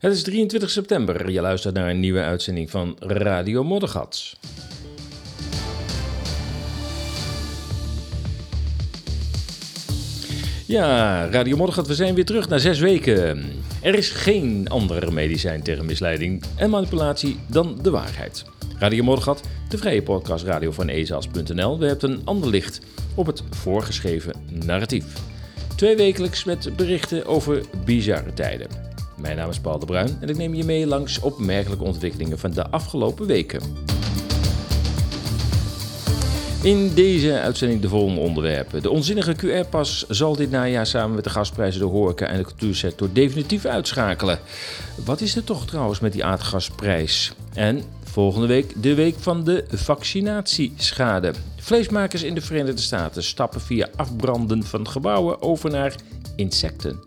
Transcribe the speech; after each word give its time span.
Het 0.00 0.12
is 0.12 0.22
23 0.22 0.70
september. 0.70 1.30
Je 1.30 1.40
luistert 1.40 1.74
naar 1.74 1.90
een 1.90 2.00
nieuwe 2.00 2.20
uitzending 2.20 2.70
van 2.70 2.96
Radio 2.98 3.64
Moddergat. 3.64 4.36
Ja, 10.66 11.26
Radio 11.30 11.56
Moddergat, 11.56 11.86
we 11.86 11.94
zijn 11.94 12.14
weer 12.14 12.24
terug 12.24 12.48
na 12.48 12.58
zes 12.58 12.78
weken. 12.78 13.44
Er 13.82 13.94
is 13.94 14.10
geen 14.10 14.68
ander 14.68 15.12
medicijn 15.12 15.62
tegen 15.62 15.86
misleiding 15.86 16.42
en 16.56 16.70
manipulatie 16.70 17.38
dan 17.46 17.78
de 17.82 17.90
waarheid. 17.90 18.44
Radio 18.78 19.04
Moddergat, 19.04 19.48
de 19.68 19.78
vrije 19.78 20.02
podcast 20.02 20.44
radio 20.44 20.70
van 20.72 20.88
ezas.nl, 20.88 21.78
werpt 21.78 22.02
een 22.02 22.20
ander 22.24 22.48
licht 22.50 22.80
op 23.14 23.26
het 23.26 23.42
voorgeschreven 23.50 24.32
narratief. 24.66 25.04
Twee 25.76 25.96
wekelijks 25.96 26.44
met 26.44 26.76
berichten 26.76 27.26
over 27.26 27.64
bizarre 27.84 28.32
tijden. 28.32 28.89
Mijn 29.20 29.36
naam 29.36 29.50
is 29.50 29.60
Paul 29.60 29.78
de 29.78 29.86
Bruin 29.86 30.16
en 30.20 30.28
ik 30.28 30.36
neem 30.36 30.54
je 30.54 30.64
mee 30.64 30.86
langs 30.86 31.20
opmerkelijke 31.20 31.84
ontwikkelingen 31.84 32.38
van 32.38 32.50
de 32.50 32.70
afgelopen 32.70 33.26
weken. 33.26 33.60
In 36.62 36.94
deze 36.94 37.40
uitzending 37.40 37.80
de 37.80 37.88
volgende 37.88 38.20
onderwerpen. 38.20 38.82
De 38.82 38.90
onzinnige 38.90 39.36
QR-pas 39.36 40.04
zal 40.08 40.36
dit 40.36 40.50
najaar 40.50 40.86
samen 40.86 41.14
met 41.14 41.24
de 41.24 41.30
gasprijzen 41.30 41.80
de 41.80 41.86
horeca 41.86 42.26
en 42.26 42.38
de 42.38 42.44
cultuursector 42.44 43.08
definitief 43.12 43.64
uitschakelen. 43.64 44.38
Wat 45.04 45.20
is 45.20 45.36
er 45.36 45.44
toch 45.44 45.66
trouwens 45.66 46.00
met 46.00 46.12
die 46.12 46.24
aardgasprijs? 46.24 47.32
En 47.54 47.82
volgende 48.04 48.46
week 48.46 48.82
de 48.82 48.94
week 48.94 49.14
van 49.18 49.44
de 49.44 49.64
vaccinatieschade. 49.68 51.32
Vleesmakers 51.56 52.22
in 52.22 52.34
de 52.34 52.40
Verenigde 52.40 52.80
Staten 52.80 53.22
stappen 53.22 53.60
via 53.60 53.88
afbranden 53.96 54.62
van 54.62 54.88
gebouwen 54.88 55.42
over 55.42 55.70
naar 55.70 55.94
insecten. 56.36 57.00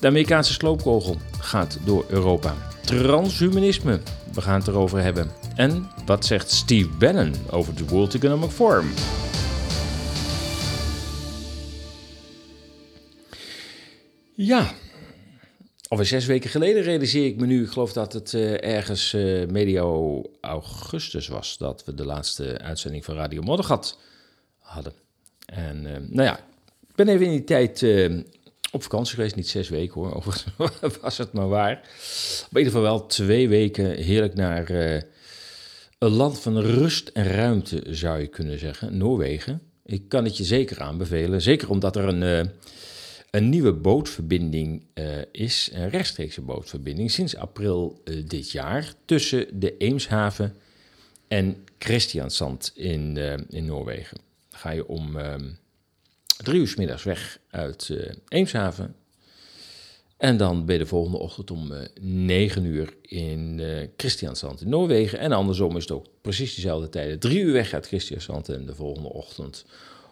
De 0.00 0.06
Amerikaanse 0.06 0.52
sloopkogel 0.52 1.16
gaat 1.40 1.78
door 1.84 2.04
Europa. 2.08 2.54
Transhumanisme, 2.84 4.00
we 4.34 4.40
gaan 4.40 4.58
het 4.58 4.68
erover 4.68 5.02
hebben. 5.02 5.30
En 5.54 5.88
wat 6.04 6.24
zegt 6.24 6.50
Steve 6.50 6.88
Bannon 6.88 7.34
over 7.50 7.74
de 7.74 7.84
World 7.84 8.14
Economic 8.14 8.50
Forum? 8.50 8.88
Ja, 14.34 14.72
alweer 15.88 16.06
zes 16.06 16.26
weken 16.26 16.50
geleden 16.50 16.82
realiseer 16.82 17.26
ik 17.26 17.36
me 17.36 17.46
nu, 17.46 17.62
ik 17.62 17.68
geloof 17.68 17.92
dat 17.92 18.12
het 18.12 18.32
uh, 18.32 18.64
ergens 18.64 19.12
uh, 19.12 19.46
medio 19.46 20.22
augustus 20.40 21.28
was, 21.28 21.58
dat 21.58 21.84
we 21.84 21.94
de 21.94 22.04
laatste 22.04 22.58
uitzending 22.58 23.04
van 23.04 23.14
Radio 23.14 23.42
Moddergat 23.42 23.98
hadden. 24.58 24.92
En 25.46 25.84
uh, 25.84 25.90
nou 25.90 26.22
ja, 26.22 26.38
ik 26.88 26.94
ben 26.94 27.08
even 27.08 27.26
in 27.26 27.32
die 27.32 27.44
tijd 27.44 27.80
op 28.76 28.82
vakantie 28.82 29.14
geweest, 29.14 29.36
niet 29.36 29.48
zes 29.48 29.68
weken 29.68 30.00
hoor, 30.00 30.14
overigens 30.16 30.98
was 31.00 31.18
het 31.18 31.32
maar 31.32 31.48
waar. 31.48 31.80
Op 32.50 32.56
ieder 32.56 32.72
geval 32.72 32.82
wel 32.82 33.06
twee 33.06 33.48
weken 33.48 33.90
heerlijk 33.90 34.34
naar 34.34 34.70
een 35.98 36.10
land 36.10 36.40
van 36.40 36.58
rust 36.58 37.08
en 37.08 37.24
ruimte, 37.24 37.82
zou 37.90 38.20
je 38.20 38.26
kunnen 38.26 38.58
zeggen, 38.58 38.96
Noorwegen. 38.96 39.60
Ik 39.84 40.08
kan 40.08 40.24
het 40.24 40.36
je 40.36 40.44
zeker 40.44 40.80
aanbevelen, 40.80 41.42
zeker 41.42 41.70
omdat 41.70 41.96
er 41.96 42.04
een, 42.04 42.22
uh, 42.22 42.52
een 43.30 43.48
nieuwe 43.48 43.72
bootverbinding 43.72 44.84
uh, 44.94 45.04
is, 45.32 45.70
een 45.72 45.90
rechtstreekse 45.90 46.40
bootverbinding, 46.40 47.10
sinds 47.10 47.36
april 47.36 48.00
uh, 48.04 48.22
dit 48.26 48.50
jaar, 48.50 48.92
tussen 49.04 49.60
de 49.60 49.76
Eemshaven 49.76 50.54
en 51.28 51.56
Christiansand 51.78 52.72
in, 52.74 53.16
in 53.50 53.64
Noorwegen. 53.64 54.18
Ga 54.50 54.70
je 54.70 54.86
om 54.86 55.16
drie 56.46 56.60
uur 56.60 56.74
middags 56.76 57.02
weg 57.02 57.38
uit 57.50 57.90
Eemshaven 58.28 58.94
en 60.16 60.36
dan 60.36 60.64
ben 60.64 60.74
je 60.74 60.80
de 60.80 60.88
volgende 60.88 61.18
ochtend 61.18 61.50
om 61.50 61.72
uh, 61.72 61.78
9 62.00 62.64
uur 62.64 62.94
in 63.02 63.58
uh, 63.58 63.86
Christiansand 63.96 64.60
in 64.60 64.68
Noorwegen. 64.68 65.18
En 65.18 65.32
andersom 65.32 65.76
is 65.76 65.82
het 65.82 65.92
ook 65.92 66.06
precies 66.20 66.54
dezelfde 66.54 66.88
tijden. 66.88 67.18
Drie 67.18 67.40
uur 67.40 67.52
weg 67.52 67.72
uit 67.72 67.86
Christiansand 67.86 68.48
en 68.48 68.66
de 68.66 68.74
volgende 68.74 69.12
ochtend 69.12 69.64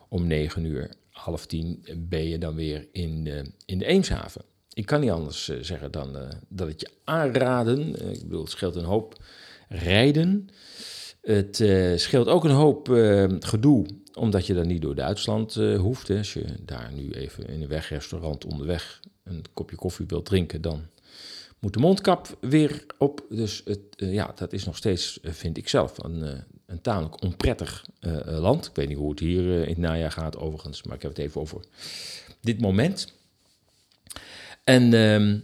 om 0.09 0.27
9 0.27 0.65
uur, 0.65 0.91
half 1.11 1.47
tien, 1.47 1.85
ben 1.97 2.29
je 2.29 2.39
dan 2.39 2.55
weer 2.55 2.89
in, 2.93 3.27
in 3.67 3.79
de 3.79 3.85
Eemshaven. 3.85 4.43
Ik 4.73 4.87
kan 4.87 5.01
niet 5.01 5.11
anders 5.11 5.51
zeggen 5.61 5.91
dan 5.91 6.17
dat 6.49 6.69
het 6.69 6.81
je 6.81 6.91
aanraden. 7.05 8.11
ik 8.13 8.23
bedoel, 8.23 8.43
het 8.43 8.51
scheelt 8.51 8.77
een 8.77 8.85
hoop 8.85 9.23
rijden. 9.69 10.49
Het 11.25 11.57
scheelt 12.01 12.29
ook 12.29 12.45
een 12.45 12.51
hoop 12.51 12.89
gedoe, 13.41 13.87
omdat 14.15 14.47
je 14.47 14.55
dan 14.55 14.67
niet 14.67 14.83
door 14.83 14.95
Duitsland 14.95 15.55
hoeft. 15.55 16.09
Hè. 16.09 16.19
Als 16.19 16.33
je 16.33 16.45
daar 16.61 16.93
nu 16.93 17.11
even 17.11 17.47
in 17.47 17.63
een 17.63 17.69
wegrestaurant 17.69 18.45
onderweg 18.45 19.01
een 19.25 19.45
kopje 19.53 19.77
koffie 19.77 20.07
wilt 20.07 20.27
drinken, 20.27 20.61
dan 20.61 20.87
moet 21.59 21.73
de 21.73 21.81
mondkap 21.81 22.37
weer 22.41 22.87
op. 22.99 23.25
Dus 23.29 23.63
het, 23.65 23.81
ja, 23.97 24.33
dat 24.35 24.53
is 24.53 24.65
nog 24.65 24.77
steeds, 24.77 25.19
vind 25.23 25.57
ik 25.57 25.69
zelf, 25.69 26.03
een, 26.03 26.45
een 26.67 26.81
tamelijk 26.81 27.23
onprettig 27.23 27.87
land. 28.25 28.67
Ik 28.67 28.75
weet 28.75 28.89
niet 28.89 28.97
hoe 28.97 29.11
het 29.11 29.21
hier 29.21 29.63
in 29.63 29.69
het 29.69 29.79
najaar 29.79 30.13
gaat 30.13 30.37
overigens, 30.37 30.83
maar 30.83 30.97
ik 30.97 31.03
heb 31.03 31.11
het 31.11 31.21
even 31.21 31.41
over 31.41 31.61
dit 32.41 32.61
moment. 32.61 33.13
En 34.65 34.95
ehm, 34.95 35.39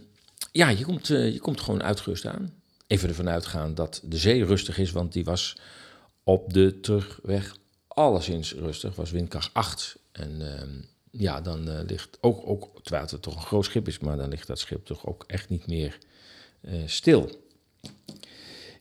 ja, 0.51 0.69
je 0.69 0.85
komt, 0.85 1.07
je 1.07 1.39
komt 1.39 1.61
gewoon 1.61 1.83
uitgerust 1.83 2.25
aan. 2.25 2.60
Even 2.91 3.09
ervan 3.09 3.29
uitgaan 3.29 3.75
dat 3.75 4.01
de 4.03 4.17
zee 4.17 4.45
rustig 4.45 4.77
is, 4.77 4.91
want 4.91 5.13
die 5.13 5.23
was 5.23 5.57
op 6.23 6.53
de 6.53 6.79
terugweg 6.79 7.55
alleszins 7.87 8.53
rustig. 8.53 8.95
Was 8.95 9.11
windkracht 9.11 9.53
8 9.53 9.97
en 10.11 10.57
ehm, 10.57 10.69
ja, 11.11 11.41
dan 11.41 11.69
uh, 11.69 11.79
ligt 11.87 12.17
ook, 12.21 12.47
ook, 12.47 12.83
terwijl 12.83 13.05
het 13.09 13.21
toch 13.21 13.35
een 13.35 13.41
groot 13.41 13.65
schip 13.65 13.87
is, 13.87 13.99
maar 13.99 14.17
dan 14.17 14.29
ligt 14.29 14.47
dat 14.47 14.59
schip 14.59 14.85
toch 14.85 15.05
ook 15.05 15.23
echt 15.27 15.49
niet 15.49 15.67
meer 15.67 15.97
uh, 16.61 16.73
stil. 16.85 17.29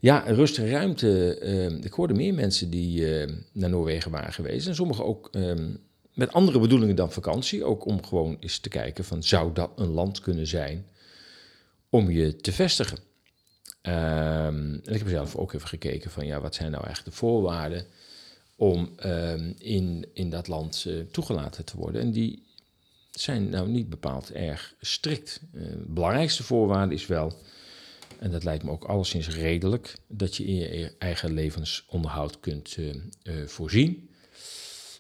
Ja, 0.00 0.19
rustige 0.19 0.71
ruimte. 0.71 1.41
Uh, 1.42 1.84
ik 1.84 1.92
hoorde 1.92 2.15
meer 2.15 2.34
mensen 2.34 2.71
die 2.71 3.04
naar 3.53 3.71
Noorwegen 3.71 4.10
waren 4.10 4.32
geweest. 4.32 4.66
En 4.66 4.75
sommigen 4.75 5.04
ook 5.04 5.28
ehm, 5.32 5.75
met 6.15 6.32
andere 6.32 6.59
bedoelingen 6.59 6.97
dan 6.97 7.12
vakantie. 7.12 7.65
Ook 7.65 7.84
om 7.84 8.04
gewoon 8.04 8.37
eens 8.41 8.59
te 8.59 8.69
kijken 8.69 9.04
van, 9.04 9.22
zou 9.22 9.53
dat 9.53 9.71
een 9.77 9.91
land 9.91 10.21
kunnen 10.21 10.47
zijn 10.47 10.87
om 11.91 12.10
je 12.10 12.37
te 12.37 12.53
vestigen? 12.53 13.09
Ehm, 13.80 14.74
en 14.84 14.92
ik 14.92 14.98
heb 14.98 15.08
zelf 15.08 15.36
ook 15.36 15.52
even 15.52 15.68
gekeken 15.68 16.10
van, 16.10 16.26
ja, 16.26 16.41
wat 16.41 16.54
zijn 16.54 16.70
nou 16.70 16.84
eigenlijk 16.84 17.14
de 17.14 17.20
voorwaarden 17.20 17.86
om 18.56 18.92
um, 19.04 19.54
in, 19.58 20.06
in 20.12 20.30
dat 20.30 20.48
land 20.48 20.84
uh, 20.86 21.04
toegelaten 21.10 21.64
te 21.64 21.76
worden. 21.76 22.00
En 22.00 22.10
die 22.10 22.42
zijn 23.10 23.48
nou 23.48 23.68
niet 23.68 23.88
bepaald 23.88 24.32
erg 24.32 24.74
strikt. 24.80 25.41
Uh, 25.52 25.66
belangrijkste 25.86 26.42
voorwaarde 26.42 26.94
is 26.94 27.06
wel, 27.06 27.32
en 28.18 28.30
dat 28.30 28.44
lijkt 28.44 28.64
me 28.64 28.70
ook 28.70 28.84
alleszins 28.84 29.28
redelijk, 29.28 29.94
dat 30.06 30.36
je 30.36 30.44
in 30.44 30.54
je 30.54 30.94
eigen 30.98 31.32
levensonderhoud 31.32 32.41
kunt 32.41 32.76
uh, 32.76 33.47
voorzien. 33.47 34.10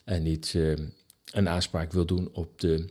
En 0.04 0.22
niet 0.22 0.54
een 1.30 1.48
aanspraak 1.48 1.92
wil 1.92 2.06
doen 2.06 2.28
op 2.32 2.60
de, 2.60 2.84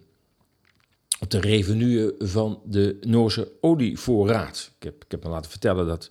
op 1.19 1.29
de 1.29 1.39
revenue 1.39 2.15
van 2.17 2.61
de 2.65 2.97
Noorse 3.01 3.51
olievoorraad. 3.61 4.71
Ik 4.77 4.83
heb, 4.83 5.03
ik 5.03 5.11
heb 5.11 5.23
me 5.23 5.29
laten 5.29 5.51
vertellen 5.51 5.87
dat 5.87 6.09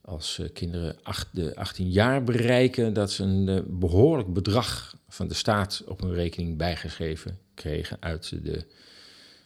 als 0.00 0.38
eh, 0.38 0.48
kinderen 0.52 0.96
acht, 1.02 1.28
de 1.32 1.56
18 1.56 1.90
jaar 1.90 2.24
bereiken, 2.24 2.92
dat 2.92 3.10
ze 3.10 3.22
een 3.22 3.48
uh, 3.48 3.60
behoorlijk 3.66 4.32
bedrag 4.32 4.96
van 5.08 5.28
de 5.28 5.34
staat 5.34 5.82
op 5.86 6.00
hun 6.00 6.14
rekening 6.14 6.56
bijgeschreven 6.56 7.38
kregen 7.54 7.96
uit 8.00 8.28
de, 8.42 8.64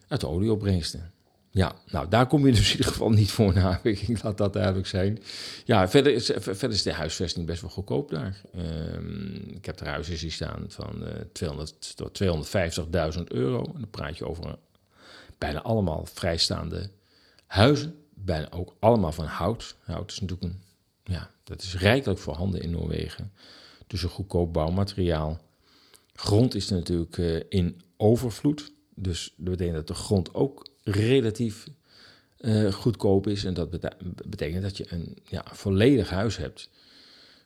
uit 0.09 0.21
de 0.21 0.28
olieopbrengsten. 0.28 1.12
Ja, 1.53 1.75
nou 1.87 2.09
daar 2.09 2.27
kom 2.27 2.47
je 2.47 2.53
dus 2.53 2.71
in 2.71 2.77
ieder 2.77 2.93
geval 2.93 3.11
niet 3.11 3.31
voor 3.31 3.55
na. 3.55 3.81
Ik 3.84 4.22
laat 4.22 4.38
dat 4.38 4.53
duidelijk 4.53 4.87
zijn. 4.87 5.19
Ja, 5.65 5.88
verder 5.88 6.12
is, 6.12 6.31
verder 6.34 6.71
is 6.71 6.83
de 6.83 6.93
huisvesting 6.93 7.47
best 7.47 7.61
wel 7.61 7.71
goedkoop 7.71 8.11
daar. 8.11 8.41
Um, 8.56 9.34
ik 9.55 9.66
heb 9.66 9.81
er 9.81 9.89
huizen 9.89 10.16
zien 10.16 10.33
staan 10.33 10.65
van 10.69 11.03
uh, 11.03 11.09
200 11.33 11.97
tot 11.97 12.22
250.000 13.19 13.22
euro. 13.25 13.65
En 13.65 13.81
dan 13.81 13.91
praat 13.91 14.19
je 14.19 14.28
over 14.28 14.59
bijna 15.39 15.62
allemaal 15.62 16.06
vrijstaande 16.06 16.91
huizen 17.47 17.94
bijna 18.15 18.50
ook 18.50 18.74
allemaal 18.78 19.13
van 19.13 19.24
hout. 19.24 19.77
Hout 19.84 20.10
is 20.10 20.21
natuurlijk 20.21 20.53
ja, 21.04 21.30
dat 21.45 21.63
is 21.63 21.77
rijkelijk 21.77 22.21
voorhanden 22.21 22.60
in 22.60 22.71
Noorwegen. 22.71 23.33
Dus 23.86 24.03
een 24.03 24.09
goedkoop 24.09 24.53
bouwmateriaal. 24.53 25.41
Grond 26.15 26.54
is 26.54 26.71
er 26.71 26.77
natuurlijk 26.77 27.16
uh, 27.16 27.41
in 27.48 27.83
overvloed. 27.97 28.72
Dus 28.95 29.34
dat 29.36 29.51
betekent 29.51 29.77
dat 29.77 29.86
de 29.86 29.95
grond 29.95 30.34
ook 30.34 30.69
relatief 30.91 31.66
uh, 32.41 32.72
goedkoop 32.72 33.27
is. 33.27 33.45
En 33.45 33.54
dat 33.54 33.71
betekent 34.27 34.63
dat 34.63 34.77
je 34.77 34.84
een 34.89 35.16
ja, 35.25 35.45
volledig 35.53 36.10
huis 36.10 36.37
hebt 36.37 36.69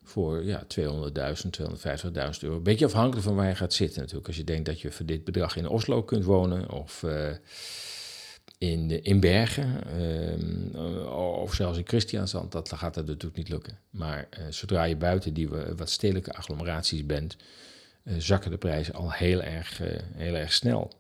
voor 0.03 0.45
ja, 0.45 0.63
200.000, 0.63 0.83
250.000 0.83 2.41
euro. 2.41 2.61
Beetje 2.61 2.85
afhankelijk 2.85 3.27
van 3.27 3.35
waar 3.35 3.49
je 3.49 3.55
gaat 3.55 3.73
zitten 3.73 4.01
natuurlijk. 4.01 4.27
Als 4.27 4.37
je 4.37 4.45
denkt 4.45 4.67
dat 4.67 4.81
je 4.81 4.91
voor 4.91 5.07
dit 5.07 5.25
bedrag 5.25 5.57
in 5.57 5.69
Oslo 5.69 6.03
kunt 6.03 6.25
wonen 6.25 6.71
of... 6.71 7.03
Uh, 7.03 7.31
in, 8.59 9.03
in 9.03 9.21
Bergen 9.21 10.01
um, 10.03 10.75
of 11.43 11.55
zelfs 11.55 11.79
in 11.79 11.87
Christiansand, 11.87 12.53
dat 12.53 12.73
gaat 12.73 12.95
dat 12.95 13.07
natuurlijk 13.07 13.37
niet 13.37 13.49
lukken. 13.49 13.79
Maar 13.91 14.29
zodra 14.51 14.85
je 14.85 14.97
buiten 14.97 15.35
die 15.35 15.49
wat 15.77 15.91
stedelijke 15.91 16.33
agglomeraties 16.33 17.07
bent, 17.07 17.37
zakken 18.19 18.51
de 18.51 18.57
prijzen 18.57 18.95
al 18.95 19.13
heel 19.13 19.43
erg, 19.43 19.81
heel 20.15 20.35
erg 20.35 20.53
snel. 20.53 20.93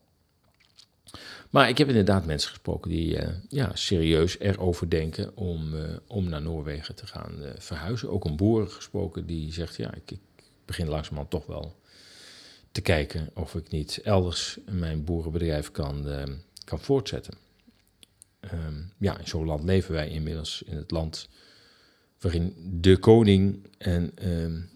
Maar 1.54 1.68
ik 1.68 1.78
heb 1.78 1.88
inderdaad 1.88 2.26
mensen 2.26 2.50
gesproken 2.50 2.90
die 2.90 3.22
uh, 3.22 3.28
ja, 3.48 3.70
serieus 3.74 4.38
erover 4.38 4.90
denken 4.90 5.36
om, 5.36 5.74
uh, 5.74 5.96
om 6.06 6.28
naar 6.28 6.42
Noorwegen 6.42 6.94
te 6.94 7.06
gaan 7.06 7.34
uh, 7.40 7.50
verhuizen. 7.58 8.10
Ook 8.10 8.24
een 8.24 8.36
boer 8.36 8.68
gesproken 8.68 9.26
die 9.26 9.52
zegt, 9.52 9.76
ja, 9.76 9.94
ik, 9.94 10.10
ik, 10.10 10.20
begin 10.64 10.88
langzamerhand 10.88 11.30
toch 11.30 11.46
wel 11.46 11.76
te 12.72 12.80
kijken 12.80 13.30
of 13.34 13.54
ik 13.54 13.70
niet 13.70 14.00
elders 14.02 14.58
mijn 14.70 15.04
boerenbedrijf 15.04 15.70
kan, 15.70 16.06
kan 16.64 16.80
voortzetten. 16.80 17.34
Um, 18.40 18.92
ja, 18.98 19.18
in 19.18 19.26
zo'n 19.26 19.46
land 19.46 19.64
leven 19.64 19.92
wij 19.92 20.08
inmiddels 20.08 20.62
in 20.66 20.76
het 20.76 20.90
land 20.90 21.28
waarin 22.20 22.54
de 22.80 22.96
koning 22.96 23.66
en 23.78 24.28
um, 24.28 24.70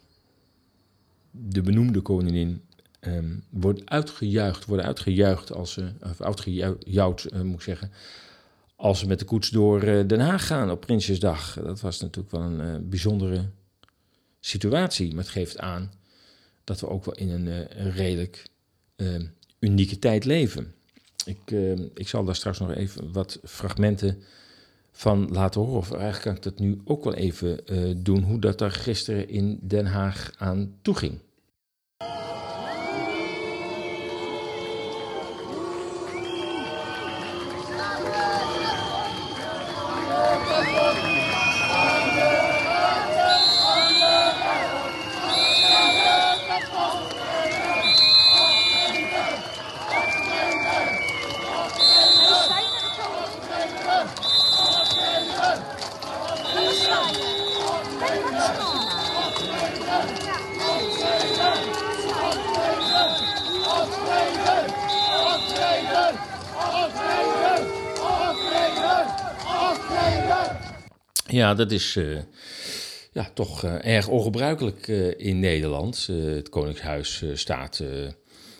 de 1.30 1.62
benoemde 1.62 2.00
koningin 2.00 2.62
um, 3.00 3.44
worden 3.50 3.90
uitgejuicht, 3.90 4.64
worden 4.64 4.86
uitgejuicht 4.86 5.52
als 5.52 5.72
ze, 5.72 5.92
of 6.02 6.20
uitgejouwd 6.20 7.26
uh, 7.32 7.40
moet 7.40 7.54
ik 7.54 7.62
zeggen, 7.62 7.92
als 8.76 8.98
ze 8.98 9.06
met 9.06 9.18
de 9.18 9.24
koets 9.24 9.50
door 9.50 9.84
uh, 9.84 10.06
Den 10.06 10.20
Haag 10.20 10.46
gaan 10.46 10.70
op 10.70 10.80
Prinsjesdag. 10.80 11.58
Dat 11.62 11.80
was 11.80 12.00
natuurlijk 12.00 12.30
wel 12.34 12.42
een 12.42 12.88
bijzondere 12.88 13.44
situatie, 14.40 15.14
maar 15.14 15.24
het 15.24 15.32
geeft 15.32 15.58
aan 15.58 15.92
dat 16.64 16.80
we 16.80 16.88
ook 16.88 17.04
wel 17.04 17.14
in 17.14 17.28
een, 17.28 17.66
redelijk 17.90 18.46
unieke 19.58 19.98
tijd 19.98 20.24
leven. 20.24 20.74
Ik, 21.24 21.50
ik 21.94 22.08
zal 22.08 22.24
daar 22.24 22.34
straks 22.34 22.58
nog 22.58 22.74
even 22.74 23.12
wat 23.12 23.38
fragmenten 23.44 24.22
van 24.92 25.28
laten 25.32 25.60
horen. 25.60 25.76
Of 25.76 25.92
eigenlijk 25.92 26.22
kan 26.22 26.34
ik 26.36 26.42
dat 26.42 26.58
nu 26.58 26.80
ook 26.84 27.04
wel 27.04 27.14
even 27.14 27.60
doen, 28.02 28.22
hoe 28.22 28.40
dat 28.40 28.60
er 28.60 28.70
gisteren 28.70 29.28
in 29.28 29.58
Den 29.62 29.86
Haag 29.86 30.32
aan 30.36 30.74
toe 30.82 30.94
Ja, 71.38 71.54
dat 71.54 71.72
is 71.72 71.96
uh, 71.96 72.18
ja, 73.12 73.30
toch 73.34 73.64
uh, 73.64 73.84
erg 73.84 74.08
ongebruikelijk 74.08 74.88
uh, 74.88 75.14
in 75.16 75.38
Nederland. 75.38 76.06
het 76.06 76.48
Koningshuis 76.48 77.24
staat 77.34 77.80
in 77.80 78.14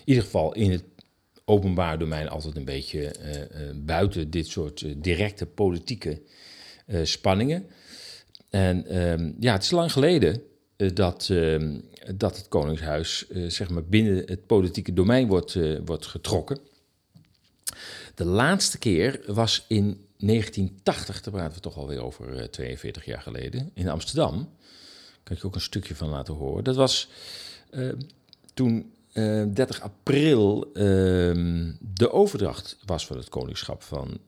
ieder 0.04 0.22
geval 0.22 0.54
in 0.54 0.70
het 0.70 0.84
openbaar 1.44 1.98
domein 1.98 2.28
altijd 2.28 2.56
een 2.56 2.64
beetje 2.64 3.12
buiten 3.74 4.30
dit 4.30 4.46
soort 4.46 4.84
directe 4.96 5.46
politieke 5.46 6.22
spanningen. 7.02 7.66
En 8.50 9.02
um, 9.10 9.36
ja, 9.40 9.52
het 9.52 9.62
is 9.62 9.70
lang 9.70 9.92
geleden 9.92 10.42
dat, 10.94 11.28
ehm, 11.30 11.78
dat 12.16 12.36
het 12.36 12.48
Koningshuis 12.48 13.28
zeg 13.48 13.70
maar 13.70 13.84
binnen 13.84 14.22
het 14.26 14.46
politieke 14.46 14.92
domein 14.92 15.28
wordt, 15.28 15.58
wordt 15.84 16.06
getrokken. 16.06 16.58
De 18.14 18.24
laatste 18.24 18.78
keer 18.78 19.20
was 19.26 19.64
in 19.68 20.07
1980, 20.18 21.20
daar 21.20 21.32
praten 21.32 21.54
we 21.54 21.60
toch 21.60 21.76
alweer 21.76 22.02
over 22.02 22.50
42 22.50 23.02
eh, 23.02 23.08
jaar 23.08 23.22
geleden, 23.22 23.70
in 23.74 23.88
Amsterdam. 23.88 24.50
Kan 25.22 25.36
ik 25.36 25.42
je 25.42 25.48
ook 25.48 25.54
een 25.54 25.60
stukje 25.60 25.94
van 25.94 26.08
laten 26.08 26.34
horen. 26.34 26.64
Dat 26.64 26.76
was 26.76 27.08
uh, 27.70 27.92
toen 28.54 28.92
uh, 29.12 29.42
eh, 29.42 29.48
30 29.54 29.80
april 29.80 30.72
ehm, 30.72 31.72
de 31.80 32.12
overdracht 32.12 32.78
was 32.84 33.06
van 33.06 33.16
het 33.16 33.28
koningschap 33.28 33.82
van 33.82 34.20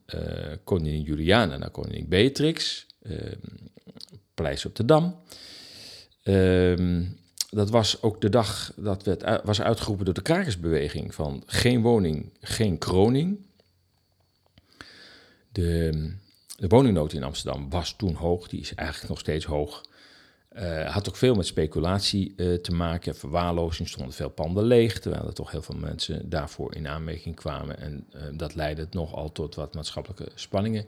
koningin 0.65 1.03
Juliana 1.03 1.57
naar 1.57 1.71
koningin 1.71 2.09
Beatrix. 2.09 2.87
Ehm, 3.03 3.39
Paleis 4.35 4.65
op 4.65 4.77
de 4.77 4.85
Dam. 4.85 5.17
Ehm, 6.23 7.05
dat 7.51 7.71
was 7.71 8.03
ook 8.03 8.21
de 8.21 8.29
dag 8.29 8.73
dat 8.77 9.05
werd, 9.05 9.45
was 9.45 9.61
uitgeroepen 9.61 10.05
door 10.05 10.15
de 10.15 10.23
krakersbeweging 10.23 11.15
van 11.15 11.43
geen 11.47 11.83
woning, 11.83 12.33
geen 12.41 12.79
kroning. 12.79 13.39
De, 15.53 15.91
de 16.57 16.69
woningnood 16.69 17.13
in 17.13 17.23
Amsterdam 17.23 17.71
was 17.71 17.95
toen 17.97 18.15
hoog, 18.15 18.49
die 18.49 18.61
is 18.61 18.75
eigenlijk 18.75 19.09
nog 19.09 19.19
steeds 19.19 19.45
hoog. 19.45 19.83
Uh, 20.57 20.91
had 20.91 21.09
ook 21.09 21.17
veel 21.17 21.35
met 21.35 21.47
speculatie 21.47 22.33
uh, 22.37 22.55
te 22.55 22.73
maken. 22.73 23.17
Verwaarlozing 23.17 23.89
stonden 23.89 24.15
veel 24.15 24.29
panden 24.29 24.65
leeg, 24.65 24.99
terwijl 24.99 25.27
er 25.27 25.33
toch 25.33 25.51
heel 25.51 25.63
veel 25.63 25.77
mensen 25.77 26.29
daarvoor 26.29 26.75
in 26.75 26.89
aanmerking 26.89 27.37
kwamen. 27.37 27.79
En 27.79 28.07
uh, 28.15 28.23
dat 28.33 28.55
leidde 28.55 28.87
nogal 28.91 29.33
tot 29.33 29.55
wat 29.55 29.75
maatschappelijke 29.75 30.29
spanningen. 30.35 30.85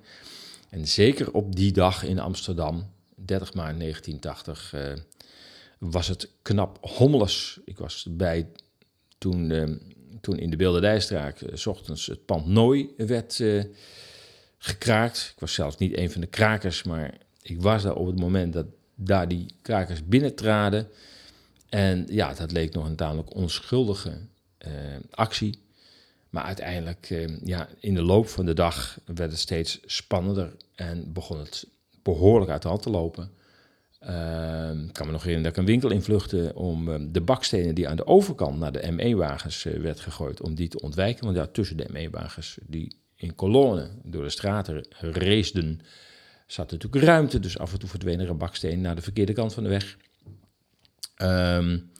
En 0.69 0.88
zeker 0.88 1.32
op 1.32 1.56
die 1.56 1.73
dag 1.73 2.05
in 2.05 2.19
Amsterdam, 2.19 2.91
30 3.14 3.55
maart 3.55 3.79
1980, 3.79 4.75
was 5.79 6.09
het 6.09 6.29
knap 6.43 6.79
hommeles. 6.81 7.61
Ik 7.64 7.79
was 7.79 8.06
bij 8.11 8.49
toen, 9.19 9.81
toen 10.20 10.38
in 10.38 10.50
de 10.50 10.56
Beelderdijstraat, 10.56 11.43
s 11.53 11.67
ochtends 11.67 12.06
het 12.06 12.25
pand 12.25 12.47
Nooi 12.47 12.91
werd 12.97 13.43
gekraakt. 14.62 15.31
Ik 15.35 15.41
was 15.41 15.55
zelfs 15.55 15.76
niet 15.76 15.97
een 15.97 16.11
van 16.11 16.20
de 16.20 16.26
krakers, 16.26 16.82
maar 16.82 17.14
ik 17.43 17.62
was 17.62 17.82
daar 17.82 17.94
op 17.94 18.06
het 18.06 18.19
moment 18.19 18.53
dat 18.53 18.67
daar 18.94 19.29
die 19.29 19.47
krakers 19.62 20.05
binnentraden. 20.05 20.88
En 21.69 22.06
ja, 22.09 22.35
dat 22.35 22.53
leek 22.53 22.75
nog 22.75 22.87
een 22.87 22.97
tamelijk 22.97 23.35
onschuldige 23.35 24.19
uh, 24.67 24.73
actie. 25.11 25.59
Maar 26.31 26.44
uiteindelijk, 26.44 27.11
uh, 27.11 27.38
ja, 27.44 27.69
in 27.81 27.94
de 27.94 28.03
loop 28.03 28.29
van 28.29 28.47
de 28.47 28.55
dag 28.55 28.99
werd 29.05 29.31
het 29.31 29.41
steeds 29.41 29.81
spannender 29.85 30.53
en 30.75 31.12
begon 31.12 31.38
het 31.38 31.67
behoorlijk 32.03 32.50
uit 32.50 32.62
de 32.62 32.69
hand 32.69 32.82
te 32.82 32.91
lopen. 32.91 33.31
Uh, 34.03 34.70
ik 34.87 34.93
kan 34.93 35.06
me 35.06 35.12
nog 35.12 35.23
herinneren 35.23 35.43
dat 35.43 35.53
ik 35.53 35.56
een 35.56 35.64
winkel 35.64 35.91
invluchtte 35.91 36.53
om 36.55 37.12
de 37.12 37.20
bakstenen 37.20 37.75
die 37.75 37.88
aan 37.88 37.97
de 37.97 38.06
overkant 38.06 38.59
naar 38.59 38.73
de 38.73 38.93
ME-wagens 38.93 39.62
werd 39.62 40.00
gegooid, 40.00 40.41
om 40.41 40.55
die 40.55 40.69
te 40.69 40.81
ontwijken. 40.81 41.25
Want 41.25 41.37
ja, 41.37 41.47
tussen 41.47 41.76
de 41.76 41.88
ME-wagens, 41.91 42.59
die 42.67 43.01
in 43.23 43.35
kolonnen 43.35 43.91
door 44.03 44.23
de 44.23 44.31
straten 44.31 44.87
raceden, 45.01 45.81
zat 46.47 46.71
natuurlijk 46.71 47.05
ruimte. 47.05 47.41
Dus 47.41 47.59
af 47.59 47.73
en 47.73 47.79
toe 47.79 47.88
verdween 47.88 48.21
er 48.21 48.31
een 48.31 48.38
baksteen 48.38 48.81
naar 48.81 48.97
de 48.97 49.02
verkeerde 49.02 49.33
kant 49.33 49.55
van 49.55 49.62
de 49.62 49.69
weg. 49.69 49.97
Um, 51.23 51.91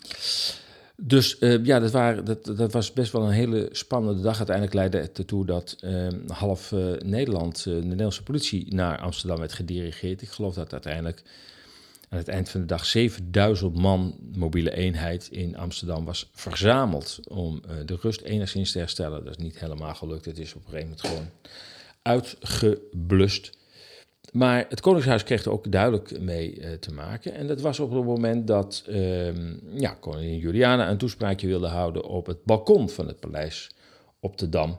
dus 0.97 1.37
uh, 1.41 1.65
ja, 1.65 1.81
dat, 1.81 1.91
waren, 1.91 2.25
dat, 2.25 2.45
dat, 2.45 2.73
was 2.73 2.93
best 2.93 3.13
wel 3.13 3.23
een 3.23 3.31
hele 3.31 3.69
spannende 3.73 4.23
dag. 4.23 4.37
Uiteindelijk 4.37 4.77
leidde 4.77 4.99
het 4.99 5.19
ertoe 5.19 5.47
dat 5.47 5.77
uh, 5.81 6.09
half 6.27 6.73
uh, 6.73 6.93
Nederland, 6.99 7.65
de 7.65 7.71
Nederlandse 7.71 8.23
politie, 8.23 8.75
naar 8.75 8.99
Amsterdam 8.99 9.39
werd 9.39 9.53
gedirigeerd. 9.53 10.23
Ik 10.23 10.29
geloof 10.29 10.55
dat 10.55 10.73
uiteindelijk 10.73 11.23
aan 12.13 12.19
het 12.19 12.29
eind 12.29 12.49
van 12.49 12.61
de 12.61 12.67
dag 12.67 12.85
7000 12.85 13.77
man 13.77 14.15
mobiele 14.35 14.75
eenheid 14.75 15.29
in 15.31 15.57
Amsterdam 15.57 16.05
was 16.05 16.31
verzameld 16.33 17.21
om 17.29 17.63
uh, 17.67 17.87
de 17.87 17.99
rust 18.01 18.21
enigszins 18.21 18.73
te 18.73 18.79
herstellen. 18.79 19.25
Dat 19.25 19.39
is 19.39 19.45
niet 19.45 19.59
helemaal 19.59 19.95
gelukt. 19.95 20.25
Het 20.25 20.39
is 20.39 20.55
op 20.55 20.65
een 20.65 20.69
gegeven 20.69 20.89
moment 20.89 21.07
gewoon 21.07 21.29
uitgeblust. 22.03 23.59
Maar 24.33 24.67
het 24.69 24.81
Koningshuis 24.81 25.23
kreeg 25.23 25.45
er 25.45 25.51
ook 25.51 25.73
duidelijk 25.73 26.21
mee 26.21 26.59
uh, 26.59 26.73
te 26.73 26.93
maken. 26.93 27.35
En 27.35 27.47
dat 27.47 27.61
was 27.61 27.81
op 27.81 27.93
het 27.93 28.05
moment 28.05 28.47
dat 28.47 28.85
uh, 28.89 29.35
ja, 29.75 29.97
koningin 30.01 30.39
Juliana 30.39 30.91
een 30.91 30.99
toespraakje 30.99 31.47
wilde 31.47 31.69
houden 31.69 32.05
op 32.05 32.27
het 32.27 32.45
balkon 32.45 32.89
van 32.91 33.07
het 33.07 33.21
paleis 33.21 33.71
op 34.21 34.39
de 34.39 34.49
Dam. 34.49 34.79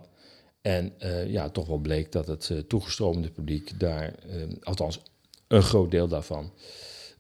En 0.62 0.94
uh, 1.00 1.30
ja, 1.30 1.50
toch 1.50 1.68
wel 1.68 1.78
bleek 1.78 2.12
dat 2.12 2.28
het 2.28 2.64
toegestroomde 2.68 3.30
publiek 3.30 3.80
daar, 3.80 4.14
althans 4.62 5.00
een 5.48 5.64
groot 5.64 5.92
deel 5.92 6.08
daarvan, 6.08 6.52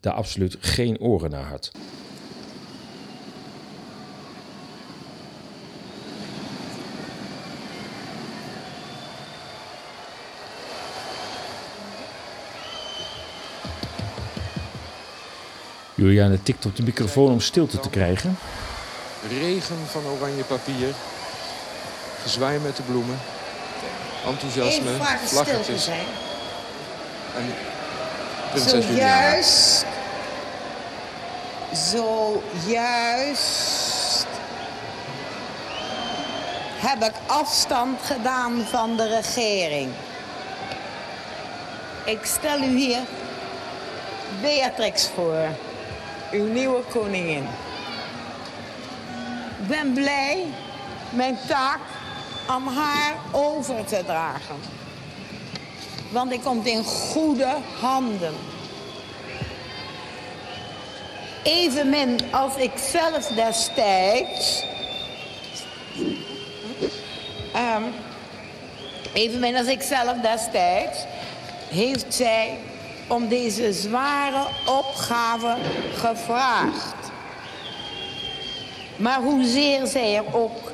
daar 0.03 0.13
absoluut 0.13 0.57
geen 0.59 0.99
oren 0.99 1.29
naar 1.29 1.43
had. 1.43 1.71
Juliane 15.95 16.43
tikt 16.43 16.65
op 16.65 16.75
de 16.75 16.83
microfoon 16.83 17.31
om 17.31 17.39
stilte 17.39 17.79
te 17.79 17.89
krijgen. 17.89 18.37
Regen 19.29 19.77
van 19.87 20.01
oranje 20.05 20.43
papier. 20.43 20.93
Gezwaai 22.21 22.59
met 22.59 22.75
de 22.75 22.83
bloemen. 22.83 23.19
Enthousiasme, 24.25 24.91
vlaggetjes. 25.25 25.87
En 25.87 27.45
prinses 28.53 28.85
Zojuist 28.85 29.85
Zojuist 31.73 33.43
heb 36.75 37.03
ik 37.03 37.13
afstand 37.27 37.99
gedaan 38.01 38.61
van 38.61 38.95
de 38.97 39.07
regering. 39.07 39.91
Ik 42.05 42.25
stel 42.25 42.57
u 42.57 42.77
hier 42.77 42.99
Beatrix 44.41 45.09
voor, 45.15 45.47
uw 46.31 46.45
nieuwe 46.45 46.81
koningin. 46.91 47.45
Ik 49.59 49.67
ben 49.67 49.93
blij 49.93 50.45
mijn 51.09 51.37
taak 51.47 51.79
aan 52.47 52.67
haar 52.67 53.15
over 53.31 53.85
te 53.85 54.03
dragen. 54.05 54.55
Want 56.11 56.31
ik 56.31 56.41
komt 56.41 56.65
in 56.65 56.83
goede 56.83 57.55
handen. 57.79 58.52
Evenmin 61.43 62.19
als 62.31 62.55
ik 62.55 62.71
zelf 62.91 63.27
destijds... 63.27 64.63
Um, 67.55 67.83
evenmin 69.13 69.55
als 69.55 69.67
ik 69.67 69.81
zelf 69.81 70.17
destijds... 70.17 70.97
heeft 71.69 72.13
zij 72.13 72.57
om 73.07 73.27
deze 73.27 73.73
zware 73.73 74.47
opgave 74.65 75.57
gevraagd. 75.93 76.95
Maar 78.95 79.19
hoezeer 79.21 79.87
zij 79.87 80.15
er 80.15 80.35
ook 80.35 80.71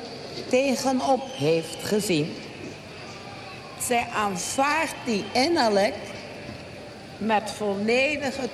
tegenop 0.48 1.22
heeft 1.32 1.76
gezien... 1.82 2.34
zij 3.80 4.06
aanvaardt 4.14 4.94
die 5.04 5.24
innerlijk 5.32 5.96
met 7.18 7.50
volledige 7.50 8.48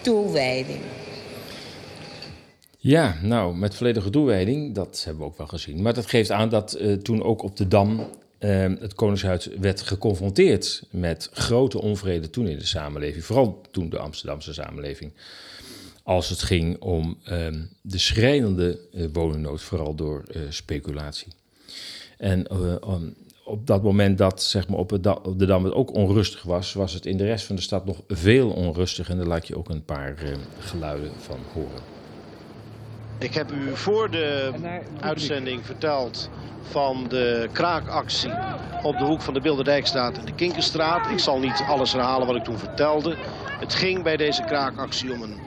toewijding. 0.00 0.82
Ja, 2.80 3.18
nou, 3.22 3.56
met 3.56 3.74
volledige 3.74 4.10
toewijding, 4.10 4.74
dat 4.74 5.02
hebben 5.04 5.22
we 5.22 5.28
ook 5.28 5.38
wel 5.38 5.46
gezien. 5.46 5.82
Maar 5.82 5.94
dat 5.94 6.06
geeft 6.06 6.30
aan 6.30 6.48
dat 6.48 6.80
uh, 6.80 6.92
toen 6.92 7.22
ook 7.22 7.42
op 7.42 7.56
de 7.56 7.68
Dam 7.68 7.98
uh, 7.98 8.06
het 8.80 8.94
Koningshuis 8.94 9.46
werd 9.46 9.80
geconfronteerd 9.80 10.82
met 10.90 11.30
grote 11.32 11.80
onvrede 11.80 12.30
toen 12.30 12.46
in 12.46 12.58
de 12.58 12.66
samenleving. 12.66 13.24
Vooral 13.24 13.60
toen 13.70 13.88
de 13.90 13.98
Amsterdamse 13.98 14.54
samenleving. 14.54 15.12
Als 16.02 16.28
het 16.28 16.42
ging 16.42 16.80
om 16.80 17.18
uh, 17.22 17.46
de 17.82 17.98
schrijnende 17.98 18.78
uh, 18.92 19.06
woningnood, 19.12 19.60
vooral 19.60 19.94
door 19.94 20.24
speculatie. 20.48 21.32
En 22.18 22.46
op 23.44 23.66
dat 23.66 23.82
moment 23.82 24.18
dat 24.18 24.42
zeg 24.42 24.68
maar, 24.68 24.78
op, 24.78 24.88
de 25.36 25.46
Dam 25.46 25.64
het 25.64 25.74
ook 25.74 25.94
onrustig 25.94 26.42
was, 26.42 26.72
was 26.72 26.92
het 26.92 27.06
in 27.06 27.16
de 27.16 27.24
rest 27.24 27.46
van 27.46 27.56
de 27.56 27.62
stad 27.62 27.84
nog 27.84 28.02
veel 28.08 28.50
onrustig. 28.50 29.08
En 29.08 29.16
daar 29.16 29.26
laat 29.26 29.46
je 29.46 29.56
ook 29.56 29.68
een 29.68 29.84
paar 29.84 30.18
geluiden 30.58 31.10
van 31.18 31.38
horen. 31.52 31.97
Ik 33.18 33.34
heb 33.34 33.50
u 33.52 33.76
voor 33.76 34.10
de 34.10 34.52
uitzending 35.00 35.64
verteld 35.66 36.28
van 36.60 37.04
de 37.08 37.48
kraakactie 37.52 38.32
op 38.82 38.98
de 38.98 39.04
hoek 39.04 39.20
van 39.20 39.34
de 39.34 39.40
Bilderdijkstraat 39.40 40.18
en 40.18 40.24
de 40.24 40.32
Kinkerstraat. 40.32 41.10
Ik 41.10 41.18
zal 41.18 41.38
niet 41.38 41.62
alles 41.66 41.92
herhalen 41.92 42.26
wat 42.26 42.36
ik 42.36 42.44
toen 42.44 42.58
vertelde. 42.58 43.16
Het 43.60 43.74
ging 43.74 44.02
bij 44.02 44.16
deze 44.16 44.42
kraakactie 44.42 45.12
om 45.12 45.22
een 45.22 45.40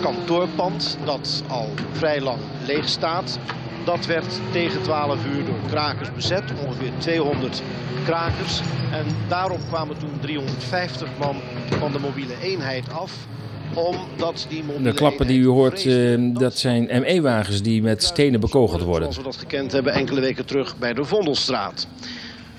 kantoorpand 0.00 0.98
dat 1.04 1.42
al 1.48 1.68
vrij 1.92 2.20
lang 2.20 2.40
leeg 2.66 2.88
staat. 2.88 3.38
Dat 3.84 4.06
werd 4.06 4.40
tegen 4.50 4.82
12 4.82 5.24
uur 5.24 5.44
door 5.44 5.60
krakers 5.66 6.12
bezet, 6.12 6.42
ongeveer 6.64 6.92
200 6.98 7.62
krakers. 8.04 8.62
En 8.90 9.06
daarop 9.28 9.60
kwamen 9.68 9.98
toen 9.98 10.18
350 10.20 11.08
man 11.18 11.42
van 11.76 11.92
de 11.92 11.98
mobiele 11.98 12.40
eenheid 12.40 12.90
af 12.90 13.26
omdat 13.74 14.46
die 14.48 14.82
De 14.82 14.92
klappen 14.92 15.26
die 15.26 15.40
u 15.40 15.46
hoort, 15.46 15.84
uh, 15.84 16.34
dat 16.34 16.58
zijn 16.58 16.84
ME-wagens 16.84 17.62
die 17.62 17.82
met 17.82 18.02
stenen 18.02 18.40
bekogeld 18.40 18.82
worden. 18.82 19.12
Zoals 19.12 19.16
we 19.16 19.22
dat 19.22 19.36
gekend 19.36 19.72
hebben 19.72 19.92
enkele 19.92 20.20
weken 20.20 20.46
terug 20.46 20.76
bij 20.76 20.94
de 20.94 21.04
Vondelstraat. 21.04 21.86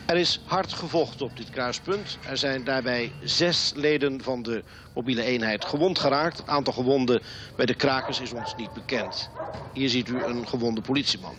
Er 0.05 0.17
is 0.17 0.41
hard 0.45 0.73
gevochten 0.73 1.25
op 1.25 1.37
dit 1.37 1.49
kruispunt. 1.49 2.17
Er 2.29 2.37
zijn 2.37 2.63
daarbij 2.63 3.11
zes 3.23 3.71
leden 3.75 4.21
van 4.21 4.43
de 4.43 4.63
mobiele 4.93 5.23
eenheid 5.23 5.65
gewond 5.65 5.99
geraakt. 5.99 6.37
Het 6.37 6.47
aantal 6.47 6.73
gewonden 6.73 7.21
bij 7.55 7.65
de 7.65 7.73
krakers 7.73 8.19
is 8.19 8.31
ons 8.31 8.55
niet 8.55 8.73
bekend. 8.73 9.29
Hier 9.73 9.89
ziet 9.89 10.07
u 10.07 10.23
een 10.23 10.47
gewonde 10.47 10.81
politieman. 10.81 11.35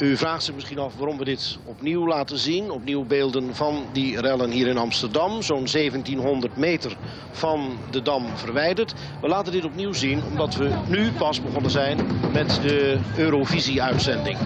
U 0.00 0.16
vraagt 0.16 0.44
zich 0.44 0.54
misschien 0.54 0.78
af 0.78 0.96
waarom 0.96 1.18
we 1.18 1.24
dit 1.24 1.58
opnieuw 1.64 2.06
laten 2.06 2.38
zien. 2.38 2.70
Opnieuw 2.70 3.04
beelden 3.04 3.54
van 3.54 3.84
die 3.92 4.20
rellen 4.20 4.50
hier 4.50 4.66
in 4.66 4.78
Amsterdam. 4.78 5.42
Zo'n 5.42 5.66
1700 5.72 6.56
meter 6.56 6.96
van 7.30 7.70
de 7.90 8.02
Dam 8.02 8.26
verwijderd. 8.34 8.94
We 9.20 9.28
laten 9.28 9.52
dit 9.52 9.64
opnieuw 9.64 9.92
zien 9.92 10.22
omdat 10.30 10.54
we 10.54 10.70
nu 10.88 11.12
pas 11.12 11.42
begonnen 11.42 11.70
zijn 11.70 11.98
met 12.32 12.58
de 12.62 12.98
Eurovisie-uitzending. 13.16 14.38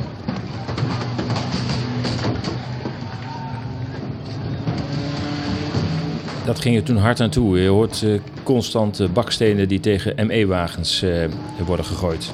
Dat 6.44 6.60
ging 6.60 6.76
er 6.76 6.82
toen 6.82 6.96
hard 6.96 7.20
aan 7.20 7.30
toe. 7.30 7.60
Je 7.60 7.68
hoort 7.68 8.02
uh, 8.02 8.20
constant 8.42 9.12
bakstenen 9.12 9.68
die 9.68 9.80
tegen 9.80 10.26
ME-wagens 10.26 11.02
uh, 11.02 11.24
worden 11.66 11.84
gegooid. 11.84 12.32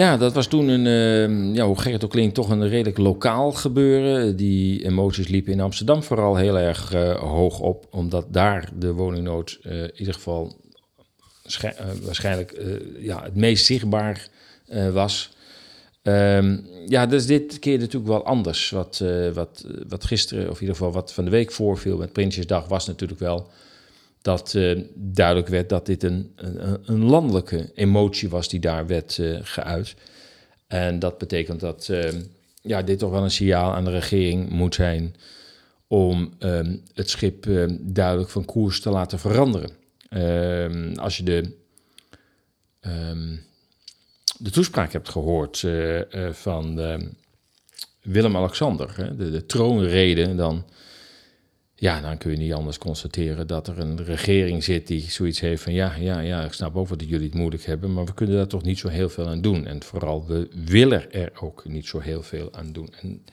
Ja, 0.00 0.16
dat 0.16 0.32
was 0.32 0.46
toen 0.46 0.68
een, 0.68 0.86
uh, 0.86 1.54
ja, 1.54 1.66
hoe 1.66 1.80
gek 1.80 1.92
het 1.92 2.04
ook 2.04 2.10
klinkt, 2.10 2.34
toch 2.34 2.50
een 2.50 2.68
redelijk 2.68 2.98
lokaal 2.98 3.52
gebeuren. 3.52 4.36
Die 4.36 4.84
emoties 4.84 5.28
liepen 5.28 5.52
in 5.52 5.60
Amsterdam 5.60 6.02
vooral 6.02 6.36
heel 6.36 6.58
erg 6.58 6.94
uh, 6.94 7.16
hoog 7.16 7.60
op, 7.60 7.86
omdat 7.90 8.26
daar 8.28 8.68
de 8.78 8.92
woningnood 8.92 9.58
uh, 9.62 9.82
in 9.82 9.96
ieder 9.96 10.14
geval 10.14 10.56
waarschijnlijk 12.02 12.62
ja, 12.98 13.22
het 13.22 13.36
meest 13.36 13.64
zichtbaar 13.64 14.28
was. 14.92 15.36
Um, 16.02 16.66
ja, 16.86 17.06
dus 17.06 17.26
dit 17.26 17.58
keer 17.58 17.78
natuurlijk 17.78 18.10
wel 18.10 18.24
anders. 18.24 18.70
Wat, 18.70 19.04
wat, 19.34 19.66
wat 19.88 20.04
gisteren, 20.04 20.42
of 20.42 20.54
in 20.54 20.60
ieder 20.60 20.76
geval 20.76 20.92
wat 20.92 21.12
van 21.12 21.24
de 21.24 21.30
week 21.30 21.52
voorviel 21.52 21.96
met 21.96 22.12
Prinsjesdag, 22.12 22.68
was 22.68 22.86
natuurlijk 22.86 23.20
wel 23.20 23.50
dat 24.22 24.54
uh, 24.54 24.82
duidelijk 24.94 25.48
werd 25.48 25.68
dat 25.68 25.86
dit 25.86 26.02
een, 26.02 26.32
een, 26.36 26.78
een, 26.84 27.04
landelijke 27.04 27.70
emotie 27.74 28.28
was 28.28 28.48
die 28.48 28.60
daar 28.60 28.86
werd 28.86 29.18
uh, 29.18 29.38
geuit. 29.42 29.94
En 30.66 30.98
dat 30.98 31.18
betekent 31.18 31.60
dat 31.60 31.88
uh, 31.90 32.08
ja, 32.62 32.82
dit 32.82 32.98
toch 32.98 33.10
wel 33.10 33.22
een 33.22 33.30
signaal 33.30 33.74
aan 33.74 33.84
de 33.84 33.90
regering 33.90 34.50
moet 34.50 34.74
zijn 34.74 35.14
om 35.86 36.34
ehm, 36.38 36.76
het 36.94 37.10
schip 37.10 37.46
ehm, 37.46 37.76
duidelijk 37.80 38.30
van 38.30 38.44
koers 38.44 38.80
te 38.80 38.90
laten 38.90 39.18
veranderen. 39.18 39.70
Ehm, 40.08 40.92
als 40.94 41.16
je 41.16 41.22
de, 41.22 41.58
de 44.38 44.50
toespraak 44.50 44.92
hebt 44.92 45.08
gehoord 45.08 45.66
van 46.30 46.80
Willem-Alexander, 48.02 49.14
de, 49.16 49.30
de 49.30 49.46
troonrede, 49.46 50.34
dan 50.34 50.64
ja, 51.80 52.00
dan 52.00 52.18
kun 52.18 52.30
je 52.30 52.36
niet 52.36 52.52
anders 52.52 52.78
constateren 52.78 53.46
dat 53.46 53.68
er 53.68 53.78
een 53.78 54.04
regering 54.04 54.64
zit 54.64 54.86
die 54.86 55.10
zoiets 55.10 55.40
heeft 55.40 55.62
van 55.62 55.72
ja, 55.72 55.94
ja, 55.98 56.20
ja, 56.20 56.44
ik 56.44 56.52
snap 56.52 56.76
ook 56.76 56.88
dat 56.88 57.08
jullie 57.08 57.26
het 57.26 57.34
moeilijk 57.34 57.64
hebben, 57.64 57.92
maar 57.92 58.04
we 58.04 58.14
kunnen 58.14 58.36
daar 58.36 58.46
toch 58.46 58.62
niet 58.62 58.78
zo 58.78 58.88
heel 58.88 59.08
veel 59.08 59.26
aan 59.28 59.40
doen. 59.40 59.66
En 59.66 59.82
vooral, 59.82 60.26
we 60.26 60.48
willen 60.64 61.12
er 61.12 61.30
ook 61.40 61.64
niet 61.68 61.86
zo 61.86 61.98
heel 61.98 62.22
veel 62.22 62.48
aan 62.52 62.72
doen. 62.72 62.88
En 63.00 63.24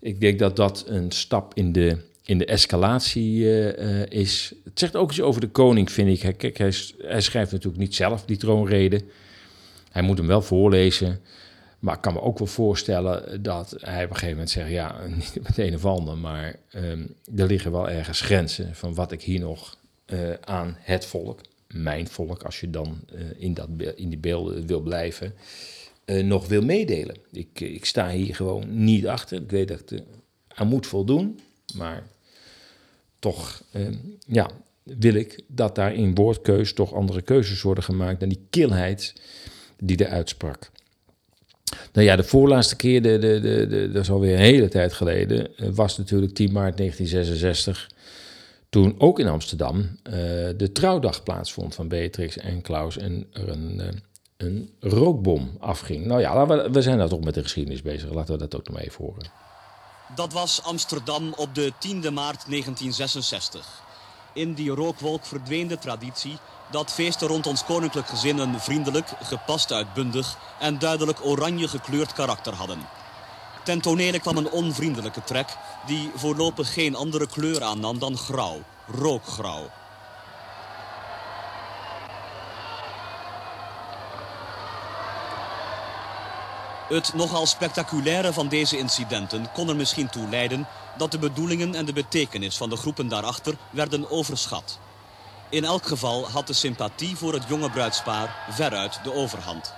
ik 0.00 0.20
denk 0.20 0.38
dat 0.38 0.56
dat 0.56 0.84
een 0.86 1.10
stap 1.10 1.54
in 1.54 1.72
de, 1.72 1.96
in 2.24 2.38
de 2.38 2.44
escalatie 2.44 3.36
uh, 3.38 4.06
is. 4.06 4.52
Het 4.64 4.78
zegt 4.78 4.96
ook 4.96 5.10
iets 5.10 5.20
over 5.20 5.40
de 5.40 5.48
koning, 5.48 5.92
vind 5.92 6.24
ik. 6.24 6.36
Kijk, 6.36 6.58
hij, 6.58 6.74
hij 6.98 7.20
schrijft 7.20 7.52
natuurlijk 7.52 7.82
niet 7.82 7.94
zelf 7.94 8.24
die 8.24 8.36
troonrede. 8.36 9.00
Hij 9.90 10.02
moet 10.02 10.18
hem 10.18 10.26
wel 10.26 10.42
voorlezen. 10.42 11.20
Maar 11.80 11.94
ik 11.94 12.00
kan 12.00 12.12
me 12.12 12.20
ook 12.20 12.38
wel 12.38 12.46
voorstellen 12.46 13.42
dat 13.42 13.74
hij 13.78 14.04
op 14.04 14.10
een 14.10 14.16
gegeven 14.16 14.34
moment 14.34 14.50
zegt: 14.50 14.70
ja, 14.70 15.06
niet 15.16 15.38
met 15.42 15.58
een 15.58 15.74
of 15.74 15.84
ander, 15.84 16.18
maar 16.18 16.56
um, 16.74 17.14
er 17.36 17.46
liggen 17.46 17.72
wel 17.72 17.88
ergens 17.88 18.20
grenzen 18.20 18.74
van 18.74 18.94
wat 18.94 19.12
ik 19.12 19.22
hier 19.22 19.40
nog 19.40 19.78
uh, 20.06 20.32
aan 20.40 20.76
het 20.78 21.06
volk, 21.06 21.40
mijn 21.66 22.08
volk, 22.08 22.42
als 22.42 22.60
je 22.60 22.70
dan 22.70 23.00
uh, 23.14 23.20
in, 23.36 23.54
dat, 23.54 23.68
in 23.94 24.08
die 24.08 24.18
beelden 24.18 24.66
wil 24.66 24.80
blijven, 24.80 25.34
uh, 26.06 26.24
nog 26.24 26.48
wil 26.48 26.62
meedelen. 26.62 27.16
Ik, 27.32 27.60
ik 27.60 27.84
sta 27.84 28.10
hier 28.10 28.34
gewoon 28.34 28.84
niet 28.84 29.06
achter. 29.06 29.42
Ik 29.42 29.50
weet 29.50 29.68
dat 29.68 29.90
ik 29.90 30.02
aan 30.48 30.68
moet 30.68 30.86
voldoen, 30.86 31.40
maar 31.74 32.06
toch 33.18 33.62
ehm, 33.72 33.96
ja, 34.26 34.50
wil 34.82 35.14
ik 35.14 35.42
dat 35.46 35.74
daar 35.74 35.94
in 35.94 36.14
woordkeus 36.14 36.72
toch 36.72 36.94
andere 36.94 37.22
keuzes 37.22 37.62
worden 37.62 37.84
gemaakt 37.84 38.20
dan 38.20 38.28
die 38.28 38.46
kilheid 38.50 39.14
die 39.78 40.04
er 40.04 40.10
uitsprak. 40.10 40.70
Nou 41.92 42.06
ja, 42.06 42.16
de 42.16 42.22
voorlaatste 42.22 42.76
keer, 42.76 43.02
de, 43.02 43.18
de, 43.18 43.40
de, 43.40 43.66
de, 43.66 43.90
dat 43.90 44.02
is 44.02 44.10
alweer 44.10 44.34
een 44.34 44.40
hele 44.40 44.68
tijd 44.68 44.92
geleden, 44.92 45.56
eh, 45.56 45.68
was 45.72 45.98
natuurlijk 45.98 46.34
10 46.34 46.52
maart 46.52 46.76
1966. 46.76 47.90
toen 48.68 48.94
ook 48.98 49.18
in 49.18 49.28
Amsterdam 49.28 49.98
de 50.56 50.70
trouwdag 50.72 51.22
plaatsvond 51.22 51.74
van 51.74 51.88
Beatrix 51.88 52.36
en 52.36 52.60
Klaus 52.60 52.98
en 52.98 53.26
er 53.32 53.48
een, 53.48 54.02
een 54.36 54.70
rookbom 54.80 55.56
afging. 55.58 56.06
Nou 56.06 56.20
ja, 56.20 56.46
we, 56.46 56.70
we 56.70 56.82
zijn 56.82 56.98
daar 56.98 57.08
toch 57.08 57.24
met 57.24 57.34
de 57.34 57.42
geschiedenis 57.42 57.82
bezig. 57.82 58.12
Laten 58.12 58.32
we 58.32 58.40
dat 58.40 58.56
ook 58.56 58.68
nog 58.68 58.78
even 58.78 59.04
horen. 59.04 59.26
Dat 60.14 60.32
was 60.32 60.62
Amsterdam 60.62 61.32
op 61.36 61.54
de 61.54 61.72
10 61.78 61.98
maart 62.00 62.44
1966. 62.48 63.88
In 64.32 64.54
die 64.54 64.70
rookwolk 64.70 65.24
verdween 65.24 65.68
de 65.68 65.78
traditie 65.78 66.38
dat 66.70 66.92
feesten 66.92 67.28
rond 67.28 67.46
ons 67.46 67.64
koninklijk 67.64 68.08
gezin 68.08 68.38
een 68.38 68.60
vriendelijk, 68.60 69.12
gepast 69.22 69.72
uitbundig 69.72 70.38
en 70.58 70.78
duidelijk 70.78 71.24
oranje 71.24 71.68
gekleurd 71.68 72.12
karakter 72.12 72.54
hadden. 72.54 72.88
Ten 73.64 73.80
tonele 73.80 74.20
kwam 74.20 74.36
een 74.36 74.50
onvriendelijke 74.50 75.24
trek 75.24 75.56
die 75.86 76.10
voorlopig 76.14 76.72
geen 76.72 76.94
andere 76.94 77.26
kleur 77.26 77.62
aannam 77.62 77.98
dan 77.98 78.16
grauw, 78.16 78.62
rookgrauw. 78.86 79.70
Het 86.90 87.14
nogal 87.14 87.46
spectaculaire 87.46 88.32
van 88.32 88.48
deze 88.48 88.78
incidenten 88.78 89.46
kon 89.52 89.68
er 89.68 89.76
misschien 89.76 90.08
toe 90.08 90.28
leiden 90.28 90.66
dat 90.98 91.10
de 91.10 91.18
bedoelingen 91.18 91.74
en 91.74 91.84
de 91.84 91.92
betekenis 91.92 92.56
van 92.56 92.70
de 92.70 92.76
groepen 92.76 93.08
daarachter 93.08 93.54
werden 93.72 94.10
overschat. 94.10 94.78
In 95.50 95.64
elk 95.64 95.86
geval 95.86 96.28
had 96.28 96.46
de 96.46 96.52
sympathie 96.52 97.16
voor 97.16 97.32
het 97.32 97.44
jonge 97.48 97.70
bruidspaar 97.70 98.46
veruit 98.50 99.00
de 99.02 99.14
overhand. 99.14 99.74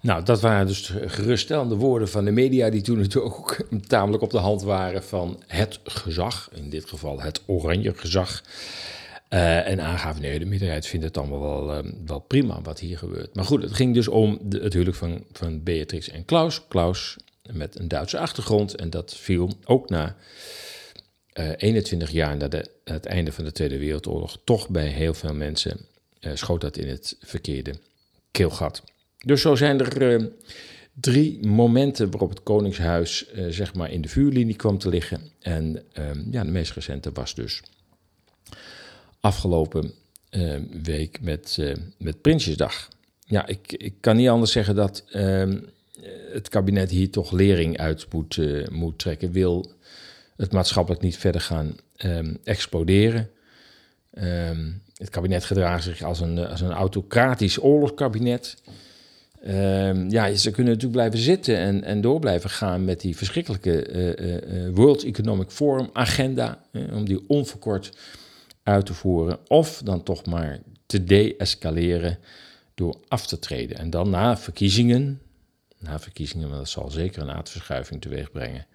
Nou, 0.00 0.22
dat 0.22 0.40
waren 0.40 0.66
dus 0.66 0.92
geruststellende 1.06 1.74
woorden 1.74 2.08
van 2.08 2.24
de 2.24 2.30
media, 2.30 2.70
die 2.70 2.82
toen 2.82 2.98
natuurlijk 2.98 3.34
ook 3.34 3.56
tamelijk 3.86 4.22
op 4.22 4.30
de 4.30 4.38
hand 4.38 4.62
waren 4.62 5.04
van 5.04 5.42
het 5.46 5.80
gezag, 5.84 6.48
in 6.52 6.70
dit 6.70 6.88
geval 6.88 7.20
het 7.20 7.42
oranje 7.46 7.94
gezag. 7.96 8.42
Uh, 9.34 9.68
en 9.68 9.80
aangaven, 9.80 10.22
nee, 10.22 10.38
de 10.38 10.44
meerderheid 10.44 10.86
vindt 10.86 11.04
het 11.04 11.16
allemaal 11.16 11.40
wel, 11.40 11.84
uh, 11.84 11.90
wel 12.06 12.18
prima 12.18 12.62
wat 12.62 12.78
hier 12.78 12.98
gebeurt. 12.98 13.34
Maar 13.34 13.44
goed, 13.44 13.62
het 13.62 13.72
ging 13.72 13.94
dus 13.94 14.08
om 14.08 14.38
de, 14.42 14.60
het 14.60 14.72
huwelijk 14.72 14.96
van, 14.96 15.24
van 15.32 15.62
Beatrix 15.62 16.08
en 16.08 16.24
Klaus. 16.24 16.68
Klaus 16.68 17.16
met 17.52 17.78
een 17.78 17.88
Duitse 17.88 18.18
achtergrond 18.18 18.74
en 18.74 18.90
dat 18.90 19.16
viel 19.16 19.52
ook 19.64 19.88
na 19.88 20.16
uh, 21.34 21.50
eh, 21.50 21.54
21 21.56 22.10
jaar 22.10 22.36
na 22.36 22.48
het 22.84 23.06
einde 23.06 23.32
van 23.32 23.44
de 23.44 23.52
Tweede 23.52 23.78
Wereldoorlog 23.78 24.38
toch 24.44 24.68
bij 24.68 24.86
heel 24.86 25.14
veel 25.14 25.34
mensen 25.34 25.80
schoot 26.34 26.60
dat 26.60 26.76
in 26.76 26.88
het 26.88 27.16
verkeerde 27.20 27.74
keelgat. 28.30 28.82
Dus 29.18 29.40
zo 29.40 29.54
zijn 29.54 29.80
er 29.80 30.30
drie 30.92 31.46
momenten 31.46 32.10
waarop 32.10 32.30
het 32.30 32.42
Koningshuis 32.42 33.32
zeg 33.48 33.74
maar 33.74 33.90
in 33.90 34.00
de 34.00 34.08
vuurlinie 34.08 34.56
kwam 34.56 34.78
te 34.78 34.88
liggen. 34.88 35.30
En 35.40 35.82
ehm, 35.92 36.22
ja, 36.30 36.44
de 36.44 36.50
meest 36.50 36.72
recente 36.72 37.12
was 37.12 37.34
dus 37.34 37.62
afgelopen 39.24 39.92
uh, 40.30 40.54
week 40.82 41.18
met, 41.20 41.56
uh, 41.60 41.74
met 41.98 42.20
Prinsjesdag. 42.20 42.88
Ja, 43.26 43.46
ik, 43.46 43.72
ik 43.72 43.94
kan 44.00 44.16
niet 44.16 44.28
anders 44.28 44.52
zeggen 44.52 44.74
dat 44.74 45.04
uh, 45.12 45.54
het 46.32 46.48
kabinet 46.48 46.90
hier 46.90 47.10
toch 47.10 47.32
lering 47.32 47.78
uit 47.78 48.06
moet, 48.12 48.36
uh, 48.36 48.68
moet 48.68 48.98
trekken. 48.98 49.32
Wil 49.32 49.72
het 50.36 50.52
maatschappelijk 50.52 51.02
niet 51.02 51.16
verder 51.16 51.40
gaan 51.40 51.76
ehm, 51.96 52.34
exploderen. 52.44 53.30
Ehm, 54.10 54.70
het 54.94 55.10
kabinet 55.10 55.44
gedraagt 55.44 55.84
zich 55.84 56.02
als 56.02 56.20
een, 56.20 56.38
als 56.38 56.60
een 56.60 56.72
autocratisch 56.72 57.62
oorlogskabinet. 57.62 58.56
ja, 60.08 60.34
ze 60.34 60.50
kunnen 60.50 60.72
natuurlijk 60.72 60.92
blijven 60.92 61.18
zitten 61.18 61.56
en, 61.56 61.84
en 61.84 62.00
door 62.00 62.20
blijven 62.20 62.50
gaan 62.50 62.84
met 62.84 63.00
die 63.00 63.16
verschrikkelijke 63.16 64.70
World 64.74 65.04
Economic 65.04 65.50
Forum 65.50 65.90
agenda. 65.92 66.64
om 66.92 67.04
die 67.04 67.24
onverkort 67.26 67.92
uit 68.64 68.86
te 68.86 68.94
voeren, 68.94 69.38
of 69.48 69.80
dan 69.84 70.02
toch 70.02 70.26
maar 70.26 70.60
te 70.86 71.04
de-escaleren 71.04 72.18
door 72.74 72.96
af 73.08 73.26
te 73.26 73.38
treden. 73.38 73.78
En 73.78 73.90
dan 73.90 74.10
na 74.10 74.36
verkiezingen, 74.36 75.22
na 75.78 75.98
verkiezingen, 75.98 76.48
want 76.48 76.60
dat 76.60 76.68
zal 76.68 76.90
zeker 76.90 77.22
een 77.22 77.30
aardverschuiving 77.30 78.00
teweeg 78.00 78.30
brengen, 78.30 78.66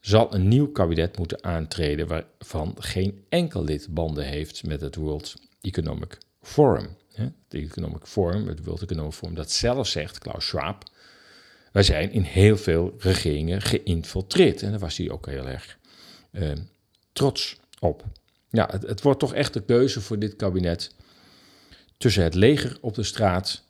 zal 0.00 0.34
een 0.34 0.48
nieuw 0.48 0.72
kabinet 0.72 1.18
moeten 1.18 1.44
aantreden 1.44 2.06
waarvan 2.06 2.74
geen 2.78 3.24
enkel 3.28 3.64
lid 3.64 3.88
banden 3.90 4.24
heeft 4.24 4.66
met 4.66 4.80
het 4.80 4.96
World 4.96 5.34
Economic 5.60 6.18
Forum. 6.42 6.96
Het 7.12 7.32
Economic 7.48 8.06
Forum, 8.06 8.48
het 8.48 8.64
World 8.64 8.82
Economic 8.82 9.12
Forum, 9.12 9.34
dat 9.34 9.50
zelf 9.50 9.86
zegt, 9.86 10.18
Klaus 10.18 10.46
Schwab, 10.46 10.82
wij 11.72 11.82
zijn 11.82 12.12
in 12.12 12.22
heel 12.22 12.56
veel 12.56 12.94
regeringen 12.98 13.62
geïnfiltreerd. 13.62 14.62
En 14.62 14.70
daar 14.70 14.78
was 14.78 14.96
hij 14.96 15.10
ook 15.10 15.26
heel 15.26 15.46
erg 15.46 15.78
uh, 16.32 16.52
trots 17.12 17.60
op 17.78 18.04
ja, 18.50 18.68
het, 18.86 19.02
wordt 19.02 19.20
toch 19.20 19.34
echt 19.34 19.54
de 19.54 19.62
keuze 19.62 20.00
voor 20.00 20.18
dit 20.18 20.36
kabinet 20.36 20.94
tussen 21.96 22.22
het 22.22 22.34
leger 22.34 22.78
op 22.80 22.94
de 22.94 23.02
straat 23.02 23.62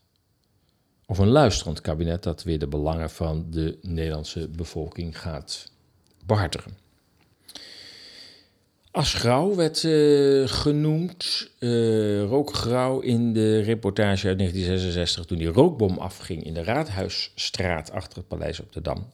of 1.06 1.18
een 1.18 1.28
luisterend 1.28 1.80
kabinet 1.80 2.22
dat 2.22 2.42
weer 2.42 2.58
de 2.58 2.66
belangen 2.66 3.10
van 3.10 3.46
de 3.50 3.78
Nederlandse 3.82 4.48
bevolking 4.48 5.18
gaat 5.20 5.72
behartigen. 6.24 6.76
Asgrauw 8.90 9.54
werd 9.54 9.82
uh, 9.82 10.48
genoemd, 10.48 11.50
uh, 11.58 12.22
rookgrauw 12.22 13.00
in 13.00 13.32
de 13.32 13.60
reportage 13.60 14.26
uit 14.26 14.38
1966 14.38 15.24
toen 15.24 15.38
die 15.38 15.46
rookbom 15.46 15.98
afging 15.98 16.44
in 16.44 16.54
de 16.54 16.62
Raadhuisstraat 16.62 17.90
achter 17.90 18.18
het 18.18 18.28
paleis 18.28 18.60
op 18.60 18.72
de 18.72 18.80
Dam. 18.80 19.10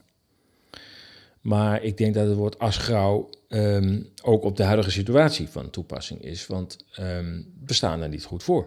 Maar 1.44 1.82
ik 1.82 1.96
denk 1.96 2.14
dat 2.14 2.26
het 2.26 2.36
woord 2.36 2.58
asgrauw 2.58 3.30
Ehm, 3.54 4.02
ook 4.22 4.44
op 4.44 4.56
de 4.56 4.62
huidige 4.62 4.90
situatie 4.90 5.48
van 5.48 5.70
toepassing 5.70 6.20
is. 6.20 6.46
Want 6.46 6.84
um, 7.00 7.52
we 7.66 7.72
staan 7.72 8.00
er 8.00 8.08
niet 8.08 8.24
goed 8.24 8.42
voor. 8.42 8.66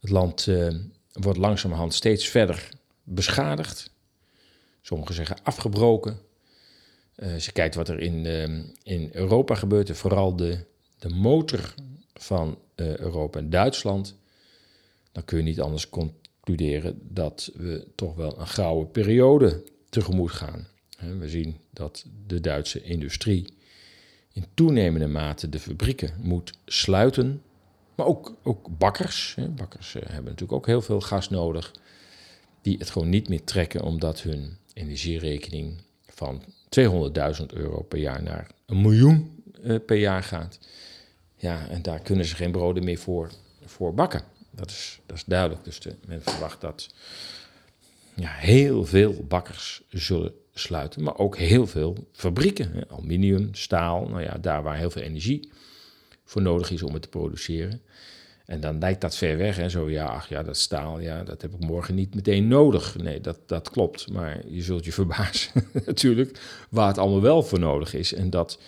Het 0.00 0.10
land 0.10 0.46
uh, 0.46 0.74
wordt 1.12 1.38
langzamerhand 1.38 1.94
steeds 1.94 2.28
verder 2.28 2.68
beschadigd. 3.02 3.90
Sommigen 4.82 5.14
zeggen 5.14 5.36
afgebroken. 5.42 6.18
Uh, 7.16 7.32
als 7.32 7.44
je 7.44 7.52
kijkt 7.52 7.74
wat 7.74 7.88
er 7.88 8.00
in, 8.00 8.26
in 8.82 9.08
Europa 9.12 9.54
gebeurt, 9.54 9.88
en 9.88 9.96
vooral 9.96 10.36
de, 10.36 10.64
de 10.98 11.08
motor 11.08 11.74
van 12.14 12.58
uh, 12.76 12.96
Europa 12.96 13.38
en 13.38 13.50
Duitsland, 13.50 14.16
dan 15.12 15.24
kun 15.24 15.38
je 15.38 15.44
niet 15.44 15.60
anders 15.60 15.88
concluderen 15.88 16.98
dat 17.02 17.50
we 17.54 17.86
toch 17.94 18.14
wel 18.14 18.40
een 18.40 18.46
grauwe 18.46 18.86
periode 18.86 19.62
tegemoet 19.88 20.30
gaan. 20.30 20.70
We 21.18 21.28
zien 21.28 21.56
dat 21.70 22.04
de 22.26 22.40
Duitse 22.40 22.82
industrie 22.82 23.46
in 24.32 24.44
toenemende 24.54 25.06
mate 25.06 25.48
de 25.48 25.58
fabrieken 25.58 26.14
moet 26.18 26.52
sluiten. 26.64 27.42
Maar 27.94 28.06
ook, 28.06 28.34
ook 28.42 28.78
bakkers. 28.78 29.36
Bakkers 29.50 29.94
eh, 29.94 30.02
hebben 30.02 30.24
natuurlijk 30.24 30.52
ook 30.52 30.66
heel 30.66 30.82
veel 30.82 31.00
gas 31.00 31.28
nodig. 31.28 31.72
Die 32.62 32.78
het 32.78 32.90
gewoon 32.90 33.08
niet 33.08 33.28
meer 33.28 33.44
trekken 33.44 33.82
omdat 33.82 34.20
hun 34.20 34.56
energierekening 34.74 35.82
van 36.06 36.42
200.000 36.80 37.46
euro 37.46 37.82
per 37.82 37.98
jaar 37.98 38.22
naar 38.22 38.50
een 38.66 38.80
miljoen 38.80 39.42
eh, 39.62 39.76
per 39.86 39.96
jaar 39.96 40.22
gaat. 40.22 40.58
Ja, 41.36 41.68
en 41.68 41.82
daar 41.82 42.00
kunnen 42.00 42.24
ze 42.24 42.36
geen 42.36 42.52
broden 42.52 42.84
meer 42.84 42.98
voor, 42.98 43.30
voor 43.64 43.94
bakken. 43.94 44.22
Dat 44.50 44.70
is, 44.70 45.00
dat 45.06 45.16
is 45.16 45.24
duidelijk. 45.24 45.64
Dus 45.64 45.80
de, 45.80 45.94
men 46.06 46.22
verwacht 46.22 46.60
dat 46.60 46.94
ja, 48.14 48.30
heel 48.30 48.84
veel 48.84 49.24
bakkers 49.28 49.82
zullen 49.88 50.32
sluiten, 50.54 51.02
maar 51.02 51.18
ook 51.18 51.36
heel 51.36 51.66
veel 51.66 51.96
fabrieken. 52.12 52.84
Aluminium, 52.88 53.48
staal, 53.52 54.08
nou 54.08 54.22
ja, 54.22 54.38
daar 54.40 54.62
waar 54.62 54.76
heel 54.76 54.90
veel 54.90 55.02
energie 55.02 55.50
voor 56.24 56.42
nodig 56.42 56.70
is 56.70 56.82
om 56.82 56.92
het 56.92 57.02
te 57.02 57.08
produceren. 57.08 57.80
En 58.46 58.60
dan 58.60 58.78
lijkt 58.78 59.00
dat 59.00 59.16
ver 59.16 59.36
weg. 59.36 59.58
En 59.58 59.70
zo, 59.70 59.90
ja, 59.90 60.06
ach 60.06 60.28
ja, 60.28 60.42
dat 60.42 60.56
staal, 60.56 61.00
ja, 61.00 61.24
dat 61.24 61.42
heb 61.42 61.54
ik 61.54 61.60
morgen 61.60 61.94
niet 61.94 62.14
meteen 62.14 62.48
nodig. 62.48 62.96
Nee, 62.96 63.20
dat, 63.20 63.38
dat 63.46 63.70
klopt. 63.70 64.10
Maar 64.10 64.40
je 64.46 64.62
zult 64.62 64.84
je 64.84 64.92
verbazen 65.02 65.64
natuurlijk 65.86 66.40
waar 66.70 66.88
het 66.88 66.98
allemaal 66.98 67.20
wel 67.20 67.42
voor 67.42 67.58
nodig 67.58 67.94
is. 67.94 68.14
En 68.14 68.30
dat 68.30 68.58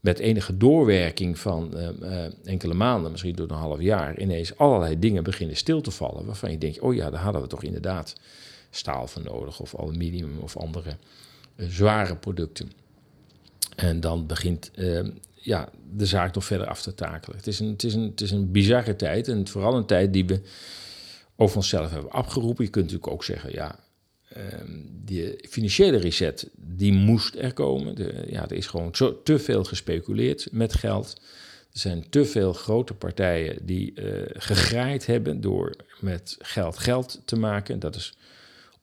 met 0.00 0.18
enige 0.18 0.56
doorwerking 0.56 1.38
van 1.38 1.72
uh, 2.02 2.24
enkele 2.44 2.74
maanden, 2.74 3.10
misschien 3.10 3.34
door 3.34 3.50
een 3.50 3.56
half 3.56 3.80
jaar, 3.80 4.18
ineens 4.18 4.56
allerlei 4.56 4.98
dingen 4.98 5.22
beginnen 5.22 5.56
stil 5.56 5.80
te 5.80 5.90
vallen. 5.90 6.26
Waarvan 6.26 6.50
je 6.50 6.58
denkt, 6.58 6.80
oh 6.80 6.94
ja, 6.94 7.10
daar 7.10 7.20
hadden 7.20 7.42
we 7.42 7.48
toch 7.48 7.62
inderdaad 7.62 8.14
staal 8.70 9.06
voor 9.06 9.22
nodig, 9.22 9.60
of 9.60 9.76
aluminium 9.76 10.38
of 10.38 10.56
andere 10.56 10.96
zware 11.68 12.16
producten. 12.16 12.72
En 13.76 14.00
dan 14.00 14.26
begint 14.26 14.70
ehm, 14.74 15.10
ja, 15.34 15.68
de 15.92 16.06
zaak 16.06 16.34
nog 16.34 16.44
verder 16.44 16.66
af 16.66 16.82
te 16.82 16.94
takelen. 16.94 17.36
Het 17.36 17.46
is, 17.46 17.58
een, 17.58 17.68
het, 17.68 17.84
is 17.84 17.94
een, 17.94 18.02
het 18.02 18.20
is 18.20 18.30
een 18.30 18.50
bizarre 18.50 18.96
tijd 18.96 19.28
en 19.28 19.48
vooral 19.48 19.76
een 19.76 19.86
tijd 19.86 20.12
die 20.12 20.26
we 20.26 20.40
over 21.36 21.56
onszelf 21.56 21.90
hebben 21.90 22.10
afgeroepen. 22.10 22.64
Je 22.64 22.70
kunt 22.70 22.84
natuurlijk 22.84 23.12
ook 23.12 23.24
zeggen, 23.24 23.52
ja, 23.52 23.78
um, 24.36 25.00
die 25.04 25.38
financiële 25.48 25.96
reset, 25.96 26.48
die 26.56 26.92
moest 26.92 27.34
er 27.34 27.52
komen. 27.52 27.94
De, 27.94 28.24
ja, 28.26 28.42
er 28.42 28.52
is 28.52 28.66
gewoon 28.66 28.94
zo, 28.94 29.22
te 29.22 29.38
veel 29.38 29.64
gespeculeerd 29.64 30.48
met 30.52 30.74
geld. 30.74 31.20
Er 31.72 31.78
zijn 31.78 32.08
te 32.10 32.24
veel 32.24 32.52
grote 32.52 32.94
partijen 32.94 33.66
die 33.66 33.92
uh, 33.94 34.22
gegraaid 34.32 35.06
hebben 35.06 35.40
door 35.40 35.76
met 36.00 36.36
geld 36.38 36.78
geld 36.78 37.22
te 37.24 37.36
maken. 37.36 37.78
Dat 37.78 37.96
is 37.96 38.14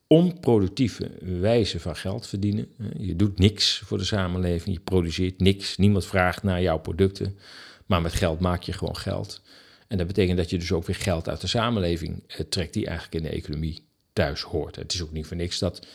onproductieve 0.08 1.12
wijze 1.40 1.80
van 1.80 1.96
geld 1.96 2.28
verdienen. 2.28 2.68
Je 2.98 3.16
doet 3.16 3.40
niks 3.40 3.82
voor 3.86 3.98
de 3.98 4.04
samenleving, 4.04 4.76
je 4.76 4.82
produceert 4.82 5.40
niks, 5.40 5.78
niemand 5.78 6.06
vraagt 6.06 6.44
naar 6.44 6.62
jouw 6.62 6.80
producten, 6.80 7.38
maar 7.86 8.02
met 8.02 8.14
geld 8.14 8.40
maak 8.40 8.62
je 8.62 8.74
gewoon 8.74 8.98
geld. 8.98 9.42
En 9.88 9.98
dat 9.98 10.08
betekent 10.08 10.38
dat 10.38 10.50
je 10.50 10.58
dus 10.58 10.72
ook 10.72 10.86
weer 10.86 10.96
geld 10.96 11.30
uit 11.30 11.42
de 11.42 11.48
samenleving 11.48 12.24
eh, 12.28 12.40
trekt 12.50 12.74
die 12.74 12.86
eigenlijk 12.86 13.16
in 13.24 13.30
de 13.32 13.36
economie 13.36 13.86
thuis 14.14 14.42
hoort. 14.42 14.76
Het 14.76 14.94
is 14.94 15.02
ook 15.02 15.12
niet 15.12 15.28
voor 15.28 15.38
niks 15.38 15.60
dat 15.60 15.88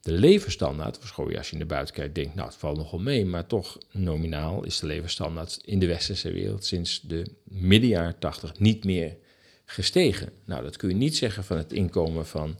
de 0.00 0.12
levensstandaard, 0.12 0.98
verschoon 0.98 1.36
als 1.36 1.50
je 1.50 1.56
naar 1.56 1.66
buiten 1.66 1.94
kijkt, 1.94 2.14
denkt, 2.14 2.34
nou 2.34 2.48
het 2.48 2.56
valt 2.56 2.76
nogal 2.76 2.98
mee, 2.98 3.24
maar 3.24 3.46
toch 3.46 3.78
nominaal 3.90 4.64
is 4.64 4.78
de 4.78 4.86
levensstandaard 4.86 5.58
in 5.64 5.78
de 5.78 5.86
westerse 5.86 6.32
wereld 6.32 6.64
sinds 6.64 7.00
de 7.00 7.26
midden 7.44 7.88
jaren 7.88 8.18
80 8.18 8.58
niet 8.58 8.84
meer 8.84 9.16
gestegen. 9.64 10.32
Nou, 10.44 10.62
dat 10.62 10.76
kun 10.76 10.88
je 10.88 10.94
niet 10.94 11.16
zeggen 11.16 11.44
van 11.44 11.56
het 11.56 11.72
inkomen 11.72 12.26
van 12.26 12.58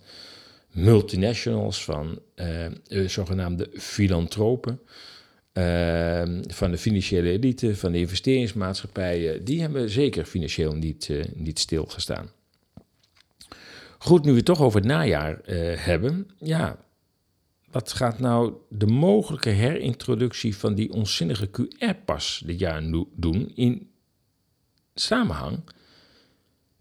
multinationals, 0.74 1.84
van 1.84 2.18
uh, 2.36 2.66
zogenaamde 3.08 3.70
filantropen, 3.72 4.80
uh, 5.52 6.22
van 6.46 6.70
de 6.70 6.78
financiële 6.78 7.30
elite, 7.30 7.76
van 7.76 7.92
de 7.92 7.98
investeringsmaatschappijen. 7.98 9.44
Die 9.44 9.60
hebben 9.60 9.90
zeker 9.90 10.24
financieel 10.24 10.74
niet, 10.74 11.08
uh, 11.08 11.24
niet 11.34 11.58
stilgestaan. 11.58 12.30
Goed, 13.98 14.24
nu 14.24 14.30
we 14.30 14.36
het 14.36 14.44
toch 14.44 14.60
over 14.60 14.80
het 14.80 14.88
najaar 14.88 15.40
hebben. 15.78 16.30
Ja, 16.38 16.84
wat 17.70 17.92
gaat 17.92 18.18
nou 18.18 18.54
de 18.68 18.86
mogelijke 18.86 19.50
herintroductie 19.50 20.56
van 20.56 20.74
die 20.74 20.92
onzinnige 20.92 21.50
QR-pas 21.50 22.42
dit 22.46 22.58
jaar 22.58 22.82
doen 23.16 23.52
in 23.54 23.90
samenhang 24.94 25.64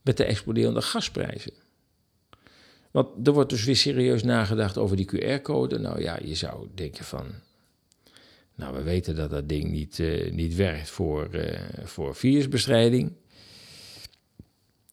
met 0.01 0.17
de 0.17 0.23
exploderende 0.23 0.81
gasprijzen? 0.81 1.62
Want 2.93 3.27
er 3.27 3.33
wordt 3.33 3.49
dus 3.49 3.63
weer 3.63 3.75
serieus 3.75 4.23
nagedacht 4.23 4.77
over 4.77 4.95
die 4.95 5.05
QR-code. 5.05 5.79
Nou 5.79 6.01
ja, 6.01 6.19
je 6.23 6.35
zou 6.35 6.67
denken 6.75 7.05
van. 7.05 7.25
Nou, 8.55 8.75
we 8.75 8.81
weten 8.81 9.15
dat 9.15 9.29
dat 9.29 9.49
ding 9.49 9.71
niet, 9.71 9.97
uh, 9.97 10.31
niet 10.31 10.55
werkt 10.55 10.89
voor, 10.89 11.27
uh, 11.31 11.59
voor 11.83 12.15
virusbestrijding. 12.15 13.11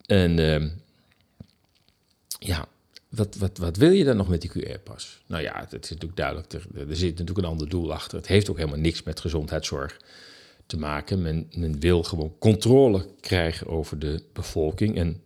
En 0.07 0.39
uh, 0.39 0.71
ja, 2.39 2.69
wat, 3.09 3.37
wat, 3.37 3.59
wat 3.59 3.77
wil 3.77 3.91
je 3.91 4.05
dan 4.05 4.17
nog 4.17 4.29
met 4.29 4.41
die 4.41 4.51
QR-pas? 4.51 5.23
Nou 5.27 5.43
ja, 5.43 5.67
het 5.69 5.85
is 5.85 5.91
natuurlijk 5.91 6.17
duidelijk, 6.17 6.53
er, 6.53 6.89
er 6.89 6.97
zit 6.97 7.11
natuurlijk 7.11 7.39
een 7.39 7.53
ander 7.53 7.69
doel 7.69 7.93
achter. 7.93 8.19
Het 8.19 8.27
heeft 8.27 8.51
ook 8.51 8.57
helemaal 8.57 8.79
niks 8.79 9.03
met 9.03 9.21
gezondheidszorg 9.21 10.01
te 10.67 10.79
maken. 10.79 11.23
Men 11.23 11.81
wil 11.81 12.03
gewoon 12.03 12.39
controle 12.39 13.07
krijgen 13.21 13.67
over 13.67 13.99
de 13.99 14.23
bevolking 14.33 14.97
en 14.97 15.23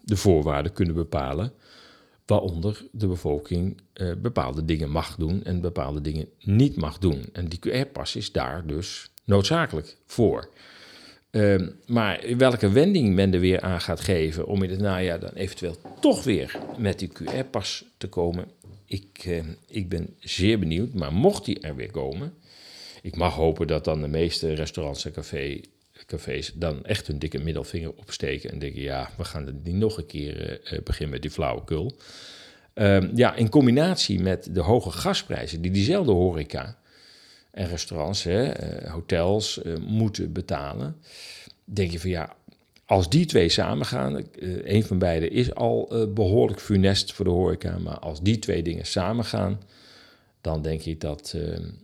de 0.00 0.16
voorwaarden 0.16 0.72
kunnen 0.72 0.94
bepalen 0.94 1.52
waaronder 2.30 2.86
de 2.92 3.06
bevolking 3.06 3.80
uh, 3.94 4.12
bepaalde 4.22 4.64
dingen 4.64 4.90
mag 4.90 5.16
doen 5.16 5.44
en 5.44 5.60
bepaalde 5.60 6.00
dingen 6.00 6.28
niet 6.38 6.76
mag 6.76 6.98
doen. 6.98 7.24
En 7.32 7.48
die 7.48 7.58
QR-pas 7.58 8.16
is 8.16 8.32
daar 8.32 8.66
dus 8.66 9.10
noodzakelijk 9.24 9.96
voor. 10.06 10.48
Uh, 11.30 11.68
maar 11.86 12.24
welke 12.36 12.70
wending 12.70 13.14
men 13.14 13.34
er 13.34 13.40
weer 13.40 13.60
aan 13.60 13.80
gaat 13.80 14.00
geven 14.00 14.46
om 14.46 14.62
in 14.62 14.70
het 14.70 14.80
najaar 14.80 15.20
dan 15.20 15.30
eventueel 15.34 15.76
toch 16.00 16.24
weer 16.24 16.58
met 16.78 16.98
die 16.98 17.10
QR-pas 17.12 17.84
te 17.96 18.08
komen, 18.08 18.44
ik, 18.84 19.24
uh, 19.26 19.42
ik 19.66 19.88
ben 19.88 20.14
zeer 20.18 20.58
benieuwd. 20.58 20.94
Maar 20.94 21.12
mocht 21.12 21.44
die 21.44 21.60
er 21.60 21.76
weer 21.76 21.90
komen, 21.90 22.34
ik 23.02 23.16
mag 23.16 23.34
hopen 23.34 23.66
dat 23.66 23.84
dan 23.84 24.00
de 24.00 24.08
meeste 24.08 24.54
restaurants 24.54 25.04
en 25.04 25.12
café, 25.12 25.60
cafés 26.06 26.52
dan 26.54 26.84
echt 26.84 27.06
hun 27.06 27.18
dikke 27.18 27.38
middelvinger 27.38 27.92
opsteken 27.96 28.50
en 28.50 28.58
denken, 28.58 28.82
ja, 28.82 29.10
we 29.16 29.24
gaan 29.24 29.60
niet 29.62 29.74
nog 29.74 29.98
een 29.98 30.06
keer 30.06 30.60
uh, 30.72 30.78
beginnen 30.84 31.10
met 31.10 31.22
die 31.22 31.30
flauwekul. 31.30 31.96
Uh, 32.74 33.14
ja, 33.14 33.34
in 33.34 33.48
combinatie 33.48 34.20
met 34.20 34.48
de 34.54 34.60
hoge 34.60 34.90
gasprijzen 34.90 35.60
die 35.60 35.70
diezelfde 35.70 36.12
horeca 36.12 36.78
en 37.50 37.68
restaurants, 37.68 38.22
hè, 38.22 38.62
uh, 38.82 38.92
hotels 38.92 39.60
moeten 39.80 40.32
betalen, 40.32 40.96
denk 41.64 41.90
je 41.90 42.00
van 42.00 42.10
ja, 42.10 42.36
als 42.84 43.08
die 43.08 43.26
twee 43.26 43.48
samengaan, 43.48 44.24
een 44.64 44.84
van 44.84 44.98
beide 44.98 45.28
is 45.28 45.54
al 45.54 46.08
behoorlijk 46.14 46.60
funest 46.60 47.12
voor 47.12 47.24
de 47.24 47.30
horeca, 47.30 47.78
maar 47.78 47.98
als 47.98 48.20
die 48.22 48.38
twee 48.38 48.62
dingen 48.62 48.86
samengaan, 48.86 49.60
dan 50.40 50.62
denk 50.62 50.82
ik 50.82 51.00
dat, 51.00 51.36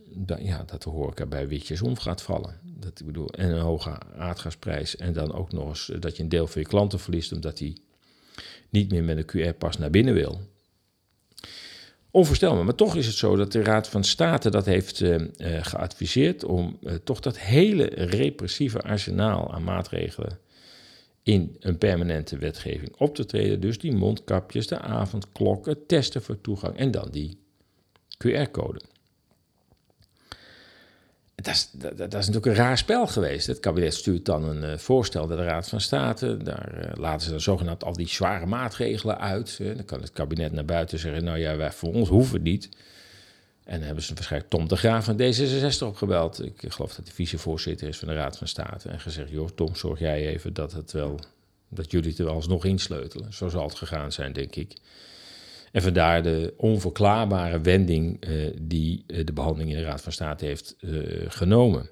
dat, 0.09 0.41
ja, 0.41 0.63
dat 0.65 0.83
de 0.83 0.89
horeca 0.89 1.25
bij 1.25 1.47
witjes 1.47 1.81
om 1.81 1.97
gaat 1.97 2.21
vallen. 2.21 2.59
Dat, 2.63 2.99
ik 2.99 3.05
bedoel, 3.05 3.29
en 3.29 3.49
een 3.51 3.61
hoge 3.61 3.97
aardgasprijs 4.17 4.95
en 4.95 5.13
dan 5.13 5.33
ook 5.33 5.51
nog 5.51 5.67
eens 5.67 5.91
dat 5.99 6.17
je 6.17 6.23
een 6.23 6.29
deel 6.29 6.47
van 6.47 6.61
je 6.61 6.67
klanten 6.67 6.99
verliest 6.99 7.31
omdat 7.31 7.57
die 7.57 7.81
niet 8.69 8.91
meer 8.91 9.03
met 9.03 9.17
een 9.17 9.53
QR-pas 9.53 9.77
naar 9.77 9.89
binnen 9.89 10.13
wil. 10.13 10.41
Onvoorstelbaar. 12.11 12.65
Maar 12.65 12.75
toch 12.75 12.95
is 12.95 13.05
het 13.05 13.15
zo 13.15 13.35
dat 13.35 13.51
de 13.51 13.63
Raad 13.63 13.89
van 13.89 14.03
State 14.03 14.49
dat 14.49 14.65
heeft 14.65 15.01
uh, 15.01 15.21
geadviseerd 15.61 16.43
om 16.43 16.77
uh, 16.81 16.93
toch 16.93 17.19
dat 17.19 17.39
hele 17.39 17.85
repressieve 17.85 18.81
arsenaal 18.81 19.53
aan 19.53 19.63
maatregelen 19.63 20.39
in 21.23 21.55
een 21.59 21.77
permanente 21.77 22.37
wetgeving 22.37 22.95
op 22.97 23.15
te 23.15 23.25
treden. 23.25 23.59
Dus 23.59 23.79
die 23.79 23.95
mondkapjes, 23.95 24.67
de 24.67 24.79
avondklokken, 24.79 25.85
testen 25.85 26.21
voor 26.21 26.41
toegang 26.41 26.77
en 26.77 26.91
dan 26.91 27.07
die 27.11 27.37
QR-code 28.17 28.81
dat 31.43 31.55
is, 31.55 31.69
dat, 31.71 31.97
dat, 31.97 32.13
is 32.13 32.27
natuurlijk 32.27 32.45
een 32.45 32.63
raar 32.63 32.77
spel 32.77 33.07
geweest. 33.07 33.47
Het 33.47 33.59
kabinet 33.59 33.93
stuurt 33.93 34.25
dan 34.25 34.43
een 34.43 34.71
uh, 34.71 34.77
voorstel 34.77 35.27
naar 35.27 35.37
de 35.37 35.43
Raad 35.43 35.69
van 35.69 35.81
State. 35.81 36.37
Daar 36.37 36.77
uh, 36.77 36.91
laten 36.93 37.21
ze 37.21 37.29
dan 37.29 37.41
zogenaamd 37.41 37.83
al 37.83 37.93
die 37.93 38.07
zware 38.07 38.45
maatregelen 38.45 39.19
uit. 39.19 39.57
dan 39.57 39.85
kan 39.85 40.01
het 40.01 40.11
kabinet 40.11 40.51
naar 40.51 40.65
buiten 40.65 40.99
zeggen: 40.99 41.23
Nou 41.23 41.37
ja, 41.37 41.55
wij, 41.55 41.71
voor 41.71 41.93
ons 41.93 42.09
hoeven 42.09 42.33
het 42.33 42.43
niet. 42.43 42.69
En 43.63 43.77
dan 43.77 43.85
hebben 43.85 44.03
ze 44.03 44.13
waarschijnlijk 44.13 44.51
Tom 44.51 44.67
de 44.67 44.75
Graaf 44.75 45.05
van 45.05 45.21
D66 45.21 45.87
opgebeld. 45.87 46.43
Ik 46.43 46.63
geloof 46.67 46.95
dat 46.95 47.05
hij 47.05 47.13
vicevoorzitter 47.13 47.87
is 47.87 47.97
van 47.97 48.07
de 48.07 48.13
Raad 48.13 48.37
van 48.37 48.47
State. 48.47 48.89
En 48.89 48.99
gezegd: 48.99 49.29
Joh, 49.29 49.49
Tom, 49.49 49.75
zorg 49.75 49.99
jij 49.99 50.27
even 50.27 50.53
dat, 50.53 50.71
het 50.71 50.91
wel, 50.91 51.19
dat 51.69 51.91
jullie 51.91 52.09
het 52.09 52.19
er 52.19 52.25
wel 52.25 52.33
alsnog 52.33 52.65
insleutelen. 52.65 53.33
Zo 53.33 53.49
zal 53.49 53.67
het 53.67 53.77
gegaan 53.77 54.11
zijn, 54.11 54.33
denk 54.33 54.55
ik. 54.55 54.77
En 55.77 55.83
vandaar 55.83 56.23
de 56.23 56.53
onverklaarbare 56.57 57.61
wending 57.61 58.27
uh, 58.27 58.47
die 58.61 59.03
uh, 59.07 59.25
de 59.25 59.33
behandeling 59.33 59.71
in 59.71 59.77
de 59.77 59.83
Raad 59.83 60.01
van 60.01 60.11
State 60.11 60.45
heeft 60.45 60.75
uh, 60.79 61.01
genomen. 61.27 61.89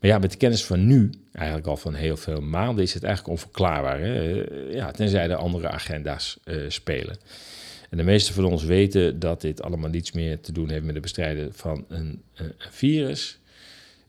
Maar 0.00 0.10
ja, 0.10 0.18
met 0.18 0.30
de 0.30 0.36
kennis 0.36 0.64
van 0.64 0.86
nu, 0.86 1.10
eigenlijk 1.32 1.66
al 1.66 1.76
van 1.76 1.94
heel 1.94 2.16
veel 2.16 2.40
maanden, 2.40 2.84
is 2.84 2.94
het 2.94 3.02
eigenlijk 3.02 3.34
onverklaarbaar. 3.34 4.00
Hè? 4.00 4.44
ja, 4.70 4.90
tenzij 4.90 5.30
er 5.30 5.36
andere 5.36 5.68
agenda's 5.68 6.38
spelen. 6.68 7.16
En 7.90 7.96
de 7.96 8.02
meesten 8.02 8.34
van 8.34 8.44
ons 8.44 8.64
weten 8.64 9.18
dat 9.18 9.40
dit 9.40 9.62
allemaal 9.62 9.90
niets 9.90 10.12
meer 10.12 10.40
te 10.40 10.52
doen 10.52 10.70
heeft 10.70 10.84
met 10.84 10.94
het 10.94 11.02
bestrijden 11.02 11.52
van 11.52 11.84
een, 11.88 12.22
een 12.34 12.52
virus. 12.58 13.38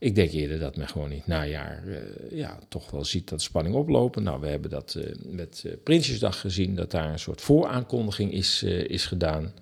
Ik 0.03 0.15
denk 0.15 0.31
eerder 0.31 0.59
dat 0.59 0.75
men 0.75 0.87
gewoon 0.87 1.09
niet 1.09 1.27
najaar 1.27 1.83
uh, 1.85 1.97
ja, 2.31 2.59
toch 2.69 2.91
wel 2.91 3.05
ziet 3.05 3.29
dat 3.29 3.41
spanning 3.41 3.75
oplopen. 3.75 4.23
Nou, 4.23 4.41
we 4.41 4.47
hebben 4.47 4.69
dat 4.69 4.95
uh, 4.97 5.15
met 5.25 5.63
uh, 5.65 5.73
Prinsjesdag 5.83 6.39
gezien, 6.39 6.75
dat 6.75 6.91
daar 6.91 7.11
een 7.11 7.19
soort 7.19 7.41
vooraankondiging 7.41 8.33
is, 8.33 8.63
is 8.63 9.05
gedaan 9.05 9.53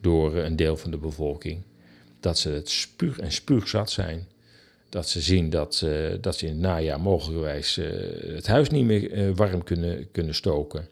door 0.00 0.36
een 0.36 0.56
deel 0.56 0.76
van 0.76 0.90
de 0.90 0.96
bevolking. 0.98 1.62
Dat 2.20 2.38
ze 2.38 2.50
het 2.50 2.70
spuug 2.70 3.18
en 3.18 3.32
spuugzat 3.32 3.90
zijn. 3.90 4.28
Dat 4.88 5.08
ze 5.08 5.20
zien 5.20 5.50
dat, 5.50 5.86
dat 6.20 6.36
ze 6.36 6.46
in 6.46 6.52
het 6.52 6.60
najaar 6.60 7.00
mogelijkwijs 7.00 7.76
het 8.34 8.46
huis 8.46 8.70
niet 8.70 8.84
meer 8.84 9.34
warm 9.34 9.64
kunnen, 9.64 10.10
kunnen 10.10 10.34
stoken. 10.34 10.88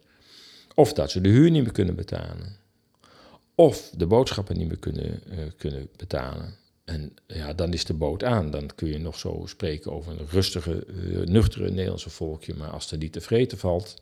Of 0.75 0.93
dat 0.93 1.11
ze 1.11 1.21
de 1.21 1.29
huur 1.29 1.51
niet 1.51 1.63
meer 1.63 1.73
kunnen 1.73 1.95
betalen. 1.95 2.57
Of 3.55 3.91
de 3.97 4.07
boodschappen 4.07 4.59
niet 4.59 4.69
meer 4.69 4.79
kunnen, 4.79 5.23
kunnen 5.57 5.89
betalen. 5.97 6.58
En 6.89 7.13
ja, 7.27 7.53
dan 7.53 7.73
is 7.73 7.85
de 7.85 7.95
boot 7.95 8.25
aan. 8.25 8.51
Dan 8.51 8.71
kun 8.75 8.89
je 8.89 8.99
nog 8.99 9.19
zo 9.19 9.43
spreken 9.47 9.93
over 9.93 10.13
een 10.13 10.27
rustige, 10.31 10.87
uh, 10.87 11.27
nuchtere 11.27 11.71
Nederlandse 11.71 12.11
volkje. 12.11 12.55
Maar 12.55 12.71
als 12.71 12.93
er 12.93 12.99
niet 12.99 13.13
te 13.13 13.21
vreten 13.21 13.59
valt, 13.59 13.95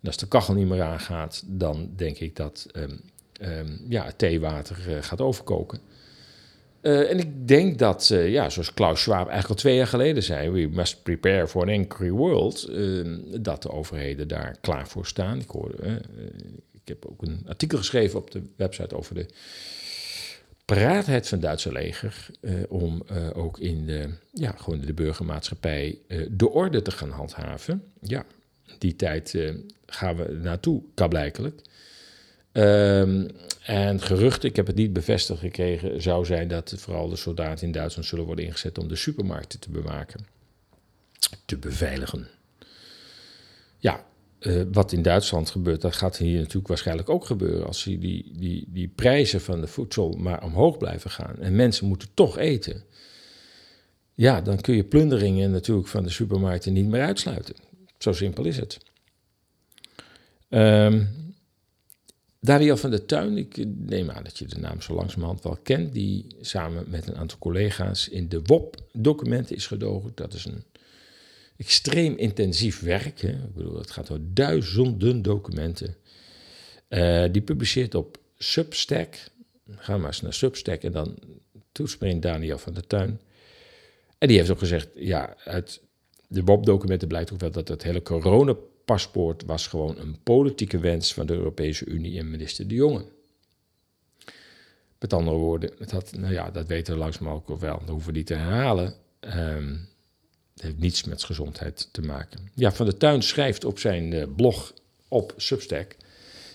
en 0.00 0.06
als 0.06 0.16
de 0.16 0.28
kachel 0.28 0.54
niet 0.54 0.68
meer 0.68 0.82
aangaat, 0.82 1.42
dan 1.46 1.90
denk 1.96 2.18
ik 2.18 2.36
dat 2.36 2.66
um, 2.76 3.00
um, 3.40 3.80
ja, 3.88 4.04
het 4.04 4.18
theewater 4.18 4.76
uh, 4.88 4.96
gaat 5.00 5.20
overkoken. 5.20 5.80
Uh, 6.82 7.10
en 7.10 7.18
ik 7.18 7.48
denk 7.48 7.78
dat, 7.78 8.06
ja, 8.08 8.50
zoals 8.50 8.74
Klaus 8.74 9.00
Schwab 9.00 9.16
eigenlijk 9.16 9.48
al 9.48 9.54
twee 9.54 9.76
jaar 9.76 9.86
geleden 9.86 10.22
zei, 10.22 10.50
we 10.50 10.68
must 10.72 11.02
prepare 11.02 11.48
for 11.48 11.62
an 11.62 11.68
angry 11.68 12.10
world, 12.10 12.64
ehm, 12.64 13.18
dat 13.40 13.62
de 13.62 13.70
overheden 13.70 14.28
daar 14.28 14.56
klaar 14.60 14.88
voor 14.88 15.06
staan. 15.06 15.40
Ik 15.40 15.50
hoorde, 15.50 16.00
ik 16.72 16.88
heb 16.88 17.06
ook 17.06 17.22
een 17.22 17.44
artikel 17.46 17.78
geschreven 17.78 18.18
op 18.18 18.30
de 18.30 18.42
website 18.56 18.96
over 18.96 19.14
de 19.14 19.26
paraatheid 20.74 21.28
van 21.28 21.38
het 21.38 21.46
Duitse 21.46 21.72
leger 21.72 22.26
uh, 22.40 22.62
om 22.68 23.02
uh, 23.12 23.36
ook 23.36 23.58
in 23.58 23.86
de, 23.86 24.08
ja, 24.32 24.54
gewoon 24.56 24.80
de 24.80 24.92
burgermaatschappij 24.92 25.98
uh, 26.08 26.26
de 26.30 26.50
orde 26.50 26.82
te 26.82 26.90
gaan 26.90 27.10
handhaven. 27.10 27.84
Ja, 28.00 28.24
die 28.78 28.96
tijd 28.96 29.52
gaan 29.86 30.16
we 30.16 30.32
naartoe, 30.32 30.82
kablijkelijk. 30.94 31.60
Um, 32.52 33.28
en 33.62 34.00
geruchten, 34.00 34.48
ik 34.48 34.56
heb 34.56 34.66
het 34.66 34.76
niet 34.76 34.92
bevestigd 34.92 35.40
gekregen, 35.40 36.02
zou 36.02 36.24
zijn 36.24 36.48
dat 36.48 36.74
vooral 36.76 37.08
de 37.08 37.16
soldaten 37.16 37.66
in 37.66 37.72
Duitsland 37.72 38.08
zullen 38.08 38.24
worden 38.24 38.44
ingezet 38.44 38.78
om 38.78 38.88
de 38.88 38.96
supermarkten 38.96 39.60
te 39.60 39.70
bewaken, 39.70 40.26
te 41.44 41.56
beveiligen. 41.56 42.28
Ja, 43.78 44.04
uh, 44.46 44.62
wat 44.72 44.92
in 44.92 45.02
Duitsland 45.02 45.50
gebeurt, 45.50 45.80
dat 45.80 45.96
gaat 45.96 46.16
hier 46.16 46.38
natuurlijk 46.38 46.68
waarschijnlijk 46.68 47.10
ook 47.10 47.24
gebeuren. 47.24 47.66
Als 47.66 47.84
die, 47.84 47.98
die, 47.98 48.68
die, 48.68 48.88
prijzen 48.88 49.40
van 49.40 49.60
de 49.60 49.66
voedsel 49.66 50.10
maar 50.10 50.44
omhoog 50.44 50.78
blijven 50.78 51.10
gaan 51.10 51.38
en 51.38 51.56
mensen 51.56 51.86
moeten 51.86 52.08
toch 52.14 52.38
eten. 52.38 52.84
Ja, 54.14 54.40
dan 54.40 54.60
kun 54.60 54.76
je 54.76 54.84
plunderingen 54.84 55.50
natuurlijk 55.50 55.88
van 55.88 56.02
de 56.02 56.10
supermarkten 56.10 56.72
niet 56.72 56.86
meer 56.86 57.02
uitsluiten. 57.02 57.54
Zo 57.98 58.12
simpel 58.12 58.44
is 58.44 58.56
het. 58.56 58.78
Um, 60.48 61.08
Daniel 62.40 62.76
van 62.76 62.90
der 62.90 63.06
Tuin, 63.06 63.36
ik 63.36 63.64
neem 63.66 64.10
aan 64.10 64.22
dat 64.22 64.38
je 64.38 64.46
de 64.46 64.58
naam 64.58 64.80
zo 64.80 64.94
langzamerhand 64.94 65.42
wel 65.42 65.58
kent, 65.62 65.92
die 65.92 66.26
samen 66.40 66.84
met 66.88 67.06
een 67.08 67.16
aantal 67.16 67.38
collega's 67.38 68.08
in 68.08 68.28
de 68.28 68.40
WOP-documenten 68.42 69.56
is 69.56 69.66
gedogen. 69.66 70.12
Dat 70.14 70.34
is 70.34 70.44
een 70.44 70.64
extreem 71.62 72.16
intensief 72.16 72.80
werk. 72.80 73.22
Ik 73.22 73.54
bedoel, 73.54 73.78
het 73.78 73.90
gaat 73.90 74.10
over 74.10 74.34
duizenden 74.34 75.22
documenten. 75.22 75.96
Uh, 76.88 77.24
die 77.32 77.42
publiceert 77.42 77.94
op 77.94 78.18
Substack. 78.38 79.16
Ga 79.70 79.96
maar 79.96 80.06
eens 80.06 80.20
naar 80.20 80.34
Substack 80.34 80.82
en 80.82 80.92
dan 80.92 81.18
toespreekt 81.72 82.22
Daniel 82.22 82.58
van 82.58 82.72
der 82.72 82.86
Tuin. 82.86 83.20
En 84.18 84.28
die 84.28 84.36
heeft 84.36 84.50
ook 84.50 84.58
gezegd, 84.58 84.88
ja, 84.94 85.36
uit 85.44 85.80
de 86.28 86.42
WOP-documenten 86.44 87.08
blijkt 87.08 87.32
ook 87.32 87.40
wel 87.40 87.50
dat 87.50 87.68
het 87.68 87.82
hele 87.82 88.02
coronapaspoort 88.02 89.44
was 89.44 89.66
gewoon 89.66 89.98
een 89.98 90.22
politieke 90.22 90.78
wens 90.78 91.14
van 91.14 91.26
de 91.26 91.32
Europese 91.32 91.84
Unie 91.84 92.18
en 92.18 92.30
minister 92.30 92.68
De 92.68 92.74
Jonge. 92.74 93.04
Met 94.98 95.12
andere 95.12 95.36
woorden, 95.36 95.70
het 95.78 95.90
had, 95.90 96.12
nou 96.16 96.32
ja, 96.32 96.50
dat 96.50 96.66
weten 96.66 96.92
we 96.92 96.98
langzamerhand 96.98 97.48
ook 97.48 97.60
wel, 97.60 97.78
dat 97.78 97.88
hoeven 97.88 98.12
we 98.12 98.18
niet 98.18 98.26
te 98.26 98.34
herhalen. 98.34 98.94
Um, 99.20 99.90
het 100.62 100.70
heeft 100.70 100.82
niets 100.82 101.04
met 101.04 101.24
gezondheid 101.24 101.88
te 101.92 102.02
maken. 102.02 102.50
Ja, 102.54 102.72
Van 102.72 102.86
der 102.86 102.96
Tuin 102.96 103.22
schrijft 103.22 103.64
op 103.64 103.78
zijn 103.78 104.12
eh, 104.12 104.26
blog 104.36 104.74
op 105.08 105.34
Substack, 105.36 105.96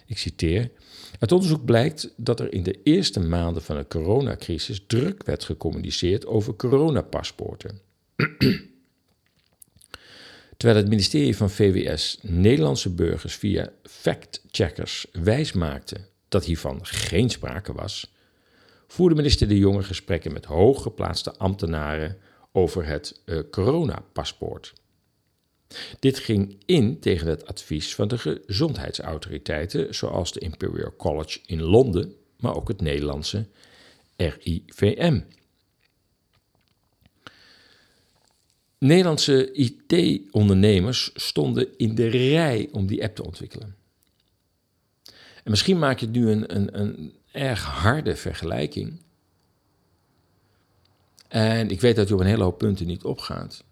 ik 0.05 0.17
citeer, 0.17 0.71
het 1.19 1.31
onderzoek 1.31 1.65
blijkt 1.65 2.09
dat 2.15 2.39
er 2.39 2.53
in 2.53 2.63
de 2.63 2.79
eerste 2.83 3.19
maanden 3.19 3.63
van 3.63 3.75
de 3.75 3.87
coronacrisis 3.87 4.83
druk 4.87 5.23
werd 5.25 5.43
gecommuniceerd 5.43 6.25
over 6.25 6.55
coronapaspoorten. 6.55 7.79
Terwijl 10.57 10.79
het 10.79 10.89
ministerie 10.89 11.37
van 11.37 11.49
VWS 11.49 12.17
Nederlandse 12.21 12.89
burgers 12.89 13.35
via 13.35 13.71
fact-checkers 13.83 15.07
wijsmaakte 15.11 15.97
dat 16.27 16.45
hiervan 16.45 16.85
geen 16.85 17.29
sprake 17.29 17.73
was, 17.73 18.13
voerde 18.87 19.15
minister 19.15 19.47
De 19.47 19.57
Jonge 19.57 19.83
gesprekken 19.83 20.33
met 20.33 20.45
hooggeplaatste 20.45 21.33
ambtenaren 21.37 22.17
over 22.57 22.85
het 22.85 23.21
uh, 23.25 23.39
coronapaspoort. 23.51 24.73
Dit 25.99 26.19
ging 26.19 26.57
in 26.65 26.99
tegen 26.99 27.27
het 27.27 27.45
advies 27.45 27.95
van 27.95 28.07
de 28.07 28.17
gezondheidsautoriteiten, 28.17 29.95
zoals 29.95 30.31
de 30.31 30.39
Imperial 30.39 30.93
College 30.97 31.39
in 31.45 31.61
Londen, 31.61 32.15
maar 32.39 32.55
ook 32.55 32.67
het 32.67 32.81
Nederlandse 32.81 33.47
RIVM. 34.15 35.21
Nederlandse 38.77 39.51
IT-ondernemers 39.51 41.11
stonden 41.13 41.77
in 41.77 41.95
de 41.95 42.07
rij 42.07 42.69
om 42.71 42.87
die 42.87 43.03
app 43.03 43.15
te 43.15 43.25
ontwikkelen. 43.25 43.75
En 45.43 45.51
misschien 45.51 45.79
maak 45.79 45.99
je 45.99 46.07
nu 46.07 46.29
een, 46.29 46.55
een, 46.55 46.79
een 46.79 47.13
erg 47.31 47.63
harde 47.63 48.15
vergelijking. 48.15 49.01
En 51.27 51.69
ik 51.69 51.81
weet 51.81 51.95
dat 51.95 52.07
je 52.07 52.13
op 52.13 52.19
een 52.19 52.25
hele 52.25 52.43
hoop 52.43 52.57
punten 52.57 52.87
niet 52.87 53.03
opgaat. 53.03 53.63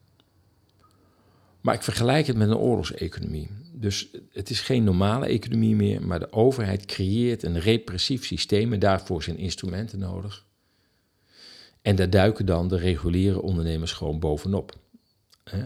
Maar 1.62 1.76
ik 1.76 1.84
vergelijk 1.84 2.28
het 2.28 2.38
met 2.38 2.50
een 2.50 2.58
oorlogseconomie. 2.58 3.50
Dus 3.72 4.10
het 4.32 4.50
is 4.50 4.62
geen 4.62 4.84
normale 4.84 5.26
economie 5.26 5.76
meer, 5.76 6.02
maar 6.02 6.20
de 6.20 6.32
overheid 6.32 6.86
creëert 6.86 7.44
een 7.44 7.60
repressief 7.60 8.26
systeem 8.26 8.74
en 8.74 8.80
daarvoor 8.80 9.24
zijn 9.24 9.38
instrumenten 9.38 10.00
nodig. 10.00 10.46
En 11.82 11.96
daar 11.96 12.10
duiken 12.10 12.46
dan 12.46 12.68
de 12.68 12.78
reguliere 12.78 13.42
ondernemers 13.42 13.92
gewoon 13.92 14.20
bovenop. 14.20 14.74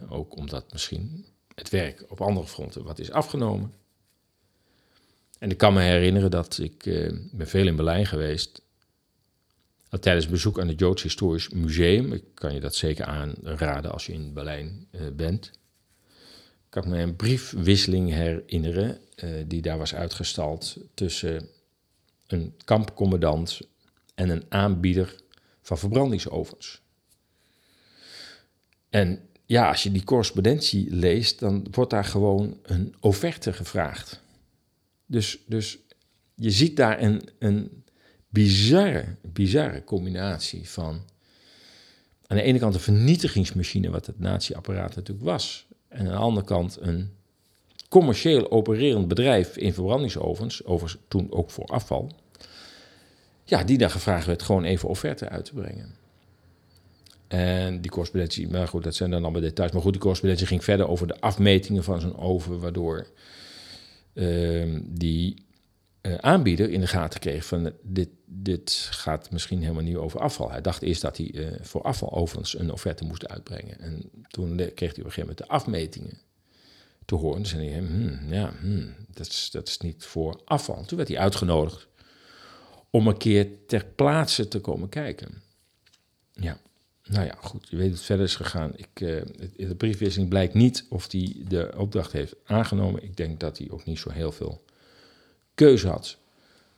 ook 0.09 0.35
omdat 0.37 0.71
misschien 0.71 1.25
het 1.55 1.69
werk 1.69 2.05
op 2.07 2.21
andere 2.21 2.47
fronten 2.47 2.83
wat 2.83 2.99
is 2.99 3.11
afgenomen. 3.11 3.73
En 5.39 5.49
ik 5.49 5.57
kan 5.57 5.73
me 5.73 5.81
herinneren 5.81 6.31
dat 6.31 6.57
ik 6.57 6.85
uh, 6.85 7.11
ben 7.31 7.47
veel 7.47 7.67
in 7.67 7.75
Berlijn 7.75 8.05
geweest 8.05 8.61
tijdens 9.97 10.25
een 10.25 10.31
bezoek 10.31 10.59
aan 10.59 10.67
het 10.67 10.79
Joods 10.79 11.03
Historisch 11.03 11.49
Museum, 11.49 12.13
ik 12.13 12.23
kan 12.33 12.53
je 12.53 12.59
dat 12.59 12.75
zeker 12.75 13.05
aanraden 13.05 13.91
als 13.91 14.05
je 14.05 14.13
in 14.13 14.33
Berlijn 14.33 14.87
uh, 14.91 15.01
bent, 15.15 15.51
kan 16.69 16.83
ik 16.83 16.89
me 16.89 16.97
een 16.97 17.15
briefwisseling 17.15 18.09
herinneren 18.09 18.99
uh, 19.23 19.29
die 19.47 19.61
daar 19.61 19.77
was 19.77 19.95
uitgestald 19.95 20.77
tussen 20.93 21.47
een 22.27 22.53
kampcommandant 22.65 23.59
en 24.15 24.29
een 24.29 24.43
aanbieder 24.49 25.15
van 25.61 25.77
verbrandingsovens. 25.77 26.81
En 28.89 29.29
ja, 29.45 29.69
als 29.69 29.83
je 29.83 29.91
die 29.91 30.03
correspondentie 30.03 30.91
leest, 30.91 31.39
dan 31.39 31.67
wordt 31.71 31.91
daar 31.91 32.05
gewoon 32.05 32.59
een 32.63 32.95
offerte 32.99 33.53
gevraagd. 33.53 34.21
Dus, 35.05 35.39
dus 35.45 35.77
je 36.35 36.51
ziet 36.51 36.75
daar 36.75 37.01
een, 37.01 37.29
een 37.39 37.83
bizarre, 38.29 39.15
bizarre 39.21 39.83
combinatie 39.83 40.69
van 40.69 41.01
aan 42.27 42.37
de 42.37 42.43
ene 42.43 42.59
kant 42.59 42.73
een 42.73 42.79
vernietigingsmachine, 42.79 43.89
wat 43.89 44.05
het 44.05 44.19
nazi-apparaat 44.19 44.95
natuurlijk 44.95 45.27
was, 45.27 45.67
en 45.87 45.99
aan 45.99 46.13
de 46.13 46.19
andere 46.19 46.45
kant 46.45 46.77
een 46.81 47.11
commercieel 47.89 48.51
opererend 48.51 49.07
bedrijf 49.07 49.57
in 49.57 49.73
verbrandingsovens, 49.73 50.65
overigens 50.65 51.01
toen 51.07 51.31
ook 51.31 51.49
voor 51.49 51.65
afval, 51.65 52.11
ja, 53.43 53.63
die 53.63 53.77
dan 53.77 53.91
gevraagd 53.91 54.25
werd 54.25 54.41
gewoon 54.41 54.63
even 54.63 54.89
offerte 54.89 55.29
uit 55.29 55.45
te 55.45 55.53
brengen. 55.53 55.95
En 57.27 57.81
die 57.81 57.91
correspondentie, 57.91 58.49
maar 58.49 58.67
goed, 58.67 58.83
dat 58.83 58.95
zijn 58.95 59.09
dan 59.09 59.23
allemaal 59.23 59.41
details. 59.41 59.71
Maar 59.71 59.81
goed, 59.81 59.91
die 59.91 60.01
correspondentie 60.01 60.47
ging 60.47 60.63
verder 60.63 60.87
over 60.87 61.07
de 61.07 61.21
afmetingen 61.21 61.83
van 61.83 62.01
zo'n 62.01 62.17
oven, 62.17 62.59
waardoor 62.59 63.07
uh, 64.13 64.79
die 64.83 65.43
uh, 66.01 66.15
aanbieder 66.15 66.69
in 66.69 66.79
de 66.79 66.87
gaten 66.87 67.19
kreeg 67.19 67.45
van 67.45 67.73
dit, 67.81 68.09
dit 68.25 68.87
gaat 68.91 69.31
misschien 69.31 69.61
helemaal 69.61 69.83
niet 69.83 69.95
over 69.95 70.19
afval. 70.19 70.51
Hij 70.51 70.61
dacht 70.61 70.81
eerst 70.81 71.01
dat 71.01 71.17
hij 71.17 71.31
uh, 71.33 71.47
voor 71.61 71.81
afvalovens 71.81 72.59
een 72.59 72.71
offerte 72.71 73.03
moest 73.03 73.27
uitbrengen. 73.27 73.79
En 73.79 74.09
toen 74.27 74.55
kreeg 74.55 74.75
hij 74.77 74.87
op 74.89 74.97
een 74.97 75.03
gegeven 75.03 75.19
moment 75.19 75.37
de 75.37 75.47
afmetingen 75.47 76.17
te 77.05 77.15
horen. 77.15 77.35
Toen 77.35 77.45
zei 77.45 77.69
hij, 77.69 77.79
hmm, 77.79 78.33
ja, 78.33 78.53
hmm, 78.59 78.95
dat, 79.07 79.27
is, 79.27 79.49
dat 79.51 79.67
is 79.67 79.77
niet 79.77 80.05
voor 80.05 80.41
afval. 80.45 80.85
Toen 80.85 80.97
werd 80.97 81.09
hij 81.09 81.19
uitgenodigd 81.19 81.87
om 82.89 83.07
een 83.07 83.17
keer 83.17 83.47
ter 83.67 83.85
plaatse 83.85 84.47
te 84.47 84.59
komen 84.59 84.89
kijken. 84.89 85.41
Ja, 86.31 86.59
nou 87.03 87.25
ja, 87.25 87.37
goed, 87.41 87.67
je 87.69 87.77
weet 87.77 87.91
het 87.91 88.01
verder 88.01 88.25
is 88.25 88.35
gegaan. 88.35 88.71
Ik, 88.75 89.01
uh, 89.01 89.21
de 89.57 89.75
briefwisseling 89.75 90.29
blijkt 90.29 90.53
niet 90.53 90.85
of 90.89 91.11
hij 91.11 91.35
de 91.47 91.73
opdracht 91.77 92.11
heeft 92.11 92.35
aangenomen. 92.43 93.03
Ik 93.03 93.17
denk 93.17 93.39
dat 93.39 93.57
hij 93.57 93.69
ook 93.69 93.85
niet 93.85 93.99
zo 93.99 94.09
heel 94.09 94.31
veel 94.31 94.63
keuze 95.59 95.87
had. 95.87 96.17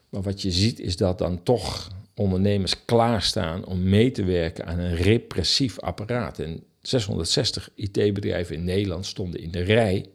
Maar 0.10 0.22
wat 0.22 0.42
je 0.42 0.52
ziet 0.52 0.80
is 0.80 0.98
dat 0.98 1.18
dan 1.18 1.44
toch 1.44 1.92
ondernemers 2.16 2.86
klaarstaan 2.86 3.66
om 3.66 3.84
mee 3.84 4.12
te 4.12 4.24
werken 4.24 4.66
aan 4.66 4.80
een 4.80 4.96
repressief 4.96 5.80
apparaat. 5.80 6.40
En 6.40 6.64
660 6.82 7.70
IT-bedrijven 7.76 8.56
in 8.56 8.64
Nederland 8.64 9.06
stonden 9.06 9.40
in 9.40 9.52
de 9.52 9.62
rij 9.62 10.06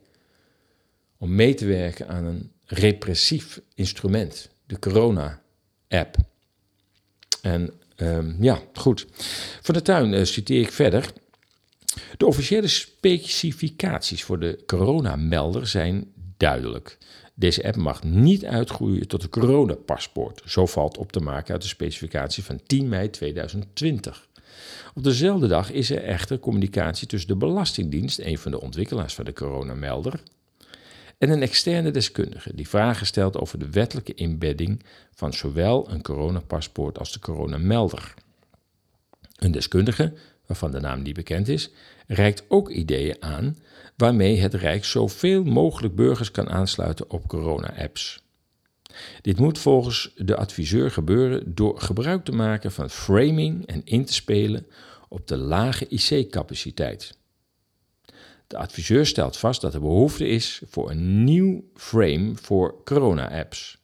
om 1.16 1.34
mee 1.34 1.54
te 1.54 1.66
werken 1.66 2.08
aan 2.08 2.24
een 2.24 2.52
repressief 2.64 3.60
instrument, 3.74 4.48
de 4.66 4.78
corona-app. 4.78 6.16
En 7.42 7.70
um, 7.96 8.36
ja, 8.40 8.62
goed. 8.74 9.06
Van 9.62 9.74
de 9.74 9.82
tuin 9.82 10.12
uh, 10.12 10.24
citeer 10.24 10.60
ik 10.60 10.72
verder. 10.72 11.12
De 12.16 12.26
officiële 12.26 12.68
specificaties 12.68 14.24
voor 14.24 14.40
de 14.40 14.62
coronamelder 14.66 15.66
zijn 15.66 16.12
duidelijk. 16.36 16.98
Deze 17.38 17.64
app 17.64 17.76
mag 17.76 18.02
niet 18.02 18.44
uitgroeien 18.44 19.08
tot 19.08 19.22
een 19.22 19.28
coronapaspoort. 19.28 20.42
Zo 20.46 20.66
valt 20.66 20.98
op 20.98 21.12
te 21.12 21.20
maken 21.20 21.52
uit 21.52 21.62
de 21.62 21.68
specificatie 21.68 22.44
van 22.44 22.60
10 22.66 22.88
mei 22.88 23.10
2020. 23.10 24.28
Op 24.94 25.04
dezelfde 25.04 25.46
dag 25.46 25.72
is 25.72 25.90
er 25.90 26.02
echter 26.02 26.38
communicatie 26.38 27.06
tussen 27.06 27.28
de 27.28 27.36
Belastingdienst, 27.36 28.18
een 28.18 28.38
van 28.38 28.50
de 28.50 28.60
ontwikkelaars 28.60 29.14
van 29.14 29.24
de 29.24 29.32
coronamelder, 29.32 30.22
en 31.18 31.30
een 31.30 31.42
externe 31.42 31.90
deskundige 31.90 32.54
die 32.54 32.68
vragen 32.68 33.06
stelt 33.06 33.38
over 33.38 33.58
de 33.58 33.70
wettelijke 33.70 34.14
inbedding 34.14 34.82
van 35.14 35.32
zowel 35.32 35.90
een 35.90 36.02
coronapaspoort 36.02 36.98
als 36.98 37.12
de 37.12 37.18
coronamelder. 37.18 38.14
Een 39.36 39.52
deskundige, 39.52 40.12
waarvan 40.46 40.70
de 40.70 40.80
naam 40.80 41.02
niet 41.02 41.14
bekend 41.14 41.48
is, 41.48 41.70
reikt 42.06 42.44
ook 42.48 42.70
ideeën 42.70 43.16
aan 43.20 43.56
waarmee 43.96 44.40
het 44.40 44.54
Rijk 44.54 44.84
zoveel 44.84 45.44
mogelijk 45.44 45.94
burgers 45.94 46.30
kan 46.30 46.48
aansluiten 46.48 47.10
op 47.10 47.28
corona-apps. 47.28 48.24
Dit 49.20 49.38
moet 49.38 49.58
volgens 49.58 50.12
de 50.16 50.36
adviseur 50.36 50.90
gebeuren 50.90 51.54
door 51.54 51.80
gebruik 51.80 52.24
te 52.24 52.32
maken 52.32 52.72
van 52.72 52.90
framing 52.90 53.66
en 53.66 53.84
in 53.84 54.04
te 54.04 54.12
spelen 54.12 54.66
op 55.08 55.26
de 55.26 55.36
lage 55.36 55.86
IC-capaciteit. 55.88 57.18
De 58.46 58.56
adviseur 58.56 59.06
stelt 59.06 59.36
vast 59.36 59.60
dat 59.60 59.74
er 59.74 59.80
behoefte 59.80 60.26
is 60.26 60.62
voor 60.66 60.90
een 60.90 61.24
nieuw 61.24 61.64
frame 61.74 62.32
voor 62.34 62.82
corona-apps. 62.84 63.78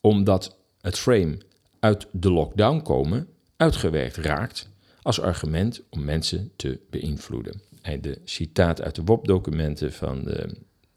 Omdat 0.00 0.56
het 0.80 0.98
frame 0.98 1.38
uit 1.80 2.06
de 2.12 2.30
lockdown 2.30 2.82
komen 2.82 3.28
uitgewerkt 3.56 4.16
raakt 4.16 4.68
als 5.02 5.20
argument 5.20 5.82
om 5.90 6.04
mensen 6.04 6.52
te 6.56 6.80
beïnvloeden. 6.90 7.67
De 8.00 8.18
citaat 8.24 8.82
uit 8.82 8.94
de 8.94 9.02
WOP-documenten 9.04 9.92
van 9.92 10.28
uh, 10.28 10.34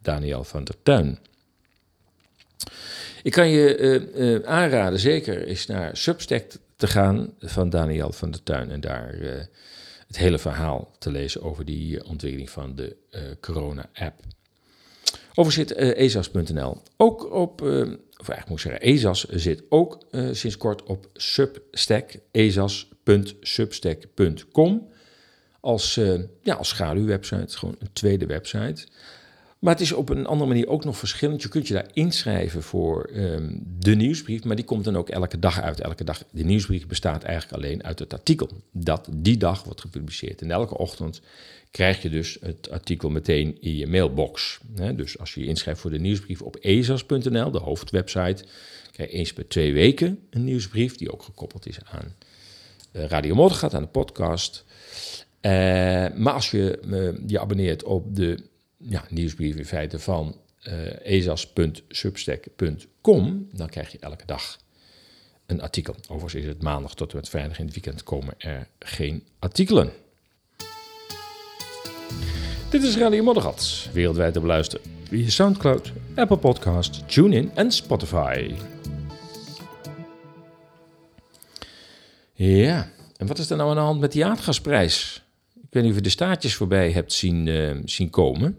Daniel 0.01 0.43
van 0.43 0.63
der 0.63 0.75
Tuin. 0.83 1.19
Ik 3.23 3.31
kan 3.31 3.49
je 3.49 3.77
uh, 3.77 4.01
uh, 4.33 4.45
aanraden, 4.45 4.99
zeker, 4.99 5.43
eens 5.43 5.65
naar 5.65 5.97
Substack 5.97 6.51
te 6.75 6.87
gaan 6.87 7.33
van 7.39 7.69
Daniel 7.69 8.11
van 8.11 8.31
der 8.31 8.43
Tuin 8.43 8.71
en 8.71 8.81
daar 8.81 9.15
het 10.07 10.17
hele 10.17 10.39
verhaal 10.39 10.95
te 10.99 11.11
lezen 11.11 11.41
over 11.41 11.65
die 11.65 12.05
ontwikkeling 12.05 12.49
van 12.49 12.75
de 12.75 12.95
corona-app. 13.41 14.19
Over 15.35 15.51
zit 15.51 15.75
ezas.nl 15.75 16.81
ook 16.97 17.33
op, 17.33 17.61
of 17.61 18.29
eigenlijk 18.29 18.47
moet 18.47 18.57
ik 18.57 18.63
zeggen, 18.63 18.81
ezas 18.81 19.23
zit 19.23 19.63
ook 19.69 20.05
sinds 20.31 20.57
kort 20.57 20.83
op 20.83 21.09
Substack, 21.13 22.11
ezas.substack.com 22.31 24.90
als, 25.61 25.97
uh, 25.97 26.19
ja, 26.41 26.55
als 26.55 26.69
schaduwwebsite, 26.69 27.57
gewoon 27.57 27.75
een 27.79 27.93
tweede 27.93 28.25
website. 28.25 28.87
Maar 29.59 29.73
het 29.73 29.81
is 29.81 29.91
op 29.91 30.09
een 30.09 30.25
andere 30.25 30.49
manier 30.49 30.67
ook 30.67 30.83
nog 30.83 30.97
verschillend. 30.97 31.41
Je 31.41 31.49
kunt 31.49 31.67
je 31.67 31.73
daar 31.73 31.89
inschrijven 31.93 32.63
voor 32.63 33.09
um, 33.13 33.63
de 33.79 33.95
nieuwsbrief, 33.95 34.43
maar 34.43 34.55
die 34.55 34.65
komt 34.65 34.83
dan 34.83 34.97
ook 34.97 35.09
elke 35.09 35.39
dag 35.39 35.61
uit. 35.61 35.79
Elke 35.79 36.03
dag. 36.03 36.23
De 36.31 36.43
nieuwsbrief 36.43 36.87
bestaat 36.87 37.23
eigenlijk 37.23 37.63
alleen 37.63 37.83
uit 37.83 37.99
het 37.99 38.13
artikel 38.13 38.49
dat 38.71 39.07
die 39.11 39.37
dag 39.37 39.63
wordt 39.63 39.81
gepubliceerd. 39.81 40.41
En 40.41 40.51
elke 40.51 40.77
ochtend 40.77 41.21
krijg 41.71 42.01
je 42.01 42.09
dus 42.09 42.37
het 42.41 42.69
artikel 42.69 43.09
meteen 43.09 43.57
in 43.61 43.75
je 43.75 43.87
mailbox. 43.87 44.59
dus 44.95 45.19
als 45.19 45.33
je 45.33 45.39
je 45.39 45.47
inschrijft 45.47 45.81
voor 45.81 45.91
de 45.91 45.99
nieuwsbrief 45.99 46.41
op 46.41 46.57
ezas.nl, 46.59 47.51
de 47.51 47.59
hoofdwebsite, 47.59 48.43
krijg 48.91 49.11
je 49.11 49.17
eens 49.17 49.33
per 49.33 49.47
twee 49.47 49.73
weken 49.73 50.19
een 50.29 50.43
nieuwsbrief 50.43 50.95
die 50.95 51.13
ook 51.13 51.23
gekoppeld 51.23 51.67
is 51.67 51.77
aan 51.83 52.15
uh, 52.91 53.05
Radio 53.05 53.35
Moddergat, 53.35 53.73
aan 53.73 53.81
de 53.81 53.87
podcast. 53.87 54.65
Uh, 55.41 55.51
maar 56.15 56.33
als 56.33 56.51
je 56.51 56.79
je 57.27 57.39
abonneert 57.39 57.83
op 57.83 58.15
de 58.15 58.43
ja, 58.77 59.05
nieuwsbrief 59.09 59.55
in 59.55 59.65
feite 59.65 59.99
van 59.99 60.35
uh, 60.67 60.73
ezas.substack.com, 61.03 63.47
dan 63.53 63.69
krijg 63.69 63.91
je 63.91 63.99
elke 63.99 64.25
dag 64.25 64.57
een 65.45 65.61
artikel. 65.61 65.95
Overigens 66.01 66.43
is 66.43 66.45
het 66.45 66.61
maandag 66.61 66.95
tot 66.95 67.11
en 67.11 67.17
met 67.17 67.29
vrijdag 67.29 67.59
in 67.59 67.65
het 67.65 67.73
weekend 67.73 68.03
komen 68.03 68.33
er 68.37 68.67
geen 68.79 69.23
artikelen. 69.39 69.91
Dit 72.69 72.83
is 72.83 72.97
Radio 72.97 73.23
Moddergat, 73.23 73.89
wereldwijd 73.93 74.33
te 74.33 74.39
beluisteren 74.39 74.85
via 75.03 75.29
Soundcloud, 75.29 75.91
Apple 76.15 76.37
Podcast, 76.37 77.09
TuneIn 77.09 77.51
en 77.55 77.71
Spotify. 77.71 78.53
Ja, 82.33 82.91
en 83.17 83.27
wat 83.27 83.37
is 83.37 83.49
er 83.49 83.57
nou 83.57 83.69
aan 83.69 83.75
de 83.75 83.81
hand 83.81 83.99
met 83.99 84.11
die 84.11 84.25
aardgasprijs? 84.25 85.23
Ik 85.71 85.77
weet 85.77 85.85
niet 85.85 85.95
of 85.95 86.03
je 86.03 86.09
de 86.09 86.15
staartjes 86.15 86.55
voorbij 86.55 86.91
hebt 86.91 87.13
zien, 87.13 87.47
uh, 87.47 87.77
zien 87.85 88.09
komen. 88.09 88.57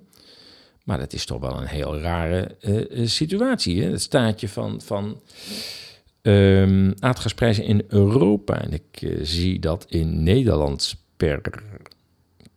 Maar 0.84 0.98
dat 0.98 1.12
is 1.12 1.24
toch 1.24 1.40
wel 1.40 1.60
een 1.60 1.66
heel 1.66 1.98
rare 1.98 2.56
uh, 2.60 3.06
situatie. 3.06 3.82
Hè? 3.82 3.90
Het 3.90 4.02
staartje 4.02 4.48
van, 4.48 4.80
van 4.80 5.20
um, 6.22 6.94
aardgasprijzen 6.98 7.64
in 7.64 7.84
Europa. 7.88 8.60
En 8.60 8.72
ik 8.72 9.16
zie 9.22 9.58
dat 9.58 9.86
in 9.88 10.22
Nederland 10.22 10.96
per 11.16 11.62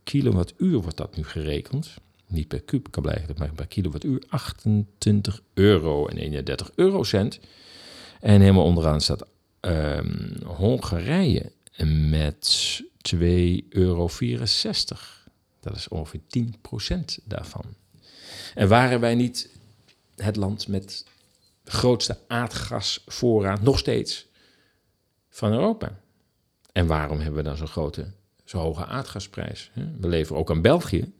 kilowattuur 0.04 0.82
wordt 0.82 0.98
dat 0.98 1.15
nu 1.15 1.24
gerekend. 1.24 1.94
Niet 2.28 2.48
per 2.48 2.62
kuub 2.62 2.91
kan 2.91 3.04
blijven, 3.04 3.36
maar 3.38 3.54
per 3.56 3.68
kilowattuur 3.68 4.24
28 4.28 5.41
euro 5.54 6.08
en 6.08 6.18
31 6.18 6.72
eurocent. 6.76 7.39
En 8.20 8.41
helemaal 8.41 8.65
onderaan 8.65 9.02
staat 9.02 9.26
um, 9.62 10.34
Hongarije 10.44 11.52
met 12.10 12.84
2,64 13.13 13.18
euro. 13.70 14.10
Dat 15.60 15.76
is 15.76 15.88
ongeveer 15.88 16.20
10% 16.20 16.44
daarvan. 17.24 17.63
En 18.56 18.68
waren 18.68 19.00
wij 19.00 19.15
niet 19.15 19.50
het 20.15 20.36
land 20.36 20.68
met 20.68 21.06
de 21.63 21.72
grootste 21.72 22.18
aardgasvoorraad, 22.28 23.62
nog 23.62 23.80
steeds, 23.80 24.28
van 25.30 25.52
Europa? 25.52 26.00
En 26.72 26.88
waarom 26.88 27.18
hebben 27.18 27.36
we 27.36 27.44
dan 27.44 27.58
zo'n 27.58 27.68
grote, 27.68 28.12
zo 28.44 28.58
hoge 28.58 28.86
aardgasprijs? 28.86 29.72
We 29.74 30.08
leveren 30.08 30.39
ook 30.39 30.50
aan 30.50 30.62
België, 30.62 31.13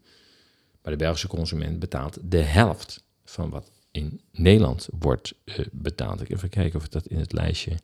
maar 0.82 0.91
de 0.91 0.98
Belgische 0.98 1.28
consument 1.28 1.80
betaalt 1.80 2.17
de 2.21 2.41
helft 2.41 3.04
van 3.26 3.50
wat 3.50 3.71
in 3.91 4.21
Nederland 4.32 4.88
wordt 5.00 5.34
uh, 5.45 5.60
betaald. 5.71 6.21
Ik 6.21 6.30
even 6.30 6.50
kijken 6.50 6.80
of 6.80 6.88
dat 6.88 7.06
in 7.06 7.19
het 7.19 7.34
lijstje 7.34 7.78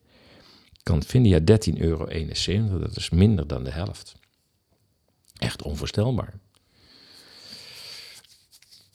kan 0.84 1.04
vinden. 1.04 1.32
Ja, 1.32 1.60
13,71 1.72 1.82
euro. 1.82 2.08
Dat 2.80 2.98
is 2.98 3.10
minder 3.10 3.48
dan 3.48 3.64
de 3.64 3.72
helft. 3.72 4.16
Echt 5.38 5.62
onvoorstelbaar. 5.62 6.34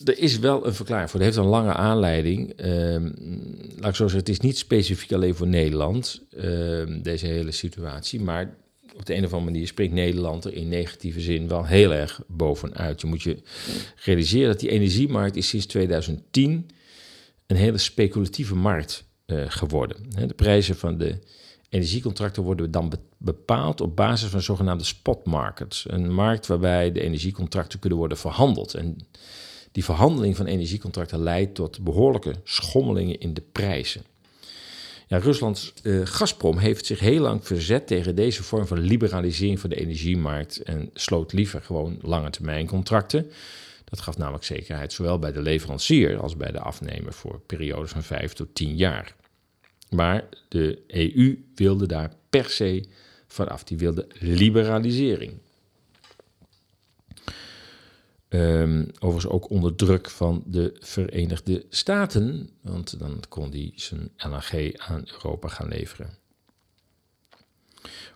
Er 0.04 0.18
is 0.18 0.38
wel 0.38 0.66
een 0.66 0.74
verklaring 0.74 1.10
voor. 1.10 1.20
Het 1.20 1.28
heeft 1.28 1.44
een 1.44 1.50
lange 1.50 1.72
aanleiding. 1.72 2.52
Ehm, 2.52 3.10
laat 3.76 3.88
ik 3.88 3.94
zo 3.94 4.08
zeggen, 4.08 4.18
het 4.18 4.28
is 4.28 4.40
niet 4.40 4.58
specifiek 4.58 5.12
alleen 5.12 5.34
voor 5.34 5.46
Nederland, 5.46 6.22
ehm, 6.30 7.02
deze 7.02 7.26
hele 7.26 7.52
situatie. 7.52 8.20
Maar 8.20 8.56
op 8.96 9.06
de 9.06 9.14
een 9.14 9.24
of 9.24 9.32
andere 9.32 9.50
manier 9.50 9.66
spreekt 9.66 9.92
Nederland 9.92 10.44
er 10.44 10.54
in 10.54 10.68
negatieve 10.68 11.20
zin 11.20 11.48
wel 11.48 11.66
heel 11.66 11.92
erg 11.92 12.20
bovenuit. 12.26 13.00
Je 13.00 13.06
moet 13.06 13.22
je 13.22 13.38
realiseren 13.96 14.48
dat 14.48 14.60
die 14.60 14.70
energiemarkt 14.70 15.36
is 15.36 15.48
sinds 15.48 15.66
2010 15.66 16.70
een 17.46 17.56
hele 17.56 17.78
speculatieve 17.78 18.54
markt 18.54 19.04
uh, 19.26 19.44
geworden. 19.48 19.96
De 20.26 20.34
prijzen 20.34 20.76
van 20.76 20.98
de 20.98 21.18
Energiecontracten 21.68 22.42
worden 22.42 22.70
dan 22.70 22.92
bepaald 23.18 23.80
op 23.80 23.96
basis 23.96 24.30
van 24.30 24.42
zogenaamde 24.42 24.84
spot 24.84 25.26
markets. 25.26 25.84
Een 25.88 26.12
markt 26.12 26.46
waarbij 26.46 26.92
de 26.92 27.00
energiecontracten 27.00 27.78
kunnen 27.78 27.98
worden 27.98 28.18
verhandeld. 28.18 28.74
En 28.74 28.98
die 29.72 29.84
verhandeling 29.84 30.36
van 30.36 30.46
energiecontracten 30.46 31.22
leidt 31.22 31.54
tot 31.54 31.84
behoorlijke 31.84 32.34
schommelingen 32.44 33.20
in 33.20 33.34
de 33.34 33.42
prijzen. 33.52 34.04
Ja, 35.08 35.18
Ruslands 35.18 35.72
uh, 35.82 36.06
Gazprom 36.06 36.58
heeft 36.58 36.86
zich 36.86 37.00
heel 37.00 37.20
lang 37.20 37.46
verzet 37.46 37.86
tegen 37.86 38.14
deze 38.14 38.42
vorm 38.42 38.66
van 38.66 38.78
liberalisering 38.78 39.60
van 39.60 39.70
de 39.70 39.76
energiemarkt 39.76 40.62
en 40.62 40.90
sloot 40.94 41.32
liever 41.32 41.62
gewoon 41.62 41.98
lange 42.02 42.30
termijn 42.30 42.66
contracten. 42.66 43.30
Dat 43.84 44.00
gaf 44.00 44.16
namelijk 44.16 44.44
zekerheid 44.44 44.92
zowel 44.92 45.18
bij 45.18 45.32
de 45.32 45.42
leverancier 45.42 46.20
als 46.20 46.36
bij 46.36 46.52
de 46.52 46.60
afnemer 46.60 47.12
voor 47.12 47.40
periodes 47.46 47.90
van 47.90 48.02
5 48.02 48.32
tot 48.32 48.54
10 48.54 48.76
jaar. 48.76 49.14
Maar 49.90 50.24
de 50.48 50.82
EU 50.86 51.44
wilde 51.54 51.86
daar 51.86 52.12
per 52.30 52.44
se 52.44 52.84
vanaf. 53.26 53.64
Die 53.64 53.78
wilde 53.78 54.06
liberalisering. 54.18 55.32
Um, 58.28 58.90
overigens 58.98 59.32
ook 59.32 59.50
onder 59.50 59.74
druk 59.76 60.10
van 60.10 60.42
de 60.46 60.76
Verenigde 60.80 61.64
Staten, 61.68 62.50
want 62.60 62.98
dan 62.98 63.22
kon 63.28 63.50
hij 63.50 63.72
zijn 63.74 64.10
LNG 64.16 64.76
aan 64.76 65.08
Europa 65.12 65.48
gaan 65.48 65.68
leveren. 65.68 66.18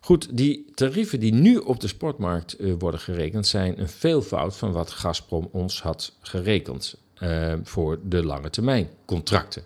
Goed, 0.00 0.36
die 0.36 0.70
tarieven 0.74 1.20
die 1.20 1.32
nu 1.32 1.56
op 1.56 1.80
de 1.80 1.86
sportmarkt 1.86 2.60
uh, 2.60 2.74
worden 2.78 3.00
gerekend 3.00 3.46
zijn 3.46 3.80
een 3.80 3.88
veelvoud 3.88 4.56
van 4.56 4.72
wat 4.72 4.90
Gazprom 4.90 5.48
ons 5.52 5.82
had 5.82 6.16
gerekend 6.20 6.96
uh, 7.22 7.54
voor 7.62 7.98
de 8.04 8.24
lange 8.24 8.50
termijn 8.50 8.88
contracten. 9.04 9.64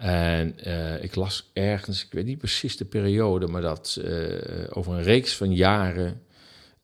En 0.00 0.54
uh, 0.66 1.02
ik 1.02 1.14
las 1.14 1.50
ergens, 1.52 2.04
ik 2.04 2.12
weet 2.12 2.24
niet 2.24 2.38
precies 2.38 2.76
de 2.76 2.84
periode, 2.84 3.46
maar 3.46 3.62
dat 3.62 3.98
uh, 4.04 4.40
over 4.70 4.92
een 4.92 5.02
reeks 5.02 5.36
van 5.36 5.54
jaren, 5.54 6.22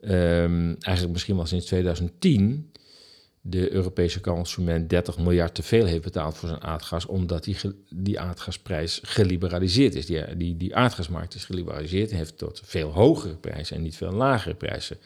um, 0.00 0.76
eigenlijk 0.80 1.12
misschien 1.12 1.36
wel 1.36 1.46
sinds 1.46 1.66
2010, 1.66 2.72
de 3.40 3.72
Europese 3.72 4.20
consument 4.20 4.90
30 4.90 5.18
miljard 5.18 5.54
te 5.54 5.62
veel 5.62 5.84
heeft 5.84 6.02
betaald 6.02 6.36
voor 6.36 6.48
zijn 6.48 6.62
aardgas, 6.62 7.06
omdat 7.06 7.44
die, 7.44 7.56
die 7.90 8.20
aardgasprijs 8.20 9.00
geliberaliseerd 9.02 9.94
is. 9.94 10.06
Die, 10.06 10.36
die, 10.36 10.56
die 10.56 10.74
aardgasmarkt 10.74 11.34
is 11.34 11.44
geliberaliseerd 11.44 12.10
en 12.10 12.16
heeft 12.16 12.38
tot 12.38 12.60
veel 12.64 12.90
hogere 12.90 13.36
prijzen 13.36 13.76
en 13.76 13.82
niet 13.82 13.96
veel 13.96 14.12
lagere 14.12 14.54
prijzen 14.54 14.96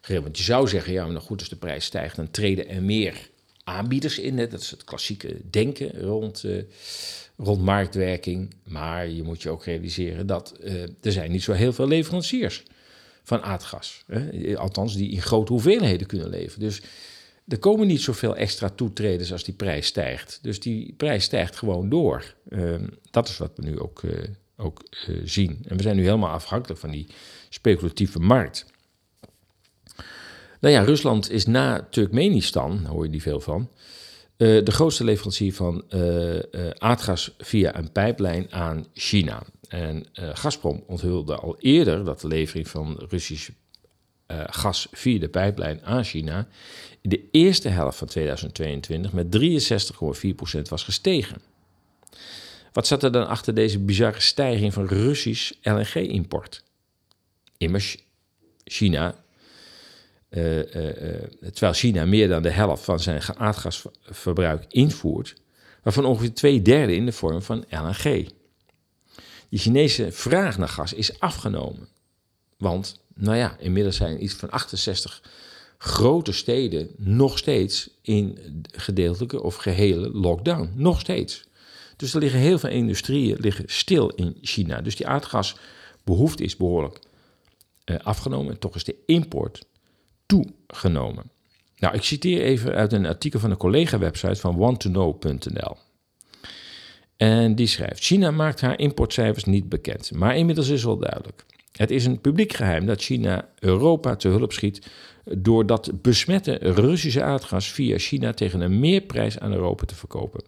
gegeven. 0.00 0.22
Want 0.22 0.38
je 0.38 0.44
zou 0.44 0.68
zeggen, 0.68 0.92
ja, 0.92 1.02
maar 1.02 1.12
nou 1.12 1.24
goed, 1.24 1.40
als 1.40 1.48
de 1.48 1.56
prijs 1.56 1.84
stijgt, 1.84 2.16
dan 2.16 2.30
treden 2.30 2.68
er 2.68 2.82
meer 2.82 3.30
aanbieders 3.64 4.18
in. 4.18 4.38
Hè? 4.38 4.46
Dat 4.46 4.60
is 4.60 4.70
het 4.70 4.84
klassieke 4.84 5.36
denken 5.50 6.00
rond... 6.00 6.44
Uh, 6.44 6.62
rond 7.36 7.62
marktwerking. 7.62 8.54
Maar 8.64 9.08
je 9.08 9.22
moet 9.22 9.42
je 9.42 9.50
ook 9.50 9.64
realiseren 9.64 10.26
dat 10.26 10.54
uh, 10.60 10.82
er 10.82 11.12
zijn 11.12 11.30
niet 11.30 11.42
zo 11.42 11.52
heel 11.52 11.72
veel 11.72 11.88
leveranciers 11.88 12.62
van 13.22 13.42
aardgas. 13.42 14.04
Hè? 14.06 14.56
Althans, 14.58 14.96
die 14.96 15.10
in 15.10 15.22
grote 15.22 15.52
hoeveelheden 15.52 16.06
kunnen 16.06 16.28
leveren. 16.28 16.60
Dus 16.60 16.82
er 17.48 17.58
komen 17.58 17.86
niet 17.86 18.00
zoveel 18.00 18.36
extra 18.36 18.68
toetreders 18.68 19.32
als 19.32 19.44
die 19.44 19.54
prijs 19.54 19.86
stijgt. 19.86 20.38
Dus 20.42 20.60
die 20.60 20.94
prijs 20.96 21.24
stijgt 21.24 21.56
gewoon 21.56 21.88
door. 21.88 22.34
Uh, 22.48 22.74
dat 23.10 23.28
is 23.28 23.36
wat 23.36 23.52
we 23.56 23.62
nu 23.62 23.80
ook, 23.80 24.02
uh, 24.02 24.12
ook 24.56 24.82
zien. 25.24 25.64
En 25.68 25.76
we 25.76 25.82
zijn 25.82 25.96
nu 25.96 26.02
helemaal 26.04 26.30
afhankelijk 26.30 26.80
van 26.80 26.90
die 26.90 27.06
speculatieve 27.48 28.18
markt. 28.18 28.66
Nou 30.60 30.74
ja, 30.74 30.82
Rusland 30.82 31.30
is 31.30 31.46
na 31.46 31.86
Turkmenistan, 31.90 32.84
hoor 32.84 33.04
je 33.04 33.10
niet 33.10 33.22
veel 33.22 33.40
van, 33.40 33.68
uh, 34.36 34.64
de 34.64 34.70
grootste 34.72 35.04
leverancier 35.04 35.54
van 35.54 35.84
uh, 35.90 36.34
uh, 36.34 36.40
aardgas 36.78 37.34
via 37.38 37.76
een 37.78 37.92
pijplijn 37.92 38.52
aan 38.52 38.86
China. 38.94 39.42
En 39.68 40.06
Gazprom 40.12 40.84
onthulde 40.86 41.36
al 41.36 41.56
eerder 41.58 42.04
dat 42.04 42.20
de 42.20 42.28
levering 42.28 42.68
van 42.68 43.04
Russisch 43.08 43.50
gas 44.46 44.86
via 44.90 45.18
de 45.18 45.28
pijplijn 45.28 45.84
aan 45.84 46.04
China 46.04 46.48
in 47.00 47.10
de 47.10 47.28
eerste 47.30 47.68
helft 47.68 47.98
van 47.98 48.06
2022 48.06 49.12
met 49.12 49.38
63,4% 50.56 50.60
was 50.68 50.82
gestegen. 50.82 51.42
Wat 52.72 52.86
zat 52.86 53.02
er 53.02 53.12
dan 53.12 53.28
achter 53.28 53.54
deze 53.54 53.78
bizarre 53.78 54.20
stijging 54.20 54.72
van 54.72 54.86
Russisch 54.86 55.52
LNG-import? 55.62 56.62
Immers, 57.58 57.96
China, 58.64 59.24
uh, 60.30 60.56
uh, 60.56 60.64
terwijl 61.52 61.72
China 61.72 62.04
meer 62.04 62.28
dan 62.28 62.42
de 62.42 62.50
helft 62.50 62.84
van 62.84 63.00
zijn 63.00 63.22
aardgasverbruik 63.36 64.64
invoert, 64.68 65.34
waarvan 65.82 66.04
ongeveer 66.04 66.34
twee 66.34 66.62
derde 66.62 66.94
in 66.94 67.06
de 67.06 67.12
vorm 67.12 67.42
van 67.42 67.64
LNG. 67.70 68.28
De 69.48 69.58
Chinese 69.58 70.12
vraag 70.12 70.58
naar 70.58 70.68
gas 70.68 70.92
is 70.92 71.20
afgenomen. 71.20 71.88
Want, 72.58 73.00
nou 73.14 73.36
ja, 73.36 73.56
inmiddels 73.58 73.96
zijn 73.96 74.22
iets 74.22 74.34
van 74.34 74.50
68 74.50 75.22
grote 75.78 76.32
steden 76.32 76.90
nog 76.96 77.38
steeds 77.38 77.90
in 78.02 78.38
gedeeltelijke 78.72 79.42
of 79.42 79.54
gehele 79.54 80.10
lockdown. 80.10 80.72
Nog 80.74 81.00
steeds. 81.00 81.44
Dus 81.96 82.14
er 82.14 82.20
liggen 82.20 82.40
heel 82.40 82.58
veel 82.58 82.70
industrieën 82.70 83.36
liggen 83.40 83.64
stil 83.66 84.08
in 84.08 84.38
China. 84.40 84.80
Dus 84.80 84.96
die 84.96 85.06
aardgasbehoefte 85.06 86.44
is 86.44 86.56
behoorlijk 86.56 86.98
afgenomen. 88.02 88.52
En 88.52 88.58
toch 88.58 88.74
is 88.74 88.84
de 88.84 88.96
import 89.06 89.66
toegenomen. 90.26 91.30
Nou, 91.78 91.94
ik 91.94 92.02
citeer 92.02 92.42
even 92.42 92.74
uit 92.74 92.92
een 92.92 93.06
artikel 93.06 93.40
van 93.40 93.50
een 93.50 93.56
collega-website 93.56 94.40
van 94.40 94.56
wanttoknow.nl. 94.56 95.76
En 97.16 97.54
die 97.54 97.66
schrijft: 97.66 98.04
China 98.04 98.30
maakt 98.30 98.60
haar 98.60 98.78
importcijfers 98.78 99.44
niet 99.44 99.68
bekend, 99.68 100.12
maar 100.12 100.36
inmiddels 100.36 100.68
is 100.68 100.84
wel 100.84 100.98
duidelijk. 100.98 101.44
Het 101.72 101.90
is 101.90 102.04
een 102.04 102.20
publiek 102.20 102.52
geheim 102.52 102.86
dat 102.86 103.02
China 103.02 103.48
Europa 103.58 104.16
te 104.16 104.28
hulp 104.28 104.52
schiet 104.52 104.86
doordat 105.24 106.02
besmette 106.02 106.58
Russische 106.60 107.22
aardgas 107.22 107.68
via 107.72 107.98
China 107.98 108.32
tegen 108.32 108.60
een 108.60 108.80
meerprijs 108.80 109.38
aan 109.38 109.52
Europa 109.52 109.84
te 109.84 109.94
verkopen. 109.94 110.44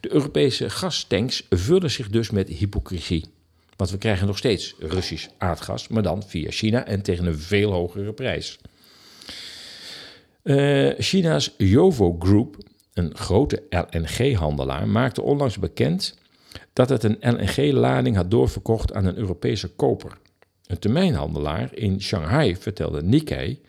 De 0.00 0.12
Europese 0.12 0.70
gastanks 0.70 1.46
vullen 1.50 1.90
zich 1.90 2.08
dus 2.08 2.30
met 2.30 2.48
hypocrisie. 2.48 3.24
Want 3.76 3.90
we 3.90 3.98
krijgen 3.98 4.26
nog 4.26 4.38
steeds 4.38 4.74
Russisch 4.78 5.28
aardgas, 5.38 5.88
maar 5.88 6.02
dan 6.02 6.22
via 6.22 6.50
China 6.50 6.86
en 6.86 7.02
tegen 7.02 7.26
een 7.26 7.38
veel 7.38 7.72
hogere 7.72 8.12
prijs. 8.12 8.58
Uh, 10.46 10.92
China's 10.98 11.54
Jovo 11.56 12.16
Group, 12.18 12.56
een 12.92 13.16
grote 13.16 13.62
LNG-handelaar, 13.70 14.88
maakte 14.88 15.22
onlangs 15.22 15.58
bekend 15.58 16.18
dat 16.72 16.88
het 16.88 17.04
een 17.04 17.18
LNG-lading 17.20 18.16
had 18.16 18.30
doorverkocht 18.30 18.92
aan 18.92 19.04
een 19.04 19.16
Europese 19.16 19.68
koper. 19.68 20.18
Een 20.66 20.78
termijnhandelaar 20.78 21.74
in 21.74 22.02
Shanghai 22.02 22.56
vertelde 22.56 23.02
Nikkei 23.02 23.60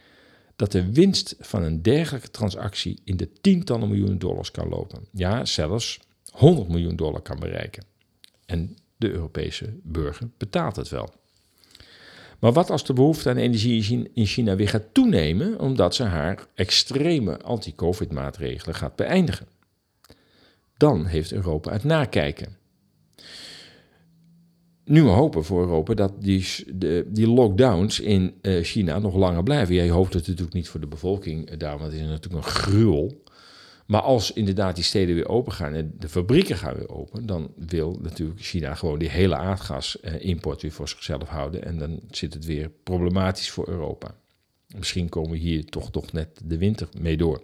dat 0.55 0.71
de 0.71 0.91
winst 0.91 1.35
van 1.39 1.63
een 1.63 1.81
dergelijke 1.81 2.31
transactie 2.31 2.99
in 3.03 3.17
de 3.17 3.29
tientallen 3.41 3.89
miljoenen 3.89 4.19
dollars 4.19 4.51
kan 4.51 4.69
lopen. 4.69 5.07
Ja, 5.11 5.45
zelfs 5.45 5.99
100 6.31 6.67
miljoen 6.67 6.95
dollar 6.95 7.21
kan 7.21 7.39
bereiken. 7.39 7.83
En 8.45 8.77
de 8.95 9.11
Europese 9.11 9.79
burger 9.83 10.29
betaalt 10.37 10.75
het 10.75 10.89
wel. 10.89 11.13
Maar 12.39 12.51
wat 12.51 12.69
als 12.69 12.85
de 12.85 12.93
behoefte 12.93 13.29
aan 13.29 13.37
energie 13.37 14.09
in 14.13 14.25
China 14.25 14.55
weer 14.55 14.69
gaat 14.69 14.93
toenemen 14.93 15.59
omdat 15.59 15.95
ze 15.95 16.03
haar 16.03 16.47
extreme 16.55 17.41
anti-COVID-maatregelen 17.41 18.75
gaat 18.75 18.95
beëindigen? 18.95 19.47
Dan 20.77 21.05
heeft 21.05 21.31
Europa 21.31 21.71
het 21.71 21.83
nakijken 21.83 22.57
nu 24.87 25.01
hopen 25.01 25.43
voor 25.43 25.61
Europa 25.61 25.93
dat 25.93 26.13
die, 26.19 26.45
de, 26.75 27.05
die 27.07 27.27
lockdowns 27.27 27.99
in 27.99 28.33
uh, 28.41 28.63
China 28.63 28.99
nog 28.99 29.15
langer 29.15 29.43
blijven. 29.43 29.75
Jij 29.75 29.89
hoopt 29.89 30.13
het 30.13 30.27
natuurlijk 30.27 30.55
niet 30.55 30.69
voor 30.69 30.79
de 30.79 30.87
bevolking 30.87 31.51
uh, 31.51 31.57
daar, 31.57 31.77
want 31.77 31.91
het 31.91 32.01
is 32.01 32.07
natuurlijk 32.07 32.45
een 32.45 32.51
gruwel. 32.51 33.23
Maar 33.87 34.01
als 34.01 34.33
inderdaad 34.33 34.75
die 34.75 34.83
steden 34.83 35.15
weer 35.15 35.29
open 35.29 35.51
gaan 35.51 35.73
en 35.73 35.93
de 35.99 36.09
fabrieken 36.09 36.57
gaan 36.57 36.75
weer 36.75 36.89
open, 36.89 37.25
dan 37.25 37.51
wil 37.55 37.99
natuurlijk 38.01 38.41
China 38.41 38.75
gewoon 38.75 38.99
die 38.99 39.09
hele 39.09 39.35
aardgasimport 39.35 40.55
uh, 40.55 40.61
weer 40.61 40.71
voor 40.71 40.89
zichzelf 40.89 41.29
houden. 41.29 41.63
En 41.63 41.77
dan 41.77 41.99
zit 42.09 42.33
het 42.33 42.45
weer 42.45 42.69
problematisch 42.83 43.49
voor 43.49 43.67
Europa. 43.67 44.15
Misschien 44.75 45.09
komen 45.09 45.31
we 45.31 45.37
hier 45.37 45.65
toch, 45.65 45.91
toch 45.91 46.11
net 46.11 46.41
de 46.43 46.57
winter 46.57 46.87
mee 46.99 47.17
door. 47.17 47.43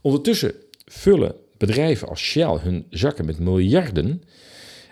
Ondertussen 0.00 0.54
vullen 0.84 1.34
bedrijven 1.56 2.08
als 2.08 2.20
Shell 2.20 2.58
hun 2.58 2.86
zakken 2.90 3.24
met 3.24 3.38
miljarden 3.38 4.22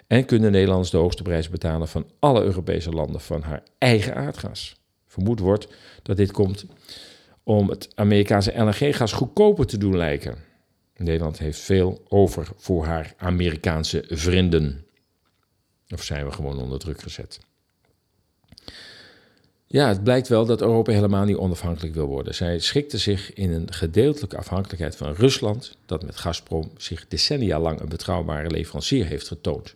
en 0.07 0.25
kunnen 0.25 0.53
Nederlanders 0.53 0.91
de 0.91 0.97
hoogste 0.97 1.23
prijs 1.23 1.49
betalen 1.49 1.89
van 1.89 2.07
alle 2.19 2.43
Europese 2.43 2.91
landen 2.91 3.21
van 3.21 3.43
haar 3.43 3.63
eigen 3.79 4.15
aardgas. 4.15 4.77
Vermoed 5.07 5.41
wordt 5.41 5.69
dat 6.03 6.17
dit 6.17 6.33
komt 6.33 6.67
om 7.43 7.69
het 7.69 7.89
Amerikaanse 7.95 8.59
LNG-gas 8.61 9.13
goedkoper 9.13 9.67
te 9.67 9.79
doen 9.79 9.97
lijken. 9.97 10.51
Nederland 11.03 11.39
heeft 11.39 11.59
veel 11.59 12.03
over 12.09 12.49
voor 12.57 12.85
haar 12.85 13.15
Amerikaanse 13.17 14.05
vrienden. 14.09 14.87
Of 15.89 16.03
zijn 16.03 16.25
we 16.25 16.33
gewoon 16.33 16.59
onder 16.59 16.79
druk 16.79 17.03
gezet? 17.03 17.41
Ja, 19.67 19.89
het 19.89 20.03
blijkt 20.03 20.29
wel 20.29 20.47
dat 20.47 20.61
Europa 20.61 20.93
helemaal 20.93 21.25
niet 21.25 21.37
onafhankelijk 21.37 21.95
wil 21.95 22.07
worden. 22.07 22.35
Zij 22.35 22.59
schikte 22.59 22.99
zich 22.99 23.33
in 23.33 23.53
een 23.53 23.73
gedeeltelijke 23.73 24.37
afhankelijkheid 24.37 24.97
van 24.97 25.13
Rusland, 25.13 25.77
dat 25.87 26.05
met 26.05 26.17
Gazprom 26.17 26.71
zich 26.77 27.09
decennia 27.09 27.61
lang 27.61 27.81
een 27.81 27.89
betrouwbare 27.89 28.51
leverancier 28.51 29.07
heeft 29.07 29.29
getoond. 29.29 29.75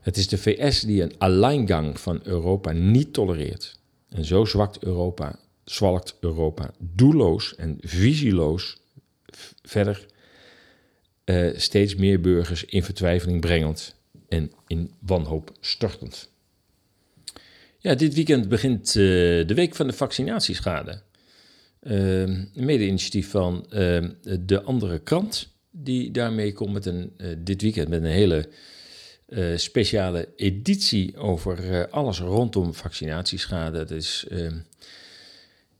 Het 0.00 0.16
is 0.16 0.28
de 0.28 0.38
VS 0.38 0.80
die 0.80 1.02
een 1.02 1.18
alleingang 1.18 2.00
van 2.00 2.20
Europa 2.22 2.72
niet 2.72 3.12
tolereert. 3.12 3.78
En 4.08 4.24
zo 4.24 4.44
zwakt 4.44 4.82
Europa, 4.82 5.38
zwalkt 5.64 6.16
Europa 6.20 6.70
doelloos 6.78 7.54
en 7.54 7.78
visieloos 7.80 8.80
verder 9.62 10.06
uh, 11.24 11.50
steeds 11.56 11.94
meer 11.94 12.20
burgers 12.20 12.64
in 12.64 12.82
vertwijfeling 12.82 13.40
brengend 13.40 13.94
en 14.28 14.52
in 14.66 14.90
wanhoop 15.00 15.52
stortend. 15.60 16.30
Ja, 17.78 17.94
dit 17.94 18.14
weekend 18.14 18.48
begint 18.48 18.88
uh, 18.88 18.94
de 19.46 19.54
week 19.54 19.74
van 19.74 19.86
de 19.86 19.92
vaccinatieschade. 19.92 21.02
Uh, 21.82 22.20
een 22.20 22.50
mede-initiatief 22.54 23.30
van 23.30 23.66
de 24.40 24.62
andere 24.64 24.98
krant, 24.98 25.48
die 25.70 26.10
daarmee 26.10 26.52
komt 26.52 26.72
met 26.72 26.86
een, 26.86 27.12
dit 27.38 27.62
weekend 27.62 27.88
met 27.88 28.02
een 28.02 28.10
hele 28.10 28.48
speciale 29.56 30.28
editie 30.36 31.16
over 31.16 31.88
alles 31.88 32.18
rondom 32.18 32.74
vaccinatieschade. 32.74 33.78
Dat 33.78 33.90
is, 33.90 34.26
uh, 34.30 34.52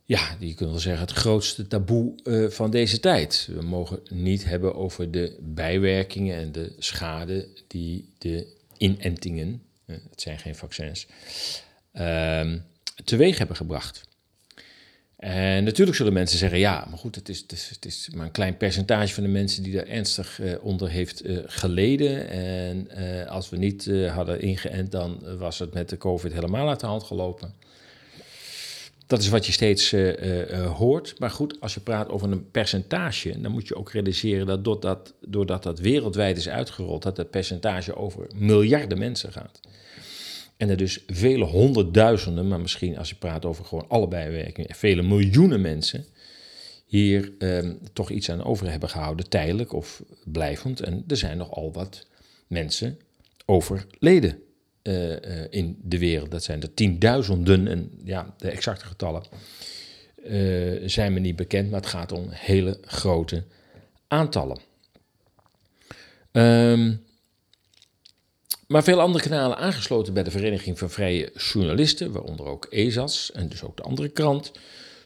ja, 0.08 0.36
je 0.38 0.54
kunt 0.54 0.70
wel 0.70 0.78
zeggen, 0.78 1.06
het 1.06 1.16
grootste 1.16 1.66
taboe 1.66 2.14
eh, 2.24 2.46
van 2.48 2.70
deze 2.70 3.00
tijd. 3.00 3.48
We 3.54 3.62
mogen 3.62 4.00
niet 4.08 4.44
hebben 4.44 4.74
over 4.74 5.10
de 5.10 5.36
bijwerkingen 5.40 6.36
en 6.36 6.52
de 6.52 6.72
schade 6.78 7.48
die 7.66 8.08
de 8.18 8.46
inentingen, 8.76 9.62
het 9.84 10.20
zijn 10.20 10.38
geen 10.38 10.54
vaccins, 10.54 11.06
ehm, 11.92 12.58
teweeg 13.04 13.38
hebben 13.38 13.56
gebracht. 13.56 14.02
En 15.16 15.64
natuurlijk 15.64 15.96
zullen 15.96 16.12
mensen 16.12 16.38
zeggen, 16.38 16.58
ja, 16.58 16.86
maar 16.88 16.98
goed, 16.98 17.14
het 17.14 17.28
is, 17.28 17.38
het 17.38 17.52
is, 17.52 17.68
het 17.68 17.84
is 17.84 18.08
maar 18.14 18.26
een 18.26 18.32
klein 18.32 18.56
percentage 18.56 19.14
van 19.14 19.22
de 19.22 19.28
mensen 19.28 19.62
die 19.62 19.72
daar 19.72 19.86
ernstig 19.86 20.40
uh, 20.40 20.64
onder 20.64 20.88
heeft 20.88 21.22
geleden. 21.46 22.28
En 22.28 22.88
als 23.28 23.50
we 23.50 23.56
niet 23.56 23.90
hadden 24.10 24.40
ingeënt, 24.40 24.92
dan 24.92 25.38
was 25.38 25.58
het 25.58 25.72
met 25.72 25.88
de 25.88 25.96
COVID 25.96 26.32
helemaal 26.32 26.68
uit 26.68 26.80
de 26.80 26.86
hand 26.86 27.02
gelopen. 27.02 27.57
Dat 29.08 29.20
is 29.20 29.28
wat 29.28 29.46
je 29.46 29.52
steeds 29.52 29.94
hoort. 30.76 31.14
Maar 31.18 31.30
goed, 31.30 31.60
als 31.60 31.74
je 31.74 31.80
praat 31.80 32.08
over 32.08 32.32
een 32.32 32.50
percentage, 32.50 33.40
dan 33.40 33.52
moet 33.52 33.68
je 33.68 33.76
ook 33.76 33.90
realiseren 33.90 34.46
dat 34.46 34.64
doordat, 34.64 35.14
doordat 35.20 35.62
dat 35.62 35.78
wereldwijd 35.78 36.36
is 36.36 36.48
uitgerold, 36.48 37.02
dat 37.02 37.16
het 37.16 37.30
percentage 37.30 37.96
over 37.96 38.26
miljarden 38.34 38.98
mensen 38.98 39.32
gaat. 39.32 39.60
En 40.56 40.68
er 40.68 40.76
dus 40.76 41.04
vele 41.06 41.44
honderdduizenden, 41.44 42.48
maar 42.48 42.60
misschien 42.60 42.98
als 42.98 43.08
je 43.08 43.14
praat 43.14 43.44
over 43.44 43.64
gewoon 43.64 43.88
alle 43.88 44.08
bijwerkingen, 44.08 44.74
vele 44.74 45.02
miljoenen 45.02 45.60
mensen 45.60 46.04
hier 46.86 47.32
ehm, 47.38 47.74
toch 47.92 48.10
iets 48.10 48.30
aan 48.30 48.44
over 48.44 48.70
hebben 48.70 48.88
gehouden, 48.88 49.28
tijdelijk 49.28 49.72
of 49.72 50.02
blijvend. 50.24 50.80
En 50.80 51.04
er 51.06 51.16
zijn 51.16 51.36
nogal 51.36 51.72
wat 51.72 52.06
mensen 52.46 52.98
overleden 53.44 54.42
uh, 54.88 55.10
uh, 55.10 55.16
in 55.50 55.78
de 55.82 55.98
wereld. 55.98 56.30
Dat 56.30 56.44
zijn 56.44 56.62
er 56.62 56.74
tienduizenden 56.74 57.68
en 57.68 57.90
ja, 58.04 58.34
de 58.38 58.50
exacte 58.50 58.84
getallen 58.84 59.22
uh, 60.24 60.88
zijn 60.88 61.12
me 61.12 61.20
niet 61.20 61.36
bekend, 61.36 61.70
maar 61.70 61.80
het 61.80 61.88
gaat 61.88 62.12
om 62.12 62.26
hele 62.30 62.78
grote 62.82 63.44
aantallen. 64.08 64.58
Um, 66.32 67.06
maar 68.66 68.84
veel 68.84 69.00
andere 69.00 69.24
kanalen 69.24 69.56
aangesloten 69.56 70.14
bij 70.14 70.22
de 70.22 70.30
Vereniging 70.30 70.78
van 70.78 70.90
Vrije 70.90 71.32
Journalisten, 71.36 72.12
waaronder 72.12 72.46
ook 72.46 72.64
ESAS 72.64 73.32
en 73.32 73.48
dus 73.48 73.62
ook 73.62 73.76
de 73.76 73.82
andere 73.82 74.08
krant, 74.08 74.52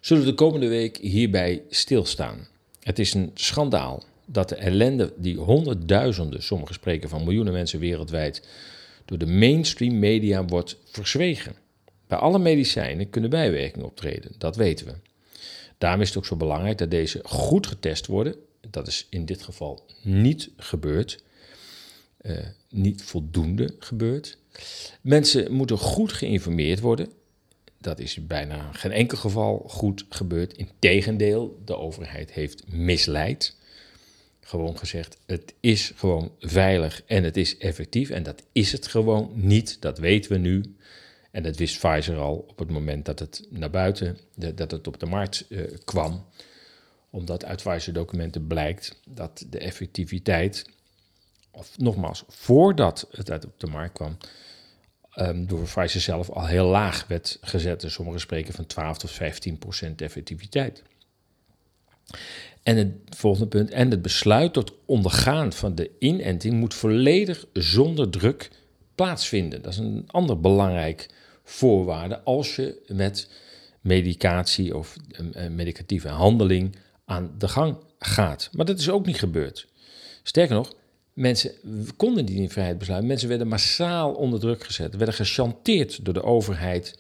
zullen 0.01 0.25
de 0.25 0.35
komende 0.35 0.69
week 0.69 0.97
hierbij 0.97 1.63
stilstaan. 1.69 2.49
Het 2.81 2.99
is 2.99 3.15
een 3.15 3.31
schandaal 3.35 4.03
dat 4.27 4.49
de 4.49 4.55
ellende 4.55 5.13
die 5.17 5.37
honderdduizenden, 5.37 6.43
sommigen 6.43 6.75
spreken 6.75 7.09
van 7.09 7.25
miljoenen 7.25 7.53
mensen 7.53 7.79
wereldwijd, 7.79 8.47
door 9.13 9.29
de 9.29 9.35
mainstream 9.35 9.99
media 9.99 10.45
wordt 10.45 10.77
verzwegen. 10.85 11.55
Bij 12.07 12.19
alle 12.19 12.39
medicijnen 12.39 13.11
kunnen 13.11 13.31
bijwerkingen 13.31 13.87
optreden, 13.87 14.33
dat 14.39 14.57
weten 14.57 14.87
we. 14.87 14.93
Daarom 15.79 16.01
is 16.01 16.09
het 16.09 16.17
ook 16.17 16.27
zo 16.27 16.37
belangrijk 16.37 16.79
dat 16.79 16.91
deze 16.91 17.21
goed 17.23 17.67
getest 17.67 18.07
worden. 18.07 18.35
Dat 18.71 18.87
is 18.87 19.07
in 19.11 19.25
dit 19.25 19.43
geval 19.43 19.87
niet 20.03 20.51
gebeurd, 20.57 21.23
uh, 22.23 22.39
niet 22.69 23.03
voldoende 23.03 23.75
gebeurd. 23.79 24.39
Mensen 25.01 25.53
moeten 25.53 25.79
goed 25.79 26.13
geïnformeerd 26.13 26.81
worden. 26.81 27.09
Dat 27.79 27.99
is 27.99 28.27
bijna 28.27 28.73
geen 28.73 28.93
enkel 28.93 29.19
geval 29.19 29.65
goed 29.69 30.05
gebeurd. 30.09 30.57
Integendeel, 30.57 31.61
de 31.65 31.77
overheid 31.77 32.33
heeft 32.33 32.63
misleid. 32.69 33.57
Gewoon 34.53 34.79
gezegd, 34.79 35.19
het 35.27 35.55
is 35.61 35.93
gewoon 35.97 36.33
veilig 36.41 37.03
en 37.07 37.25
het 37.25 37.37
is 37.37 37.59
effectief. 37.59 38.11
En 38.11 38.23
dat 38.23 38.43
is 38.53 38.73
het 38.73 38.87
gewoon 38.87 39.31
niet, 39.35 39.81
dat 39.81 39.99
weten 39.99 40.33
we 40.33 40.39
nu. 40.39 40.77
En 41.31 41.43
dat 41.43 41.57
wist 41.57 41.79
Pfizer 41.79 42.19
al 42.19 42.45
op 42.49 42.59
het 42.59 42.71
moment 42.71 43.05
dat 43.05 43.19
het 43.19 43.47
naar 43.51 43.71
buiten, 43.71 44.19
dat 44.55 44.71
het 44.71 44.87
op 44.87 45.01
de 45.01 45.07
markt 45.07 45.47
uh, 45.49 45.63
kwam. 45.85 46.27
Omdat 47.11 47.45
uit 47.45 47.63
Pfizer-documenten 47.63 48.47
blijkt 48.47 49.01
dat 49.09 49.47
de 49.51 49.59
effectiviteit, 49.59 50.67
of 51.51 51.79
nogmaals, 51.79 52.25
voordat 52.29 53.09
het 53.11 53.45
op 53.45 53.61
de 53.61 53.67
markt 53.67 53.95
kwam, 53.95 54.17
um, 55.17 55.47
door 55.47 55.63
Pfizer 55.63 56.01
zelf 56.01 56.31
al 56.31 56.47
heel 56.47 56.67
laag 56.67 57.07
werd 57.07 57.39
gezet. 57.41 57.81
Dus 57.81 57.93
sommigen 57.93 58.21
spreken 58.21 58.55
van 58.55 58.67
12 58.67 58.99
tot 58.99 59.11
15 59.11 59.59
procent 59.59 60.01
effectiviteit. 60.01 60.83
En 62.63 62.77
het 62.77 62.89
volgende 63.17 63.49
punt, 63.49 63.71
en 63.71 63.91
het 63.91 64.03
besluit 64.03 64.53
tot 64.53 64.73
ondergaan 64.87 65.53
van 65.53 65.75
de 65.75 65.91
inenting 65.99 66.55
moet 66.55 66.75
volledig 66.75 67.47
zonder 67.53 68.11
druk 68.11 68.51
plaatsvinden. 68.95 69.63
Dat 69.63 69.73
is 69.73 69.79
een 69.79 70.05
ander 70.07 70.41
belangrijk 70.41 71.09
voorwaarde 71.45 72.21
als 72.21 72.57
je 72.57 72.83
met 72.87 73.29
medicatie 73.81 74.77
of 74.77 74.97
een 75.33 75.55
medicatieve 75.55 76.09
handeling 76.09 76.77
aan 77.05 77.35
de 77.39 77.49
gang 77.49 77.77
gaat. 77.99 78.49
Maar 78.53 78.67
dat 78.67 78.79
is 78.79 78.91
ook 78.91 79.07
niet 79.07 79.19
gebeurd. 79.19 79.69
Sterker 80.23 80.55
nog, 80.55 80.73
mensen 81.13 81.53
konden 81.97 82.25
die 82.25 82.41
in 82.41 82.51
vrijheid 82.51 82.79
besluiten. 82.79 83.09
Mensen 83.09 83.29
werden 83.29 83.49
massaal 83.49 84.13
onder 84.13 84.41
druk 84.41 84.65
gezet, 84.65 84.97
werden 84.97 85.15
gechanteerd 85.15 86.05
door 86.05 86.15
de 86.15 86.23
overheid 86.23 86.99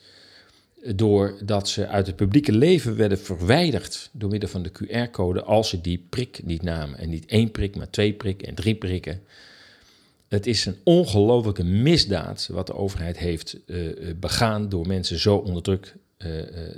doordat 0.84 1.68
ze 1.68 1.86
uit 1.86 2.06
het 2.06 2.16
publieke 2.16 2.52
leven 2.52 2.96
werden 2.96 3.18
verwijderd 3.18 4.10
door 4.12 4.30
middel 4.30 4.48
van 4.48 4.62
de 4.62 4.72
QR-code 4.72 5.42
als 5.42 5.68
ze 5.68 5.80
die 5.80 6.06
prik 6.08 6.40
niet 6.44 6.62
namen. 6.62 6.98
En 6.98 7.08
niet 7.08 7.26
één 7.26 7.50
prik, 7.50 7.76
maar 7.76 7.90
twee 7.90 8.12
prikken 8.12 8.48
en 8.48 8.54
drie 8.54 8.74
prikken. 8.74 9.22
Het 10.28 10.46
is 10.46 10.66
een 10.66 10.76
ongelofelijke 10.82 11.64
misdaad 11.64 12.48
wat 12.52 12.66
de 12.66 12.74
overheid 12.74 13.18
heeft 13.18 13.56
uh, 13.66 13.90
begaan 14.16 14.68
door 14.68 14.86
mensen 14.86 15.18
zo 15.18 15.36
onder 15.36 15.62
druk 15.62 15.94
uh, 16.18 16.28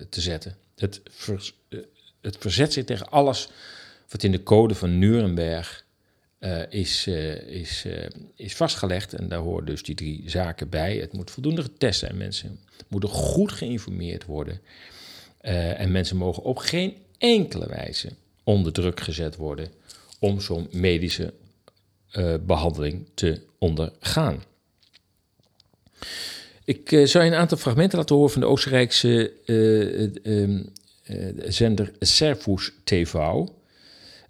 te 0.08 0.20
zetten. 0.20 0.56
Het, 0.76 1.02
het, 2.20 2.36
verzet 2.38 2.72
zich 2.72 2.84
tegen 2.84 3.10
alles 3.10 3.48
wat 4.08 4.22
in 4.22 4.32
de 4.32 4.42
code 4.42 4.74
van 4.74 4.98
Nuremberg 4.98 5.83
is, 6.68 7.06
is, 7.46 7.86
is 8.36 8.56
vastgelegd. 8.56 9.14
En 9.14 9.28
daar 9.28 9.38
horen 9.38 9.64
dus 9.64 9.82
die 9.82 9.94
drie 9.94 10.22
zaken 10.26 10.68
bij. 10.68 10.96
Het 10.96 11.12
moet 11.12 11.30
voldoende 11.30 11.62
getest 11.62 11.98
zijn. 11.98 12.16
Mensen 12.16 12.60
moeten 12.88 13.08
goed 13.08 13.52
geïnformeerd 13.52 14.24
worden. 14.24 14.60
en 15.40 15.92
mensen 15.92 16.16
mogen 16.16 16.42
op 16.42 16.56
geen 16.56 16.96
enkele 17.18 17.66
wijze 17.68 18.08
onder 18.44 18.72
druk 18.72 19.00
gezet 19.00 19.36
worden 19.36 19.68
om 20.18 20.40
zo'n 20.40 20.68
medische 20.70 21.32
behandeling 22.40 23.06
te 23.14 23.40
ondergaan. 23.58 24.42
Ik 26.64 26.88
zou 26.88 27.24
je 27.24 27.30
een 27.30 27.38
aantal 27.38 27.58
fragmenten 27.58 27.98
laten 27.98 28.16
horen 28.16 28.30
van 28.30 28.40
de 28.40 28.46
Oostenrijkse 28.46 29.32
zender 31.48 31.92
Servus 31.98 32.72
TV. 32.84 33.14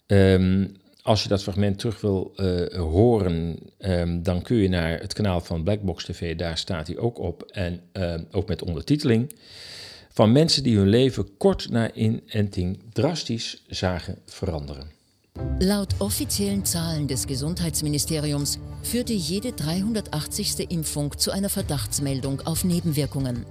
Um, 0.07 0.77
als 1.05 1.23
je 1.23 1.29
dat 1.29 1.43
fragment 1.43 1.79
terug 1.79 2.01
wil 2.01 2.33
horen, 2.77 3.59
um, 3.79 4.23
dan 4.23 4.43
kun 4.43 4.57
je 4.57 4.69
naar 4.69 5.01
het 5.01 5.13
kanaal 5.13 5.41
van 5.41 5.63
Blackbox 5.63 6.05
TV. 6.05 6.37
Daar 6.37 6.59
staat 6.59 6.87
hij 6.87 6.99
ook 6.99 7.19
op. 7.19 7.43
En 7.43 7.81
ehm, 7.93 8.23
ook 8.31 8.49
met 8.49 8.63
ondertiteling. 8.63 9.35
Van 10.09 10.33
mensen 10.33 10.63
die 10.63 10.77
hun 10.77 10.89
leven 10.89 11.37
kort 11.37 11.71
na 11.71 11.93
inenting 11.93 12.79
drastisch 12.93 13.65
zagen 13.67 14.19
veranderen. 14.27 14.91
Laut 15.59 15.95
offiziellen 15.99 16.67
Zahlen 16.67 17.07
des 17.07 17.25
Gesundheitsministeriums 17.27 18.59
führte 18.83 19.17
jede 19.17 19.55
380. 19.55 20.59
Impfung 20.69 21.19
zu 21.19 21.31
einer 21.31 21.51
Verdachtsmeldung 21.51 22.41
auf 22.47 22.65
Nebenwirkungen. 22.65 23.45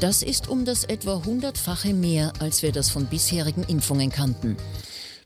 Das 0.00 0.22
ist 0.22 0.48
um 0.48 0.64
das 0.64 0.84
etwa 0.84 1.22
hundertfache 1.24 1.94
mehr, 1.94 2.32
als 2.40 2.62
wir 2.62 2.72
das 2.72 2.90
von 2.90 3.06
bisherigen 3.06 3.64
Impfungen 3.68 4.10
kannten. 4.10 4.56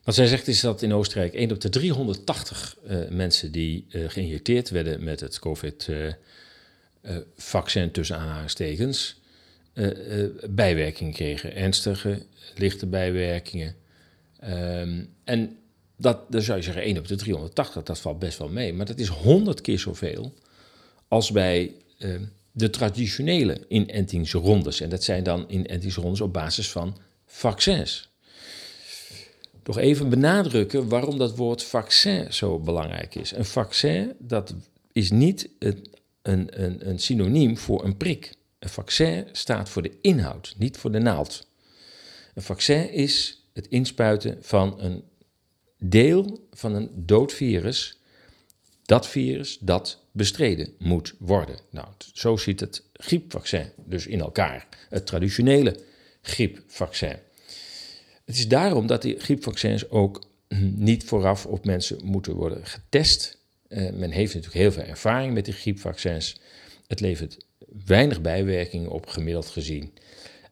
Wat 0.05 0.15
zij 0.15 0.27
zegt 0.27 0.49
is 0.49 0.61
dat 0.61 0.83
in 0.83 0.93
Oostenrijk 0.93 1.35
1 1.35 1.53
op 1.53 1.61
de 1.61 1.69
380 1.69 2.77
uh, 2.89 3.09
mensen 3.09 3.53
die 3.53 3.87
uh, 3.89 4.09
geïnjecteerd 4.09 4.71
werden 4.71 5.05
met 5.05 5.21
het 5.21 5.39
COVID-vaccin 5.39 7.85
uh, 7.85 7.91
tussen 7.93 8.19
aanhalingstekens, 8.19 9.21
bijwerkingen 10.51 11.13
kregen. 11.13 11.55
Ernstige, 11.55 12.23
lichte 12.55 12.87
bijwerkingen. 12.87 13.75
Um, 14.45 15.15
en 15.25 15.59
dat, 15.97 16.33
dan 16.33 16.43
zou 16.43 16.59
je 16.59 16.65
zeggen 16.65 16.83
1 16.83 16.99
op 16.99 17.09
de 17.09 17.17
380, 17.17 17.83
dat 17.83 18.01
valt 18.01 18.19
best 18.19 18.39
wel 18.39 18.49
mee. 18.49 18.73
Maar 18.73 18.87
dat 18.87 18.99
is 18.99 19.09
100 19.09 19.61
keer 19.61 19.79
zoveel 19.79 20.35
als 21.09 21.31
bij 21.31 21.75
uh, 21.99 22.21
de 22.53 22.71
traditionele 22.71 23.61
inentingsrondes. 23.69 24.81
En 24.81 24.89
dat 24.89 25.05
zijn 25.05 25.23
dan 25.23 25.45
inentingsrondes 25.49 26.21
op 26.21 26.33
basis 26.33 26.71
van 26.71 26.99
vaccins. 27.27 28.14
Nog 29.65 29.79
even 29.79 30.09
benadrukken 30.09 30.89
waarom 30.89 31.19
dat 31.19 31.37
woord 31.37 31.63
vaccin 31.63 32.33
zo 32.33 32.59
belangrijk 32.59 33.15
is. 33.15 33.33
Een 33.33 33.45
vaccin, 33.45 34.13
dat 34.19 34.55
is 34.93 35.11
niet 35.11 35.49
een, 35.59 35.87
een, 36.23 36.89
een, 36.89 36.99
synoniem 36.99 37.59
voor 37.59 37.85
een 37.85 37.97
prik. 37.97 38.35
Een 38.59 38.69
vaccin 38.69 39.29
staat 39.33 39.69
voor 39.69 39.83
de 39.83 39.99
inhoud, 40.01 40.55
niet 40.59 40.77
voor 40.77 40.93
de 40.93 40.99
naald. 40.99 41.47
Een 42.35 42.43
vaccin 42.43 42.91
is 42.93 43.45
het 43.53 43.67
inspuiten 43.69 44.39
van 44.41 44.81
een 44.81 45.05
deel 45.79 46.47
van 46.51 46.75
een 46.75 46.91
dood 46.95 47.33
virus, 47.33 47.99
dat 48.83 49.09
virus 49.09 49.59
dat 49.59 50.03
bestreden 50.13 50.75
moet 50.79 51.15
worden. 51.19 51.59
Nou, 51.71 51.89
zo 52.13 52.37
ziet 52.37 52.61
het 52.61 52.83
griepvaccin 52.93 53.73
dus 53.85 54.07
in 54.07 54.21
elkaar, 54.21 54.69
het 54.89 55.07
traditionele 55.07 55.81
griepvaccin. 56.23 57.17
Het 58.25 58.35
is 58.35 58.49
daarom 58.49 58.87
dat 58.87 59.03
die 59.03 59.21
griepvaccins 59.21 59.91
ook 59.91 60.25
niet 60.89 61.05
vooraf 61.05 61.47
op 61.47 61.65
mensen 61.65 61.99
moeten 62.05 62.35
worden 62.35 62.67
getest. 62.67 63.39
Uh, 63.69 63.91
men 63.91 64.11
heeft 64.11 64.35
natuurlijk 64.35 64.63
heel 64.63 64.73
veel 64.73 64.83
ervaring 64.83 65.35
met 65.35 65.45
die 65.45 65.55
griepvaccins. 65.55 66.41
Het 66.87 67.01
levert 67.01 67.47
weinig 67.85 68.21
bijwerkingen 68.21 68.91
op, 68.91 69.07
gemiddeld 69.07 69.47
gezien. 69.47 69.93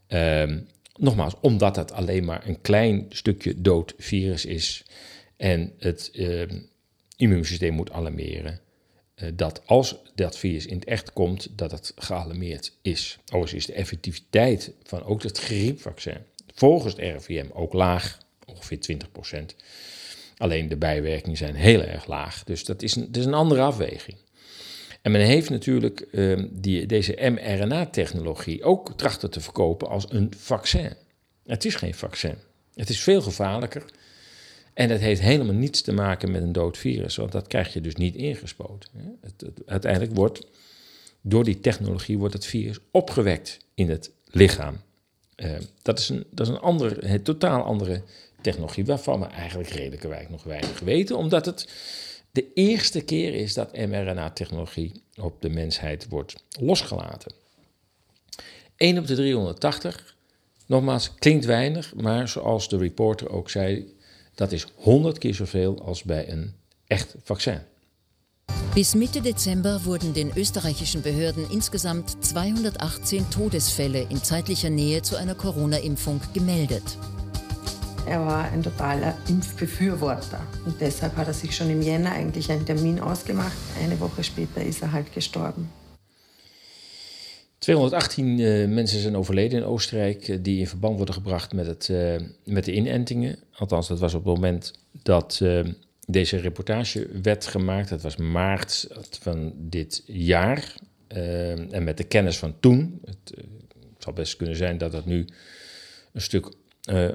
Uh, 0.08 0.56
nogmaals, 0.96 1.34
omdat 1.40 1.76
het 1.76 1.92
alleen 1.92 2.24
maar 2.24 2.46
een 2.46 2.60
klein 2.60 3.06
stukje 3.08 3.60
dood 3.60 3.94
virus 3.96 4.44
is. 4.44 4.84
En 5.36 5.72
het 5.78 6.10
uh, 6.12 6.42
immuunsysteem 7.16 7.74
moet 7.74 7.90
alarmeren 7.90 8.60
uh, 9.16 9.28
dat 9.34 9.66
als 9.66 9.96
dat 10.14 10.38
virus 10.38 10.66
in 10.66 10.74
het 10.74 10.84
echt 10.84 11.12
komt, 11.12 11.58
dat 11.58 11.70
het 11.70 11.92
gealarmeerd 11.96 12.72
is. 12.82 13.18
Overigens 13.24 13.52
is 13.52 13.66
de 13.66 13.72
effectiviteit 13.72 14.72
van 14.82 15.02
ook 15.02 15.22
het 15.22 15.38
griepvaccin 15.38 16.18
volgens 16.54 16.92
het 16.92 17.02
RIVM 17.02 17.46
ook 17.52 17.72
laag, 17.72 18.18
ongeveer 18.46 18.78
20%. 19.32 19.38
Alleen 20.36 20.68
de 20.68 20.76
bijwerkingen 20.76 21.36
zijn 21.36 21.54
heel 21.54 21.82
erg 21.82 22.06
laag. 22.06 22.44
Dus 22.44 22.64
dat 22.64 22.82
is 22.82 22.96
een, 22.96 23.08
is 23.12 23.24
een 23.24 23.34
andere 23.34 23.60
afweging. 23.60 24.16
En 25.02 25.12
men 25.12 25.20
heeft 25.20 25.50
natuurlijk 25.50 26.08
uh, 26.10 26.44
die, 26.50 26.86
deze 26.86 27.30
mRNA-technologie 27.30 28.62
ook 28.62 28.92
trachten 28.96 29.30
te 29.30 29.40
verkopen 29.40 29.88
als 29.88 30.06
een 30.08 30.32
vaccin. 30.36 30.92
Het 31.46 31.64
is 31.64 31.74
geen 31.74 31.94
vaccin. 31.94 32.34
Het 32.74 32.88
is 32.88 33.00
veel 33.00 33.22
gevaarlijker. 33.22 33.84
En 34.74 34.88
dat 34.88 35.00
heeft 35.00 35.20
helemaal 35.20 35.54
niets 35.54 35.80
te 35.80 35.92
maken 35.92 36.30
met 36.30 36.42
een 36.42 36.52
dood 36.52 36.78
virus, 36.78 37.16
want 37.16 37.32
dat 37.32 37.46
krijg 37.46 37.72
je 37.72 37.80
dus 37.80 37.94
niet 37.94 38.14
ingespoten. 38.14 38.90
Het, 39.20 39.44
uiteindelijk 39.66 40.14
wordt 40.14 40.46
door 41.20 41.44
die 41.44 41.60
technologie 41.60 42.18
wordt 42.18 42.34
het 42.34 42.46
virus 42.46 42.78
opgewekt 42.90 43.58
in 43.74 43.90
het 43.90 44.10
lichaam. 44.24 44.76
Uh, 45.36 45.50
dat, 45.82 45.98
is 45.98 46.08
een, 46.08 46.24
dat 46.30 46.48
is 46.48 46.54
een 46.54 47.22
totaal 47.22 47.62
andere 47.62 48.02
technologie, 48.40 48.84
waarvan 48.84 49.20
we 49.20 49.26
eigenlijk 49.26 49.70
redelijk 49.70 50.30
nog 50.30 50.42
weinig 50.42 50.80
weten, 50.80 51.16
omdat 51.16 51.46
het 51.46 51.68
de 52.30 52.52
eerste 52.54 53.00
keer 53.00 53.34
is 53.34 53.54
dat 53.54 53.76
mRNA-technologie 53.76 55.02
op 55.20 55.42
de 55.42 55.48
mensheid 55.48 56.08
wordt 56.08 56.34
losgelaten. 56.60 57.32
1 58.76 58.98
op 58.98 59.06
de 59.06 59.14
380 59.14 60.12
Nogmaals, 60.66 61.14
klinkt 61.14 61.44
weinig, 61.44 61.94
maar 61.94 62.28
zoals 62.28 62.68
de 62.68 62.76
reporter 62.76 63.30
ook 63.30 63.50
zei, 63.50 63.96
dat 64.34 64.52
is 64.52 64.66
100 64.74 65.18
keer 65.18 65.34
zoveel 65.34 65.82
als 65.82 66.02
bij 66.02 66.28
een 66.30 66.54
echt 66.86 67.14
vaccin. 67.22 67.60
Bis 68.74 68.94
Mitte 68.94 69.20
Dezember 69.20 69.84
wurden 69.84 70.14
den 70.14 70.32
österreichischen 70.34 71.02
Behörden 71.02 71.44
insgesamt 71.50 72.24
218 72.24 73.28
Todesfälle 73.28 74.06
in 74.08 74.16
zeitlicher 74.24 74.70
Nähe 74.70 75.02
zu 75.02 75.16
einer 75.16 75.34
Corona-Impfung 75.34 76.22
gemeldet. 76.32 76.82
Er 78.06 78.24
war 78.24 78.44
ein 78.50 78.62
totaler 78.62 79.14
Impfbefürworter 79.28 80.40
und 80.64 80.80
deshalb 80.80 81.16
hat 81.16 81.26
er 81.26 81.34
sich 81.34 81.54
schon 81.54 81.68
im 81.68 81.82
Jänner 81.82 82.12
eigentlich 82.12 82.50
einen 82.50 82.64
Termin 82.64 82.98
ausgemacht. 82.98 83.52
Eine 83.78 84.00
Woche 84.00 84.24
später 84.24 84.62
ist 84.64 84.80
er 84.80 84.90
halt 84.90 85.12
gestorben. 85.12 85.68
218 87.58 88.38
uh, 88.38 88.68
mensen 88.68 89.00
zijn 89.00 89.16
overleden 89.16 89.58
in 89.58 89.64
Oostenrijk 89.64 90.28
uh, 90.28 90.38
die 90.40 90.60
in 90.60 90.66
verband 90.66 90.96
worden 90.96 91.14
gebracht 91.14 91.52
met, 91.52 91.66
het, 91.66 91.88
uh, 91.88 92.20
met 92.44 92.64
de 92.64 92.72
inentingen. 92.72 93.38
Althans, 93.58 93.88
dat 93.88 93.98
was 93.98 94.14
op 94.14 94.24
het 94.24 94.34
moment 94.34 94.72
dat 95.02 95.40
deze 96.06 96.36
reportage 96.36 97.08
werd 97.22 97.46
gemaakt. 97.46 97.88
Dat 97.88 98.02
was 98.02 98.16
maart 98.16 98.88
van 99.20 99.52
dit 99.56 100.02
jaar. 100.06 100.74
en 101.08 101.84
met 101.84 101.96
de 101.96 102.04
kennis 102.04 102.38
van 102.38 102.54
toen. 102.60 103.00
Het, 103.04 103.32
het 103.94 104.02
zal 104.02 104.12
best 104.12 104.36
kunnen 104.36 104.56
zijn 104.56 104.78
dat 104.78 104.92
dat 104.92 105.04
nu 105.04 105.26
een 106.12 106.20
stuk 106.20 106.52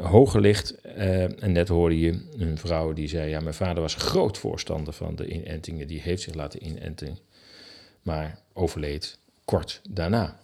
hoger 0.02 0.42
ligt. 0.42 0.82
en 0.82 1.52
net 1.52 1.68
hoorde 1.68 2.00
je 2.00 2.22
een 2.38 2.58
vrouw 2.58 2.94
die 2.94 3.08
zei: 3.08 3.30
Ja, 3.30 3.40
mijn 3.40 3.54
vader 3.54 3.82
was 3.82 3.96
groot 3.96 4.38
voorstander 4.38 4.94
van 4.94 5.16
de 5.16 5.28
inentingen. 5.28 5.88
Die 5.88 6.02
heeft 6.02 6.22
zich 6.22 6.34
laten 6.34 6.66
inenten, 6.66 7.18
maar 8.02 8.40
overleed 8.54 9.20
kort 9.46 9.82
daarna. 9.90 10.40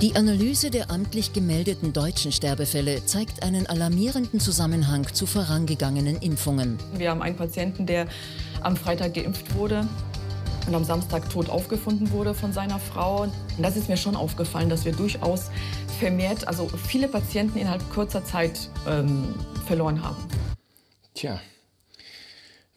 Die 0.00 0.14
Analyse 0.14 0.70
der 0.70 0.92
amtlich 0.92 1.32
gemeldeten 1.32 1.92
deutschen 1.92 2.30
Sterbefälle 2.30 3.04
zeigt 3.04 3.42
einen 3.42 3.66
alarmierenden 3.66 4.38
Zusammenhang 4.38 5.12
zu 5.12 5.26
vorangegangenen 5.26 6.18
Impfungen. 6.18 6.78
Wir 6.94 7.10
haben 7.10 7.20
einen 7.20 7.34
Patienten, 7.34 7.84
der 7.84 8.06
am 8.60 8.76
Freitag 8.76 9.14
geimpft 9.14 9.54
wurde 9.56 9.88
und 10.68 10.74
am 10.76 10.84
Samstag 10.84 11.28
tot 11.30 11.48
aufgefunden 11.50 12.12
wurde 12.12 12.32
von 12.32 12.52
seiner 12.52 12.78
Frau. 12.78 13.22
Und 13.22 13.32
das 13.60 13.76
ist 13.76 13.88
mir 13.88 13.96
schon 13.96 14.14
aufgefallen, 14.14 14.68
dass 14.68 14.84
wir 14.84 14.92
durchaus 14.92 15.50
vermehrt, 15.98 16.46
also 16.46 16.68
viele 16.68 17.08
Patienten 17.08 17.58
innerhalb 17.58 17.82
kurzer 17.90 18.24
Zeit 18.24 18.70
ähm, 18.88 19.34
verloren 19.66 20.00
haben. 20.00 20.22
Tja, 21.14 21.40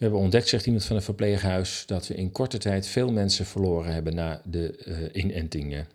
We 0.02 0.08
hebben 0.08 0.26
ontdekt, 0.26 0.48
zegt 0.48 0.66
iemand 0.66 0.86
van 0.86 0.96
het 0.96 1.06
verpleeghuis, 1.06 1.84
dat 1.86 2.08
we 2.08 2.16
in 2.16 2.32
korte 2.32 2.58
tijd 2.58 2.88
veel 2.88 3.12
mensen 3.12 3.46
verloren 3.46 3.94
hebben 3.94 4.16
na 4.16 4.42
de 4.46 4.84
uh, 4.88 5.24
inentingen. 5.24 5.88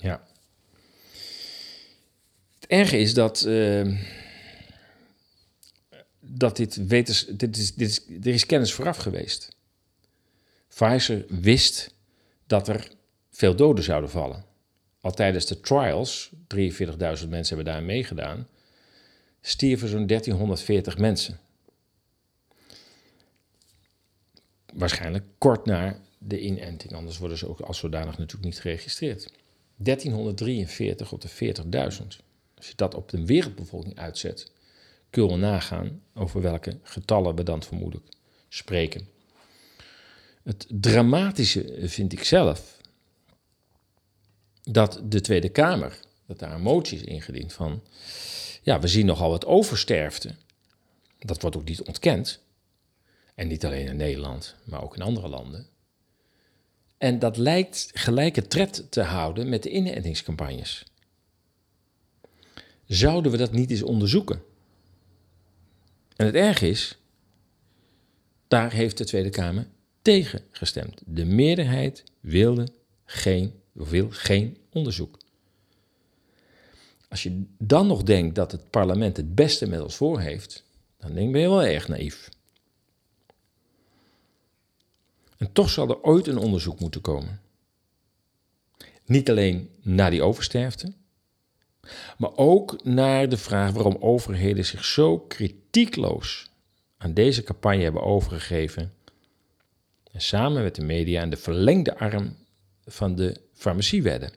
Ja. 0.00 0.26
Het 2.54 2.66
erge 2.66 2.98
is 2.98 3.14
dat, 3.14 3.44
uh, 3.46 3.98
dat 6.20 6.56
dit 6.56 6.86
wetens, 6.86 7.26
dit 7.26 7.56
is, 7.56 7.74
dit 7.74 7.88
is, 7.88 8.06
er 8.06 8.34
is 8.34 8.46
kennis 8.46 8.72
vooraf 8.72 8.96
geweest. 8.96 9.56
Pfizer 10.68 11.24
wist 11.28 11.94
dat 12.46 12.68
er 12.68 12.90
veel 13.30 13.56
doden 13.56 13.84
zouden 13.84 14.10
vallen. 14.10 14.44
Al 15.00 15.12
tijdens 15.12 15.46
de 15.46 15.60
trials, 15.60 16.30
43.000 16.32 17.28
mensen 17.28 17.56
hebben 17.56 17.64
daar 17.64 17.82
meegedaan, 17.82 18.48
stierven 19.40 19.88
zo'n 19.88 20.06
1340 20.06 20.98
mensen. 20.98 21.38
waarschijnlijk 24.74 25.24
kort 25.38 25.66
na 25.66 25.98
de 26.18 26.40
inenting. 26.40 26.92
Anders 26.92 27.18
worden 27.18 27.38
ze 27.38 27.48
ook 27.48 27.60
als 27.60 27.78
zodanig 27.78 28.18
natuurlijk 28.18 28.44
niet 28.44 28.60
geregistreerd. 28.60 29.32
1343 29.84 31.12
op 31.12 31.20
de 31.20 31.28
40.000. 31.28 32.24
Als 32.54 32.68
je 32.68 32.72
dat 32.76 32.94
op 32.94 33.08
de 33.08 33.24
wereldbevolking 33.24 33.98
uitzet, 33.98 34.50
kun 35.10 35.28
je 35.28 35.36
nagaan 35.36 36.02
over 36.14 36.40
welke 36.40 36.78
getallen 36.82 37.36
we 37.36 37.42
dan 37.42 37.62
vermoedelijk 37.62 38.06
spreken. 38.48 39.08
Het 40.42 40.66
dramatische 40.68 41.78
vind 41.82 42.12
ik 42.12 42.24
zelf 42.24 42.76
dat 44.62 45.00
de 45.04 45.20
Tweede 45.20 45.48
Kamer, 45.48 45.98
dat 46.26 46.38
daar 46.38 46.52
een 46.52 46.62
motie 46.62 46.98
is 46.98 47.04
ingediend 47.04 47.52
van, 47.52 47.82
ja, 48.62 48.80
we 48.80 48.88
zien 48.88 49.06
nogal 49.06 49.30
wat 49.30 49.46
oversterfte. 49.46 50.34
Dat 51.18 51.40
wordt 51.40 51.56
ook 51.56 51.64
niet 51.64 51.82
ontkend. 51.82 52.42
En 53.34 53.48
niet 53.48 53.64
alleen 53.64 53.86
in 53.86 53.96
Nederland, 53.96 54.54
maar 54.64 54.82
ook 54.82 54.96
in 54.96 55.02
andere 55.02 55.28
landen. 55.28 55.66
En 57.04 57.18
dat 57.18 57.36
lijkt 57.36 57.90
gelijke 57.94 58.46
tred 58.46 58.86
te 58.90 59.02
houden 59.02 59.48
met 59.48 59.62
de 59.62 59.70
inentingscampagnes. 59.70 60.84
Zouden 62.86 63.32
we 63.32 63.38
dat 63.38 63.52
niet 63.52 63.70
eens 63.70 63.82
onderzoeken? 63.82 64.42
En 66.16 66.26
het 66.26 66.34
erg 66.34 66.62
is, 66.62 66.98
daar 68.48 68.72
heeft 68.72 68.98
de 68.98 69.04
Tweede 69.04 69.30
Kamer 69.30 69.66
tegen 70.02 70.42
gestemd. 70.50 71.02
De 71.06 71.24
meerderheid 71.24 72.04
wilde 72.20 72.68
geen, 73.04 73.52
wil 73.72 74.08
geen 74.10 74.56
onderzoek. 74.72 75.18
Als 77.08 77.22
je 77.22 77.42
dan 77.58 77.86
nog 77.86 78.02
denkt 78.02 78.34
dat 78.34 78.52
het 78.52 78.70
parlement 78.70 79.16
het 79.16 79.34
beste 79.34 79.68
met 79.68 79.80
ons 79.80 79.96
voor 79.96 80.20
heeft, 80.20 80.64
dan 80.98 81.14
denk 81.14 81.36
je 81.36 81.48
wel 81.48 81.64
erg 81.64 81.88
naïef. 81.88 82.28
En 85.36 85.52
toch 85.52 85.70
zal 85.70 85.88
er 85.88 86.02
ooit 86.02 86.26
een 86.26 86.38
onderzoek 86.38 86.80
moeten 86.80 87.00
komen. 87.00 87.40
Niet 89.04 89.30
alleen 89.30 89.70
naar 89.82 90.10
die 90.10 90.22
oversterfte, 90.22 90.92
maar 92.18 92.36
ook 92.36 92.84
naar 92.84 93.28
de 93.28 93.36
vraag 93.36 93.72
waarom 93.72 93.96
overheden 94.00 94.64
zich 94.64 94.84
zo 94.84 95.18
kritiekloos 95.18 96.50
aan 96.96 97.14
deze 97.14 97.42
campagne 97.42 97.82
hebben 97.82 98.02
overgegeven. 98.02 98.92
En 100.10 100.20
samen 100.20 100.62
met 100.62 100.74
de 100.74 100.84
media 100.84 101.22
aan 101.22 101.30
de 101.30 101.36
verlengde 101.36 101.98
arm 101.98 102.36
van 102.84 103.14
de 103.14 103.40
farmacie 103.52 104.02
werden. 104.02 104.32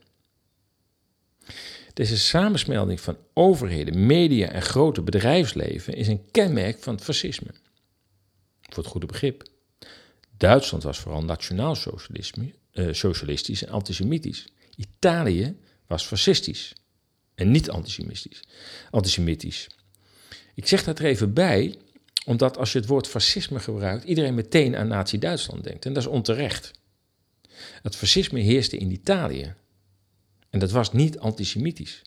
Deze 1.94 2.18
samensmelding 2.18 3.02
van 3.02 3.18
overheden, 3.34 4.06
media 4.06 4.50
en 4.50 4.62
grote 4.62 5.02
bedrijfsleven 5.02 5.94
is 5.94 6.08
een 6.08 6.32
kenmerk 6.32 6.80
van 6.80 6.96
het 6.96 7.04
fascisme. 7.04 7.52
Voor 8.62 8.84
het 8.84 8.92
goede 8.92 9.06
begrip. 9.06 9.44
Duitsland 10.38 10.84
was 10.84 11.00
vooral 11.00 11.24
nationaal 11.24 11.78
uh, 12.74 12.94
socialistisch 12.94 13.64
en 13.64 13.72
antisemitisch. 13.72 14.48
Italië 14.76 15.58
was 15.88 16.06
fascistisch 16.06 16.74
en 17.36 17.52
niet 17.52 17.70
antisemitisch. 17.70 18.44
antisemitisch. 18.92 19.68
Ik 20.54 20.68
zeg 20.68 20.84
dat 20.84 21.00
er 21.00 21.06
even 21.06 21.34
bij, 21.34 21.76
omdat 22.26 22.58
als 22.58 22.72
je 22.72 22.80
het 22.80 22.88
woord 22.88 23.08
fascisme 23.08 23.60
gebruikt, 23.60 24.04
iedereen 24.04 24.34
meteen 24.34 24.76
aan 24.76 24.88
Nazi-Duitsland 24.88 25.64
denkt. 25.64 25.86
En 25.86 25.94
dat 25.94 26.04
is 26.04 26.10
onterecht. 26.10 26.72
Het 27.82 27.96
fascisme 27.96 28.40
heerste 28.40 28.78
in 28.78 28.92
Italië. 28.92 29.56
En 30.50 30.60
dat 30.60 30.72
was 30.72 30.92
niet 30.92 31.20
antisemitisch. 31.20 32.02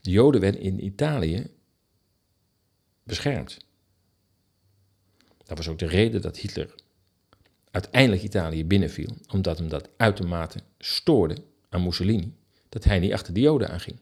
De 0.00 0.10
Joden 0.10 0.40
werden 0.40 0.60
in 0.60 0.84
Italië 0.84 1.46
beschermd. 3.02 3.56
Dat 5.44 5.56
was 5.56 5.68
ook 5.68 5.78
de 5.78 5.86
reden 5.86 6.20
dat 6.20 6.36
Hitler 6.36 6.74
uiteindelijk 7.70 8.22
Italië 8.22 8.64
binnenviel, 8.64 9.16
omdat 9.32 9.58
hem 9.58 9.68
dat 9.68 9.88
uitermate 9.96 10.60
stoorde 10.78 11.36
aan 11.68 11.82
Mussolini, 11.82 12.34
dat 12.68 12.84
hij 12.84 12.98
niet 12.98 13.12
achter 13.12 13.34
de 13.34 13.40
Joden 13.40 13.68
aanging. 13.68 13.96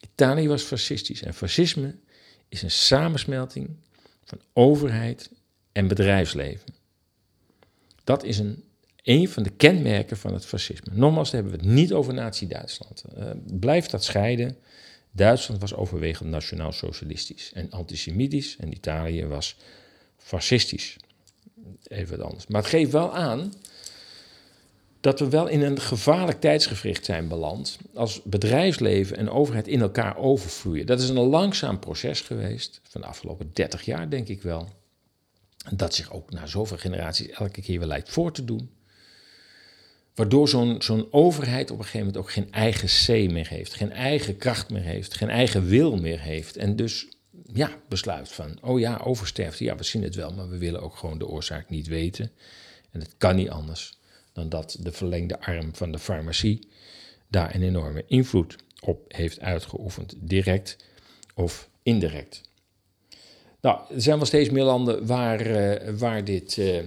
Italië 0.00 0.48
was 0.48 0.62
fascistisch 0.62 1.22
en 1.22 1.34
fascisme 1.34 1.94
is 2.48 2.62
een 2.62 2.70
samensmelting 2.70 3.68
van 4.24 4.40
overheid 4.52 5.30
en 5.72 5.88
bedrijfsleven. 5.88 6.74
Dat 8.04 8.24
is 8.24 8.38
een, 8.38 8.64
een 9.02 9.28
van 9.28 9.42
de 9.42 9.50
kenmerken 9.50 10.16
van 10.16 10.32
het 10.34 10.46
fascisme. 10.46 10.94
Nogmaals, 10.94 11.30
hebben 11.30 11.52
we 11.52 11.58
het 11.58 11.66
niet 11.66 11.92
over 11.92 12.14
Nazi-Duitsland. 12.14 13.04
Uh, 13.18 13.30
blijf 13.44 13.86
dat 13.86 14.04
scheiden. 14.04 14.56
Duitsland 15.10 15.60
was 15.60 15.74
overwegend 15.74 16.30
nationaal-socialistisch 16.30 17.52
en 17.52 17.70
antisemitisch 17.70 18.56
en 18.56 18.72
Italië 18.72 19.26
was 19.26 19.56
fascistisch 20.16 20.96
even 21.82 22.18
wat 22.18 22.26
anders. 22.26 22.46
Maar 22.46 22.60
het 22.60 22.70
geeft 22.70 22.90
wel 22.90 23.14
aan 23.14 23.52
dat 25.00 25.18
we 25.18 25.28
wel 25.28 25.46
in 25.46 25.62
een 25.62 25.80
gevaarlijk 25.80 26.40
tijdsgevricht 26.40 27.04
zijn 27.04 27.28
beland. 27.28 27.78
Als 27.94 28.22
bedrijfsleven 28.22 29.16
en 29.16 29.30
overheid 29.30 29.68
in 29.68 29.80
elkaar 29.80 30.16
overvloeien. 30.16 30.86
Dat 30.86 31.00
is 31.00 31.08
een 31.08 31.18
langzaam 31.18 31.78
proces 31.78 32.20
geweest, 32.20 32.80
van 32.82 33.00
de 33.00 33.06
afgelopen 33.06 33.50
30 33.52 33.84
jaar 33.84 34.10
denk 34.10 34.28
ik 34.28 34.42
wel. 34.42 34.68
Dat 35.74 35.94
zich 35.94 36.12
ook 36.12 36.30
na 36.30 36.46
zoveel 36.46 36.76
generaties 36.76 37.28
elke 37.28 37.62
keer 37.62 37.78
weer 37.78 37.88
lijkt 37.88 38.08
voor 38.08 38.32
te 38.32 38.44
doen. 38.44 38.70
Waardoor 40.14 40.48
zo'n 40.48 40.82
zo'n 40.82 41.06
overheid 41.10 41.70
op 41.70 41.78
een 41.78 41.84
gegeven 41.84 42.06
moment 42.06 42.24
ook 42.24 42.30
geen 42.30 42.52
eigen 42.52 42.88
C 42.88 43.30
meer 43.30 43.48
heeft, 43.48 43.74
geen 43.74 43.92
eigen 43.92 44.36
kracht 44.36 44.70
meer 44.70 44.82
heeft, 44.82 45.14
geen 45.14 45.30
eigen 45.30 45.66
wil 45.66 45.96
meer 45.96 46.20
heeft. 46.20 46.56
En 46.56 46.76
dus 46.76 47.08
ja, 47.52 47.70
besluit 47.88 48.28
van, 48.28 48.58
oh 48.62 48.78
ja, 48.78 49.00
oversterfte, 49.04 49.64
ja, 49.64 49.76
we 49.76 49.84
zien 49.84 50.02
het 50.02 50.14
wel, 50.14 50.32
maar 50.32 50.48
we 50.48 50.58
willen 50.58 50.82
ook 50.82 50.96
gewoon 50.96 51.18
de 51.18 51.26
oorzaak 51.26 51.68
niet 51.68 51.86
weten. 51.86 52.30
En 52.90 53.00
het 53.00 53.14
kan 53.18 53.36
niet 53.36 53.50
anders 53.50 53.98
dan 54.32 54.48
dat 54.48 54.76
de 54.80 54.92
verlengde 54.92 55.40
arm 55.40 55.74
van 55.74 55.92
de 55.92 55.98
farmacie 55.98 56.68
daar 57.28 57.54
een 57.54 57.62
enorme 57.62 58.04
invloed 58.06 58.56
op 58.80 59.04
heeft 59.08 59.40
uitgeoefend, 59.40 60.14
direct 60.18 60.76
of 61.34 61.68
indirect. 61.82 62.48
Nou, 63.60 63.80
er 63.94 64.00
zijn 64.00 64.16
wel 64.16 64.26
steeds 64.26 64.50
meer 64.50 64.64
landen 64.64 65.06
waar, 65.06 65.46
uh, 65.46 65.98
waar 65.98 66.24
dit 66.24 66.56
uh, 66.56 66.82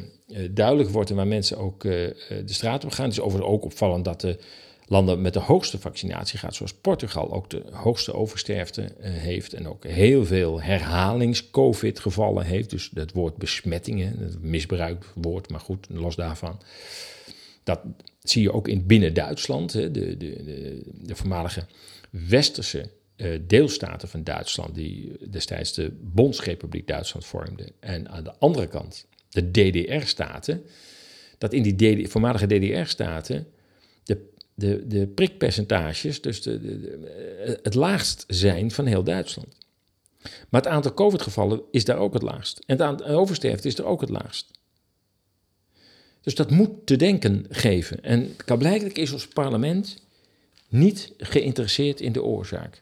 duidelijk 0.52 0.90
wordt 0.90 1.10
en 1.10 1.16
waar 1.16 1.28
mensen 1.28 1.58
ook 1.58 1.82
de 1.82 2.44
straat 2.46 2.84
op 2.84 2.92
gaan. 2.92 3.06
Het 3.06 3.14
is 3.14 3.20
ook 3.22 3.64
opvallend 3.64 4.06
dat 4.06 4.22
de 4.22 4.40
landen 4.88 5.22
met 5.22 5.34
de 5.34 5.40
hoogste 5.40 5.80
vaccinatiegraad, 5.80 6.56
zoals 6.56 6.74
Portugal, 6.74 7.34
ook 7.34 7.50
de 7.50 7.64
hoogste 7.72 8.14
oversterfte 8.14 8.96
heeft 9.00 9.54
en 9.54 9.68
ook 9.68 9.86
heel 9.86 10.26
veel 10.26 10.62
herhalings-COVID-gevallen 10.62 12.46
heeft. 12.46 12.70
Dus 12.70 12.92
het 12.94 13.12
woord 13.12 13.38
besmettingen, 13.38 14.18
het 14.20 14.42
misbruikt 14.42 15.06
woord, 15.16 15.50
maar 15.50 15.60
goed, 15.60 15.88
los 15.90 16.16
daarvan. 16.16 16.62
Dat 17.64 17.80
zie 18.24 18.42
je 18.42 18.54
ook 18.54 18.68
in 18.68 18.86
binnen 18.86 19.14
Duitsland, 19.14 19.72
de, 19.72 19.92
de, 19.92 20.18
de, 20.18 20.82
de 21.02 21.16
voormalige 21.16 21.66
westerse 22.10 22.90
uh, 23.18 23.40
deelstaten 23.48 24.08
van 24.08 24.24
Duitsland, 24.24 24.76
die 24.76 25.12
destijds 25.30 25.74
de 25.74 25.92
Bondsrepubliek 26.02 26.88
Duitsland 26.88 27.26
vormden. 27.26 27.68
En 27.80 28.10
aan 28.10 28.24
de 28.24 28.34
andere 28.40 28.68
kant 28.68 29.06
de 29.30 29.52
DDR-staten, 29.52 30.64
dat 31.38 31.54
in 31.54 31.76
die 31.76 32.08
voormalige 32.08 32.48
DDR-staten 32.48 33.48
de, 34.04 34.32
de, 34.56 34.88
de 34.88 35.08
prikpercentages 35.08 36.22
dus 36.22 36.42
de, 36.42 36.62
de, 36.62 37.60
het 37.64 37.76
laagst 37.76 38.24
zijn 38.28 38.72
van 38.72 38.86
heel 38.86 39.04
Duitsland. 39.04 39.48
Maar 40.50 40.62
het 40.62 40.72
aantal 40.72 40.94
COVID-gevallen 40.94 41.62
is 41.72 41.86
daar 41.86 41.98
ook 41.98 42.14
het 42.14 42.22
laagst. 42.22 42.58
En 42.58 42.78
het 42.78 42.82
aantal 42.82 43.08
oversterfte 43.08 43.68
is 43.68 43.78
er 43.78 43.86
ook 43.86 44.02
het 44.02 44.10
laagst. 44.10 44.52
Dus 46.22 46.36
dat 46.36 46.52
moet 46.52 46.86
te 46.86 46.96
denken 46.96 47.46
geven. 47.50 48.04
En 48.04 48.36
blijkbaar 48.46 48.98
is 48.98 49.12
ons 49.12 49.28
parlement 49.28 50.02
niet 50.68 51.12
geïnteresseerd 51.18 52.02
in 52.02 52.12
de 52.12 52.24
oorzaak. 52.24 52.82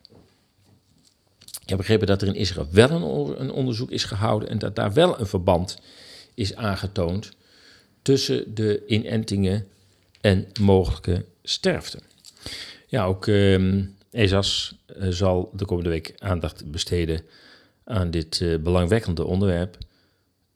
Ik 1.62 1.70
heb 1.70 1.78
begrepen 1.78 2.08
dat 2.08 2.22
er 2.22 2.28
in 2.28 2.36
Israël 2.36 2.68
wel 2.72 3.40
een 3.40 3.52
onderzoek 3.52 3.92
is 3.92 4.04
gehouden 4.04 4.50
en 4.50 4.60
dat 4.60 4.76
daar 4.76 4.94
wel 4.94 5.20
een 5.20 5.28
verband 5.28 5.80
is 6.34 6.56
aangetoond 6.56 7.32
tussen 8.02 8.56
de 8.56 8.84
inentingen 8.88 9.68
en 10.22 10.48
mogelijke 10.62 11.26
sterfte. 11.44 12.00
Ja, 12.88 13.06
ook 13.06 13.26
uh, 13.28 13.86
ESAS 14.12 14.76
uh, 14.98 15.08
zal 15.10 15.52
de 15.56 15.66
komende 15.66 15.90
week 15.90 16.14
aandacht 16.18 16.72
besteden 16.72 17.24
aan 17.84 18.12
dit 18.12 18.40
uh, 18.40 18.60
belangwekkende 18.60 19.24
onderwerp. 19.24 19.78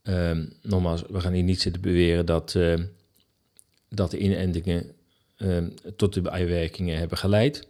Um, 0.03 0.53
nogmaals, 0.61 1.03
we 1.09 1.19
gaan 1.19 1.33
hier 1.33 1.43
niet 1.43 1.61
zitten 1.61 1.81
beweren 1.81 2.25
dat, 2.25 2.53
uh, 2.53 2.79
dat 3.89 4.11
de 4.11 4.17
inentingen 4.17 4.91
tot 5.95 6.13
de 6.13 6.21
bijwerkingen 6.21 6.97
hebben 6.97 7.17
geleid. 7.17 7.67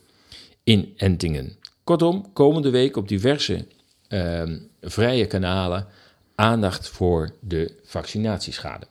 inentingen. 0.64 1.58
Kortom, 1.84 2.34
komende 2.34 2.70
week 2.70 2.98
op 2.98 3.08
diverse 3.08 3.68
ehm, 4.08 4.60
vrije 4.82 5.26
kanalen 5.26 5.88
aandacht 6.36 6.90
voor 6.90 7.36
de 7.40 7.80
vaccinatieschade. 7.84 8.88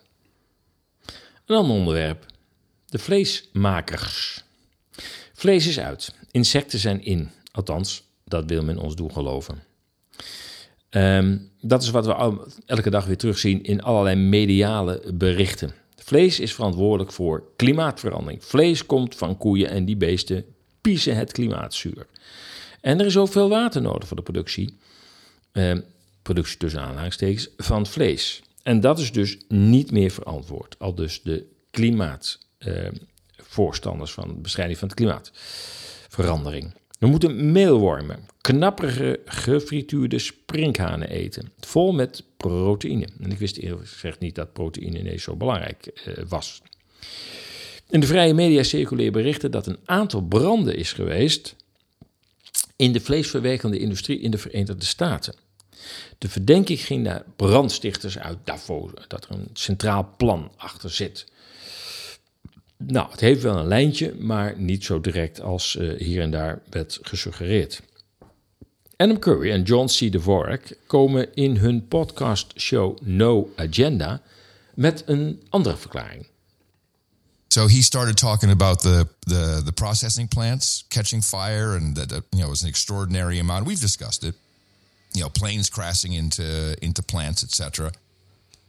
Een 1.46 1.56
ander 1.56 1.76
onderwerp: 1.76 2.26
de 2.86 2.98
vleesmakers. 2.98 4.44
Vlees 5.38 5.66
is 5.66 5.80
uit, 5.80 6.14
insecten 6.30 6.78
zijn 6.78 7.04
in. 7.04 7.30
Althans, 7.52 8.02
dat 8.24 8.44
wil 8.46 8.62
men 8.62 8.78
ons 8.78 8.96
doen 8.96 9.12
geloven. 9.12 9.62
Um, 10.90 11.50
dat 11.60 11.82
is 11.82 11.90
wat 11.90 12.06
we 12.06 12.46
elke 12.66 12.90
dag 12.90 13.06
weer 13.06 13.16
terugzien 13.16 13.62
in 13.62 13.82
allerlei 13.82 14.16
mediale 14.16 15.02
berichten. 15.14 15.72
Vlees 15.96 16.40
is 16.40 16.54
verantwoordelijk 16.54 17.12
voor 17.12 17.44
klimaatverandering. 17.56 18.44
Vlees 18.44 18.86
komt 18.86 19.14
van 19.14 19.36
koeien 19.36 19.68
en 19.68 19.84
die 19.84 19.96
beesten 19.96 20.44
piezen 20.80 21.16
het 21.16 21.32
klimaatzuur. 21.32 22.06
En 22.80 23.00
er 23.00 23.06
is 23.06 23.16
ook 23.16 23.32
veel 23.32 23.48
water 23.48 23.82
nodig 23.82 24.08
voor 24.08 24.16
de 24.16 24.22
productie, 24.22 24.76
eh, 25.52 25.78
productie 26.22 26.58
tussen 26.58 26.80
aanhalingstekens, 26.80 27.48
van 27.56 27.86
vlees. 27.86 28.42
En 28.62 28.80
dat 28.80 28.98
is 28.98 29.12
dus 29.12 29.38
niet 29.48 29.90
meer 29.90 30.10
verantwoord, 30.10 30.76
al 30.78 30.94
dus 30.94 31.22
de 31.22 31.46
klimaatvoorstanders 31.70 32.46
eh, 32.58 33.06
van 33.48 34.28
de 34.28 34.34
bestrijding 34.34 34.78
van 34.78 34.88
het 34.88 34.96
klimaatverandering. 34.96 36.74
We 36.98 37.06
moeten 37.06 37.52
meelwormen, 37.52 38.28
knapperige 38.40 39.20
gefrituurde 39.24 40.18
sprinkhanen 40.18 41.08
eten. 41.08 41.52
Vol 41.60 41.92
met 41.92 42.24
proteïne. 42.36 43.08
En 43.20 43.30
ik 43.30 43.38
wist 43.38 43.56
eerlijk 43.56 43.88
gezegd 43.88 44.20
niet 44.20 44.34
dat 44.34 44.52
proteïne 44.52 44.98
ineens 44.98 45.22
zo 45.22 45.36
belangrijk 45.36 46.02
uh, 46.08 46.14
was. 46.28 46.62
In 47.90 48.00
de 48.00 48.06
vrije 48.06 48.34
media 48.34 48.62
circuleren 48.62 49.12
berichten 49.12 49.50
dat 49.50 49.66
een 49.66 49.78
aantal 49.84 50.20
branden 50.20 50.76
is 50.76 50.92
geweest 50.92 51.56
in 52.76 52.92
de 52.92 53.00
vleesverwerkende 53.00 53.78
industrie 53.78 54.20
in 54.20 54.30
de 54.30 54.38
Verenigde 54.38 54.84
Staten. 54.84 55.34
De 56.18 56.28
verdenking 56.28 56.80
ging 56.80 57.02
naar 57.02 57.24
brandstichters 57.36 58.18
uit 58.18 58.38
Davos, 58.44 58.90
dat 59.08 59.24
er 59.24 59.30
een 59.30 59.50
centraal 59.52 60.14
plan 60.16 60.52
achter 60.56 60.90
zit. 60.90 61.26
Nou, 62.78 63.10
het 63.10 63.20
heeft 63.20 63.42
wel 63.42 63.56
een 63.56 63.66
lijntje, 63.66 64.14
maar 64.18 64.58
niet 64.58 64.84
zo 64.84 65.00
direct 65.00 65.40
als 65.40 65.76
uh, 65.76 65.98
hier 65.98 66.22
en 66.22 66.30
daar 66.30 66.60
werd 66.70 66.98
gesuggereerd. 67.02 67.82
Adam 68.96 69.18
Curry 69.18 69.50
en 69.50 69.62
John 69.62 69.86
C. 69.86 70.12
Dvorak 70.12 70.62
komen 70.86 71.34
in 71.34 71.56
hun 71.56 71.88
podcastshow 71.88 72.98
No 73.00 73.52
Agenda 73.56 74.20
met 74.74 75.02
een 75.06 75.42
andere 75.48 75.76
verklaring. 75.76 76.26
So 77.48 77.66
he 77.66 77.82
started 77.82 78.16
talking 78.16 78.50
about 78.50 78.80
the, 78.80 79.06
the 79.20 79.62
the 79.64 79.72
processing 79.72 80.28
plants 80.28 80.84
catching 80.88 81.22
fire, 81.22 81.76
and 81.76 81.96
that 81.96 82.10
you 82.10 82.22
know 82.30 82.46
it 82.46 82.50
was 82.50 82.62
an 82.62 82.68
extraordinary 82.68 83.38
amount. 83.38 83.66
We've 83.66 83.80
discussed 83.80 84.22
it. 84.22 84.34
You 85.12 85.22
know, 85.22 85.30
planes 85.30 85.68
crashing 85.68 86.12
into 86.12 86.74
into 86.80 87.02
plants, 87.02 87.42
etc. 87.42 87.90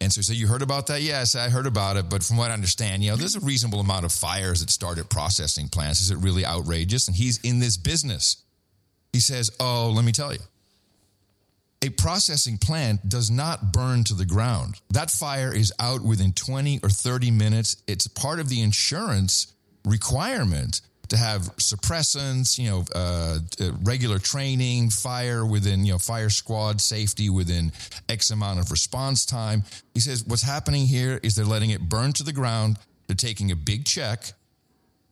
And 0.02 0.14
so, 0.14 0.22
so 0.22 0.32
you 0.32 0.48
heard 0.48 0.62
about 0.62 0.88
that? 0.88 1.02
Yes, 1.02 1.36
I 1.36 1.50
heard 1.50 1.68
about 1.68 1.98
it. 1.98 2.10
But 2.10 2.24
from 2.24 2.38
what 2.38 2.52
I 2.52 2.54
understand, 2.54 3.04
you 3.04 3.12
know, 3.12 3.18
there's 3.18 3.36
a 3.36 3.42
reasonable 3.42 3.82
amount 3.82 4.06
of 4.06 4.12
fires 4.12 4.62
that 4.62 4.70
started 4.70 5.10
processing 5.10 5.68
plants. 5.68 6.02
Is 6.02 6.12
it 6.12 6.18
really 6.20 6.46
outrageous? 6.46 7.08
And 7.08 7.16
he's 7.18 7.40
in 7.40 7.60
this 7.60 7.76
business. 7.76 8.44
He 9.12 9.20
says, 9.20 9.52
Oh, 9.60 9.92
let 9.94 10.06
me 10.06 10.12
tell 10.12 10.32
you. 10.32 10.40
A 11.82 11.90
processing 11.90 12.58
plant 12.58 13.08
does 13.08 13.32
not 13.32 13.72
burn 13.72 14.04
to 14.06 14.14
the 14.14 14.26
ground. 14.26 14.82
That 14.90 15.10
fire 15.10 15.54
is 15.54 15.72
out 15.80 16.02
within 16.02 16.34
20 16.34 16.82
or 16.84 16.90
30 16.90 17.32
minutes. 17.32 17.78
It's 17.88 18.06
part 18.08 18.40
of 18.40 18.50
the 18.50 18.62
insurance 18.62 19.54
requirement 19.86 20.82
to 21.10 21.18
have 21.18 21.42
suppressants, 21.58 22.58
you 22.58 22.70
know, 22.70 22.86
uh, 22.96 23.40
uh, 23.60 23.72
regular 23.84 24.20
training, 24.20 24.90
fire 24.90 25.46
within, 25.46 25.86
you 25.86 25.94
know, 25.94 25.98
fire 25.98 26.30
squad 26.30 26.80
safety 26.80 27.30
within 27.30 27.72
X 28.08 28.30
amount 28.30 28.60
of 28.60 28.72
response 28.72 29.26
time. 29.26 29.64
He 29.94 30.00
says 30.00 30.24
what's 30.24 30.44
happening 30.44 30.86
here 30.86 31.20
is 31.24 31.36
they're 31.36 31.46
letting 31.46 31.72
it 31.72 31.82
burn 31.82 32.14
to 32.14 32.24
the 32.24 32.34
ground. 32.34 32.78
They're 33.08 33.16
taking 33.16 33.52
a 33.52 33.56
big 33.56 33.86
check 33.86 34.34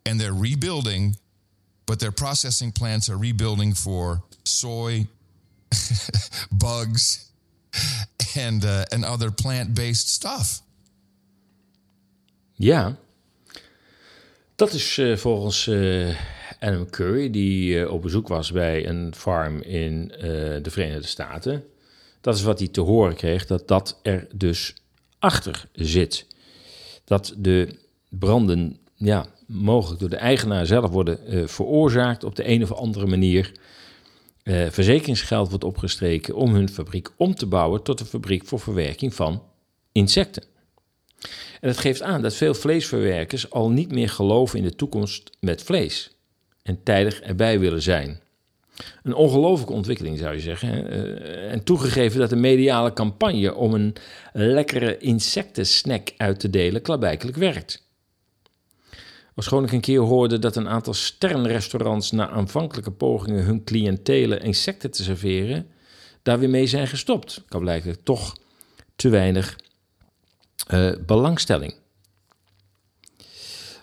and 0.05 0.19
they're 0.19 0.33
rebuilding, 0.33 1.15
but 1.85 1.99
their 1.99 2.11
processing 2.11 2.71
plants 2.71 3.09
are 3.09 3.17
rebuilding 3.17 3.73
for 3.73 4.23
soy, 4.43 5.07
bugs, 6.51 7.31
and, 8.37 8.63
uh, 8.63 8.85
and 8.91 9.03
other 9.03 9.31
plant 9.31 9.73
based 9.73 10.13
stuff. 10.13 10.61
Yeah. 12.57 12.93
Dat 14.57 14.73
is 14.73 14.97
uh, 14.97 15.17
volgens 15.17 15.67
uh, 15.67 16.15
Adam 16.59 16.89
Curry, 16.89 17.29
die 17.29 17.91
op 17.91 18.01
bezoek 18.01 18.27
was 18.27 18.51
bij 18.51 18.87
een 18.87 19.13
farm 19.15 19.61
in 19.61 20.07
de 20.61 20.69
Verenigde 20.69 21.07
Staten. 21.07 21.63
Dat 22.21 22.35
is 22.35 22.43
wat 22.43 22.59
hij 22.59 22.67
te 22.67 22.81
horen 22.81 23.15
kreeg, 23.15 23.45
dat 23.45 23.67
dat 23.67 23.99
er 24.03 24.27
dus 24.33 24.75
achter 25.19 25.67
zit. 25.73 26.25
Dat 27.03 27.33
de 27.37 27.79
branden 28.09 28.77
ja, 28.95 29.25
mogelijk 29.47 29.99
door 29.99 30.09
de 30.09 30.15
eigenaar 30.15 30.65
zelf 30.65 30.89
worden 30.89 31.49
veroorzaakt 31.49 32.23
op 32.23 32.35
de 32.35 32.49
een 32.49 32.63
of 32.63 32.71
andere 32.71 33.05
manier 33.05 33.51
verzekeringsgeld 34.69 35.49
wordt 35.49 35.63
opgestreken 35.63 36.35
om 36.35 36.53
hun 36.53 36.69
fabriek 36.69 37.09
om 37.17 37.35
te 37.35 37.45
bouwen 37.45 37.83
tot 37.83 37.99
een 37.99 38.05
fabriek 38.05 38.45
voor 38.45 38.59
verwerking 38.59 39.13
van 39.13 39.43
insecten. 39.91 40.43
En 41.61 41.67
dat 41.67 41.77
geeft 41.77 42.01
aan 42.01 42.21
dat 42.21 42.33
veel 42.33 42.53
vleesverwerkers 42.53 43.49
al 43.49 43.69
niet 43.69 43.91
meer 43.91 44.09
geloven 44.09 44.59
in 44.59 44.65
de 44.65 44.75
toekomst 44.75 45.29
met 45.39 45.63
vlees 45.63 46.15
en 46.63 46.83
tijdig 46.83 47.21
erbij 47.21 47.59
willen 47.59 47.81
zijn. 47.81 48.21
Een 49.03 49.13
ongelofelijke 49.13 49.73
ontwikkeling 49.73 50.17
zou 50.17 50.33
je 50.33 50.39
zeggen. 50.39 50.93
Uh, 50.93 51.51
en 51.51 51.63
toegegeven 51.63 52.19
dat 52.19 52.29
de 52.29 52.35
mediale 52.35 52.93
campagne 52.93 53.55
om 53.55 53.73
een 53.73 53.95
lekkere 54.33 54.97
insectensnack 54.97 56.13
uit 56.17 56.39
te 56.39 56.49
delen 56.49 56.81
klaarblijkelijk 56.81 57.37
werkt. 57.37 57.85
Schoon 59.39 59.63
ik 59.63 59.71
een 59.71 59.81
keer 59.81 59.99
hoorde 59.99 60.39
dat 60.39 60.55
een 60.55 60.67
aantal 60.67 60.93
sterrenrestaurants 60.93 62.11
na 62.11 62.29
aanvankelijke 62.29 62.91
pogingen 62.91 63.43
hun 63.43 63.63
cliëntelen 63.63 64.41
insecten 64.41 64.91
te 64.91 65.03
serveren, 65.03 65.67
daar 66.23 66.39
weer 66.39 66.49
mee 66.49 66.67
zijn 66.67 66.87
gestopt. 66.87 67.43
Kan 67.47 67.61
blijken 67.61 68.03
toch 68.03 68.37
te 68.95 69.09
weinig 69.09 69.55
uh, 70.73 70.91
belangstelling. 71.05 71.73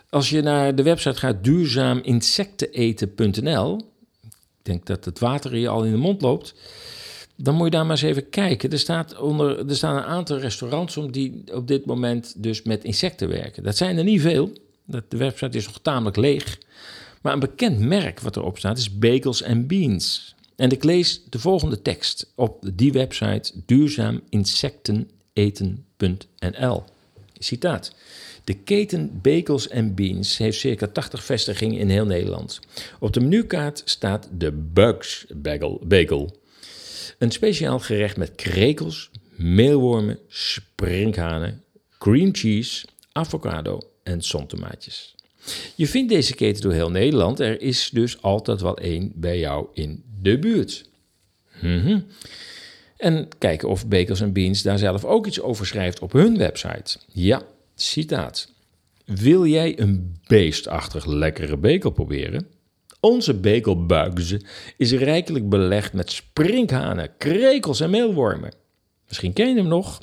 Als 0.08 0.30
je 0.30 0.42
naar 0.42 0.74
de 0.74 0.82
website 0.82 1.18
gaat 1.18 1.44
duurzaaminsekteneten.nl, 1.44 3.76
ik 4.22 4.30
denk 4.62 4.86
dat 4.86 5.04
het 5.04 5.18
water 5.18 5.56
je 5.56 5.68
al 5.68 5.84
in 5.84 5.92
de 5.92 5.98
mond 5.98 6.22
loopt, 6.22 6.54
dan 7.36 7.54
moet 7.54 7.64
je 7.64 7.70
daar 7.70 7.86
maar 7.86 7.90
eens 7.90 8.02
even 8.02 8.28
kijken. 8.28 8.70
Er, 8.70 8.78
staat 8.78 9.18
onder, 9.18 9.68
er 9.68 9.76
staan 9.76 9.96
een 9.96 10.02
aantal 10.02 10.38
restaurants 10.38 10.96
om 10.96 11.12
die 11.12 11.42
op 11.52 11.68
dit 11.68 11.86
moment 11.86 12.42
dus 12.42 12.62
met 12.62 12.84
insecten 12.84 13.28
werken. 13.28 13.62
Dat 13.62 13.76
zijn 13.76 13.98
er 13.98 14.04
niet 14.04 14.20
veel. 14.20 14.52
De 14.84 15.16
website 15.16 15.56
is 15.56 15.66
nog 15.66 15.80
tamelijk 15.82 16.16
leeg. 16.16 16.58
Maar 17.22 17.32
een 17.32 17.40
bekend 17.40 17.78
merk 17.78 18.20
wat 18.20 18.36
erop 18.36 18.58
staat 18.58 18.78
is 18.78 18.98
Bagels 18.98 19.44
and 19.44 19.66
Beans. 19.66 20.34
En 20.56 20.70
ik 20.70 20.84
lees 20.84 21.22
de 21.28 21.38
volgende 21.38 21.82
tekst 21.82 22.32
op 22.34 22.64
die 22.74 22.92
website 22.92 23.52
Citaat. 27.38 27.94
De 28.44 28.54
keten 28.54 29.20
Bagels 29.22 29.70
and 29.70 29.94
Beans 29.94 30.38
heeft 30.38 30.58
circa 30.58 30.86
80 30.86 31.24
vestigingen 31.24 31.78
in 31.78 31.88
heel 31.88 32.06
Nederland. 32.06 32.60
Op 32.98 33.12
de 33.12 33.20
menukaart 33.20 33.82
staat 33.84 34.28
de 34.32 34.52
Bugs 34.52 35.26
Bagel. 35.82 36.40
Een 37.18 37.30
speciaal 37.30 37.78
gerecht 37.78 38.16
met 38.16 38.34
krekels, 38.34 39.10
meelwormen, 39.36 40.18
sprinkhanen, 40.28 41.62
cream 41.98 42.34
cheese, 42.34 42.86
avocado 43.12 43.80
en 44.02 44.22
zontomaatjes. 44.22 45.14
Je 45.74 45.86
vindt 45.86 46.12
deze 46.12 46.34
keten 46.34 46.62
door 46.62 46.72
heel 46.72 46.90
Nederland. 46.90 47.40
Er 47.40 47.60
is 47.60 47.90
dus 47.92 48.22
altijd 48.22 48.60
wel 48.60 48.78
één 48.78 49.12
bij 49.14 49.38
jou 49.38 49.66
in 49.72 50.04
de 50.20 50.38
buurt. 50.38 50.84
Mm 51.60 52.06
En 53.04 53.28
kijken 53.38 53.68
of 53.68 53.86
Bakers 53.86 54.32
Beans 54.32 54.62
daar 54.62 54.78
zelf 54.78 55.04
ook 55.04 55.26
iets 55.26 55.40
over 55.40 55.66
schrijft 55.66 56.00
op 56.00 56.12
hun 56.12 56.38
website. 56.38 56.98
Ja, 57.12 57.42
citaat. 57.74 58.52
Wil 59.04 59.46
jij 59.46 59.78
een 59.78 60.20
beestachtig 60.26 61.06
lekkere 61.06 61.56
bekel 61.56 61.90
proberen? 61.90 62.46
Onze 63.00 63.34
bekelbugs 63.34 64.36
is 64.76 64.92
rijkelijk 64.92 65.48
belegd 65.48 65.92
met 65.92 66.10
sprinkhanen, 66.12 67.10
krekels 67.18 67.80
en 67.80 67.90
meelwormen. 67.90 68.54
Misschien 69.08 69.32
ken 69.32 69.48
je 69.48 69.56
hem 69.56 69.68
nog. 69.68 70.02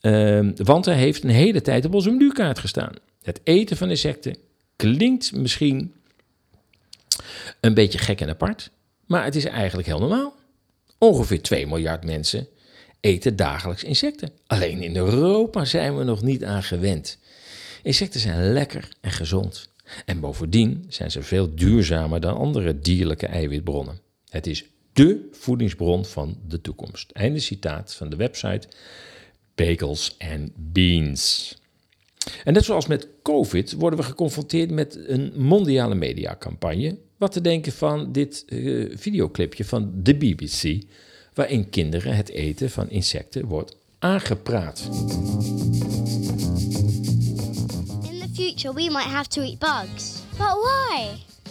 Ehm, 0.00 0.52
want 0.56 0.84
hij 0.84 0.96
heeft 0.96 1.24
een 1.24 1.30
hele 1.30 1.60
tijd 1.60 1.84
op 1.84 1.94
onze 1.94 2.10
menukaart 2.10 2.58
gestaan. 2.58 2.92
Het 3.22 3.40
eten 3.44 3.76
van 3.76 3.90
insecten 3.90 4.36
klinkt 4.76 5.32
misschien 5.32 5.94
een 7.60 7.74
beetje 7.74 7.98
gek 7.98 8.20
en 8.20 8.28
apart, 8.28 8.70
maar 9.06 9.24
het 9.24 9.34
is 9.34 9.44
eigenlijk 9.44 9.88
heel 9.88 10.00
normaal. 10.00 10.40
Ongeveer 11.02 11.42
2 11.42 11.66
miljard 11.66 12.04
mensen 12.04 12.48
eten 13.00 13.36
dagelijks 13.36 13.84
insecten. 13.84 14.32
Alleen 14.46 14.82
in 14.82 14.96
Europa 14.96 15.64
zijn 15.64 15.96
we 15.96 16.04
nog 16.04 16.22
niet 16.22 16.44
aan 16.44 16.62
gewend. 16.62 17.18
Insecten 17.82 18.20
zijn 18.20 18.52
lekker 18.52 18.88
en 19.00 19.10
gezond. 19.10 19.68
En 20.04 20.20
bovendien 20.20 20.84
zijn 20.88 21.10
ze 21.10 21.22
veel 21.22 21.54
duurzamer 21.54 22.20
dan 22.20 22.36
andere 22.36 22.78
dierlijke 22.78 23.26
eiwitbronnen. 23.26 24.00
Het 24.28 24.46
is 24.46 24.64
dé 24.92 25.16
voedingsbron 25.32 26.04
van 26.04 26.38
de 26.48 26.60
toekomst. 26.60 27.10
Einde 27.10 27.40
citaat 27.40 27.94
van 27.94 28.10
de 28.10 28.16
website 28.16 28.68
bagels 29.54 30.14
en 30.18 30.52
beans. 30.56 31.54
En 32.44 32.52
net 32.52 32.64
zoals 32.64 32.86
met 32.86 33.08
COVID 33.22 33.72
worden 33.72 33.98
we 33.98 34.04
geconfronteerd 34.04 34.70
met 34.70 34.98
een 35.06 35.32
mondiale 35.36 35.94
mediacampagne. 35.94 36.98
Wat 37.22 37.32
te 37.32 37.40
denken 37.40 37.72
van 37.72 38.12
dit 38.12 38.44
uh, 38.48 38.96
videoclipje 38.96 39.64
van 39.64 39.90
de 39.94 40.14
BBC, 40.14 40.82
waarin 41.34 41.70
kinderen 41.70 42.16
het 42.16 42.28
eten 42.28 42.70
van 42.70 42.90
insecten 42.90 43.46
wordt 43.46 43.76
aangepraat. 43.98 44.80
In 48.10 48.18
the 48.18 48.28
future 48.34 48.74
we 48.74 48.90
might 48.90 49.10
have 49.10 49.28
to 49.28 49.42
eat 49.42 49.58
bugs. 49.58 50.22
But 50.30 50.38
why? 50.38 51.08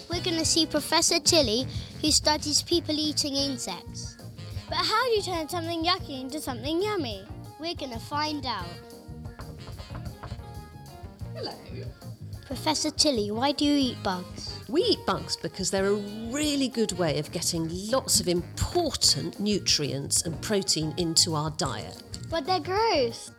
We're 0.09 0.23
going 0.23 0.37
to 0.37 0.45
see 0.45 0.67
Professor 0.67 1.21
Tilly, 1.21 1.65
who 2.01 2.11
studies 2.11 2.63
people 2.63 2.95
eating 2.95 3.35
insects. 3.35 4.15
But 4.69 4.77
how 4.77 5.05
do 5.05 5.11
you 5.13 5.21
turn 5.21 5.49
something 5.49 5.85
yucky 5.85 6.19
into 6.21 6.39
something 6.39 6.81
yummy? 6.81 7.21
We're 7.59 7.75
gonna 7.75 7.99
find 7.99 8.45
out. 8.45 8.69
Hello. 11.33 11.53
Professor 12.45 12.91
Tilly, 12.91 13.31
why 13.31 13.53
do 13.53 13.65
you 13.65 13.77
eat 13.77 14.03
bugs? 14.03 14.60
We 14.71 14.83
eat 14.83 15.05
bugs 15.05 15.35
because 15.35 15.69
they're 15.69 15.87
a 15.87 15.95
really 16.31 16.69
good 16.69 16.93
way 16.93 17.19
of 17.19 17.29
getting 17.33 17.67
lots 17.91 18.21
of 18.21 18.29
important 18.29 19.37
nutrients 19.37 20.21
and 20.21 20.41
protein 20.41 20.93
into 20.95 21.35
our 21.35 21.49
diet. 21.51 22.01
But 22.29 22.45
they're 22.45 22.61
gross. 22.61 23.31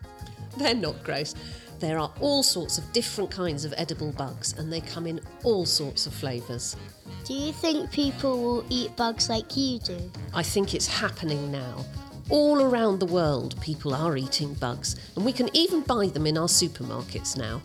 They're 0.59 0.75
not 0.75 1.03
gross. 1.03 1.35
There 1.81 1.99
are 1.99 2.13
all 2.21 2.43
sorts 2.43 2.77
of 2.77 2.93
different 2.93 3.31
kinds 3.31 3.65
of 3.65 3.73
edible 3.79 4.13
bugs, 4.13 4.53
and 4.59 4.71
they 4.71 4.83
come 4.83 5.07
in 5.07 5.23
all 5.43 5.65
sorts 5.65 6.07
of 6.07 6.13
flavours. 6.13 6.77
Do 7.25 7.33
you 7.33 7.55
think 7.55 7.91
people 7.91 8.43
will 8.43 8.67
eat 8.69 8.95
bugs 8.95 9.31
like 9.31 9.57
you 9.57 9.79
do? 9.79 10.13
I 10.35 10.43
think 10.43 10.75
it's 10.75 10.87
happening 10.87 11.51
now. 11.51 11.83
All 12.29 12.61
around 12.61 13.01
the 13.01 13.07
world, 13.07 13.59
people 13.63 13.95
are 13.95 14.19
eating 14.19 14.53
bugs, 14.53 14.97
and 15.17 15.25
we 15.25 15.33
can 15.33 15.49
even 15.57 15.81
buy 15.81 16.09
them 16.09 16.27
in 16.27 16.37
our 16.37 16.47
supermarkets 16.47 17.39
now. 17.39 17.63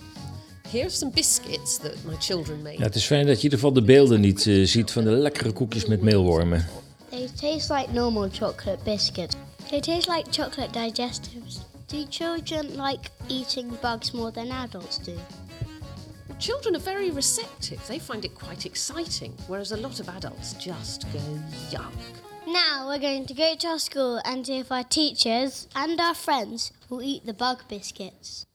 Here 0.72 0.86
are 0.86 0.90
some 0.90 1.12
biscuits 1.12 1.78
that 1.78 2.06
my 2.06 2.16
children 2.20 2.62
made. 2.62 2.78
Ja, 2.78 2.84
het 2.84 2.96
is 2.96 3.06
fijn 3.06 3.26
dat 3.26 3.30
je 3.30 3.38
in 3.38 3.44
ieder 3.44 3.60
geval 3.60 3.74
de 3.74 3.82
beelden 3.82 4.22
niet 4.22 4.46
uh, 4.46 4.66
ziet 4.66 4.92
van 4.92 5.04
de 5.04 5.10
lekkere 5.10 5.52
koekjes 5.52 5.86
met 5.86 6.02
meelwormen. 6.02 6.68
They 7.10 7.30
taste 7.42 7.74
like 7.74 7.92
normal 7.92 8.30
chocolate 8.32 8.78
biscuits. 8.84 9.36
They 9.70 9.80
taste 9.80 10.12
like 10.12 10.32
chocolate 10.32 10.72
digestives. 10.72 11.60
Do 11.86 12.06
children 12.10 12.66
like 12.66 13.10
eating 13.28 13.80
bugs 13.82 14.12
more 14.12 14.32
than 14.32 14.52
adults 14.52 15.00
do? 15.04 15.14
Children 16.38 16.76
are 16.76 16.84
very 16.84 17.12
receptive. 17.12 17.86
They 17.86 18.00
find 18.00 18.24
it 18.24 18.34
quite 18.34 18.66
exciting, 18.66 19.34
whereas 19.48 19.72
a 19.72 19.78
lot 19.78 20.00
of 20.00 20.08
adults 20.08 20.54
just 20.60 21.06
go 21.14 21.20
yuck. 21.70 21.94
Now 22.46 22.88
we're 22.88 23.02
going 23.02 23.26
to 23.28 23.34
go 23.34 23.56
to 23.56 23.68
our 23.68 23.80
school 23.80 24.20
and 24.24 24.46
see 24.46 24.60
if 24.60 24.72
our 24.72 24.84
teachers 24.88 25.68
and 25.74 26.00
our 26.00 26.16
friends 26.16 26.72
will 26.90 27.02
eat 27.02 27.26
the 27.26 27.34
bug 27.34 27.58
biscuits. 27.68 28.47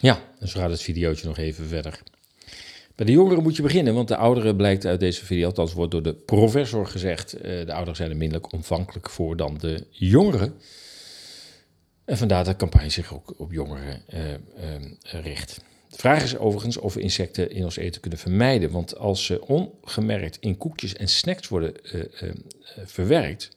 Ja, 0.00 0.20
zo 0.44 0.60
gaat 0.60 0.70
het 0.70 0.82
videootje 0.82 1.26
nog 1.26 1.38
even 1.38 1.66
verder. 1.66 2.00
Bij 2.94 3.06
de 3.06 3.12
jongeren 3.12 3.42
moet 3.42 3.56
je 3.56 3.62
beginnen, 3.62 3.94
want 3.94 4.08
de 4.08 4.16
ouderen 4.16 4.56
blijkt 4.56 4.86
uit 4.86 5.00
deze 5.00 5.24
video, 5.24 5.46
althans 5.46 5.72
wordt 5.72 5.90
door 5.90 6.02
de 6.02 6.14
professor 6.14 6.86
gezegd, 6.86 7.36
uh, 7.36 7.42
de 7.42 7.72
ouderen 7.72 7.96
zijn 7.96 8.10
er 8.10 8.16
minder 8.16 8.40
ontvankelijk 8.42 9.10
voor 9.10 9.36
dan 9.36 9.58
de 9.58 9.86
jongeren. 9.90 10.54
En 12.04 12.18
vandaar 12.18 12.44
dat 12.44 12.52
de 12.52 12.58
campagne 12.58 12.90
zich 12.90 13.14
ook 13.14 13.34
op 13.36 13.52
jongeren 13.52 14.02
uh, 14.14 14.30
uh, 14.30 14.36
richt. 15.02 15.60
De 15.88 15.96
vraag 15.96 16.22
is 16.22 16.36
overigens 16.36 16.76
of 16.76 16.94
we 16.94 17.00
insecten 17.00 17.50
in 17.50 17.64
ons 17.64 17.76
eten 17.76 18.00
kunnen 18.00 18.18
vermijden. 18.18 18.70
Want 18.70 18.96
als 18.96 19.24
ze 19.24 19.46
ongemerkt 19.46 20.36
in 20.40 20.56
koekjes 20.56 20.94
en 20.94 21.08
snacks 21.08 21.48
worden 21.48 21.74
verwerkt, 22.84 23.50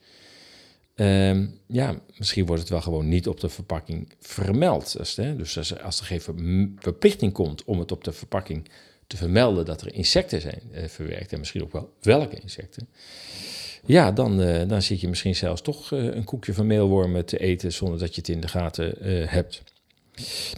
uh, 0.95 1.47
ja, 1.67 1.99
misschien 2.17 2.45
wordt 2.45 2.61
het 2.61 2.71
wel 2.71 2.81
gewoon 2.81 3.07
niet 3.07 3.27
op 3.27 3.39
de 3.39 3.49
verpakking 3.49 4.13
vermeld. 4.19 4.97
Dus, 5.17 5.57
als, 5.83 5.99
er 5.99 6.05
geen 6.05 6.21
verplichting 6.79 7.33
komt 7.33 7.63
om 7.63 7.79
het 7.79 7.91
op 7.91 8.03
de 8.03 8.11
verpakking 8.11 8.69
te 9.07 9.17
vermelden 9.17 9.65
dat 9.65 9.81
er 9.81 9.93
insecten 9.93 10.41
zijn 10.41 10.61
verwerkt, 10.87 11.33
en 11.33 11.39
misschien 11.39 11.63
ook 11.63 11.71
wel 11.71 11.93
welke 12.01 12.39
insecten, 12.39 12.87
ja, 13.85 14.11
dan, 14.11 14.37
dan 14.67 14.81
zit 14.81 15.01
je 15.01 15.07
misschien 15.07 15.35
zelfs 15.35 15.61
toch 15.61 15.91
een 15.91 16.23
koekje 16.23 16.53
van 16.53 16.67
meelwormen 16.67 17.25
te 17.25 17.37
eten 17.37 17.73
zonder 17.73 17.99
dat 17.99 18.15
je 18.15 18.21
het 18.21 18.29
in 18.29 18.41
de 18.41 18.47
gaten 18.47 18.95
hebt. 19.29 19.61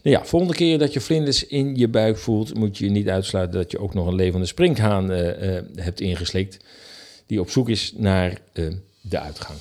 Nou 0.03 0.15
ja, 0.15 0.25
volgende 0.25 0.55
keer 0.55 0.77
dat 0.79 0.93
je 0.93 1.01
vlinders 1.01 1.45
in 1.45 1.75
je 1.75 1.88
buik 1.88 2.17
voelt, 2.17 2.53
moet 2.53 2.77
je 2.77 2.89
niet 2.89 3.09
uitsluiten 3.09 3.59
dat 3.59 3.71
je 3.71 3.79
ook 3.79 3.93
nog 3.93 4.07
een 4.07 4.15
levende 4.15 4.45
sprinkhaan 4.45 5.11
uh, 5.11 5.59
hebt 5.75 5.99
ingeslikt. 5.99 6.57
Die 7.25 7.39
op 7.39 7.49
zoek 7.49 7.69
is 7.69 7.93
naar 7.97 8.38
de 9.01 9.19
uitgang. 9.19 9.57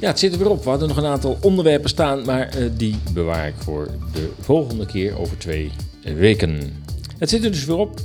Ja, 0.00 0.08
het 0.08 0.18
zit 0.18 0.32
er 0.32 0.38
weer 0.38 0.50
op. 0.50 0.64
We 0.64 0.70
hadden 0.70 0.88
nog 0.88 0.96
een 0.96 1.04
aantal 1.04 1.38
onderwerpen 1.40 1.90
staan, 1.90 2.24
maar 2.24 2.50
die 2.76 2.96
bewaar 3.12 3.46
ik 3.46 3.54
voor 3.58 3.88
de 4.12 4.30
volgende 4.40 4.86
keer 4.86 5.18
over 5.18 5.38
twee 5.38 5.70
weken. 6.02 6.82
Het 7.18 7.30
zit 7.30 7.44
er 7.44 7.50
dus 7.50 7.64
weer 7.64 7.76
op. 7.76 8.00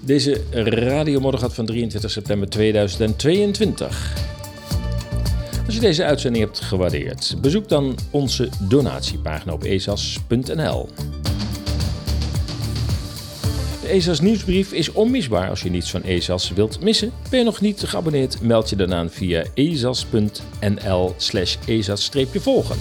Deze 0.00 0.40
radiomoddergat 0.50 1.54
van 1.54 1.66
23 1.66 2.10
september 2.10 2.48
2022. 2.48 4.22
Als 5.66 5.74
je 5.74 5.80
deze 5.80 6.04
uitzending 6.04 6.44
hebt 6.44 6.60
gewaardeerd, 6.60 7.36
bezoek 7.40 7.68
dan 7.68 7.98
onze 8.10 8.48
donatiepagina 8.60 9.52
op 9.52 9.62
ezas.nl. 9.62 10.88
De 13.84 13.90
ESAS 13.90 14.20
nieuwsbrief 14.20 14.72
is 14.72 14.92
onmisbaar 14.92 15.48
als 15.48 15.62
je 15.62 15.70
niets 15.70 15.90
van 15.90 16.02
ESAS 16.02 16.50
wilt 16.50 16.80
missen. 16.80 17.12
Ben 17.30 17.38
je 17.38 17.44
nog 17.44 17.60
niet 17.60 17.82
geabonneerd, 17.82 18.40
meld 18.40 18.70
je 18.70 18.76
dan 18.76 18.94
aan 18.94 19.10
via 19.10 19.44
ezas.nl 19.54 21.14
slash 21.16 21.56
ezas-volgen. 21.66 22.76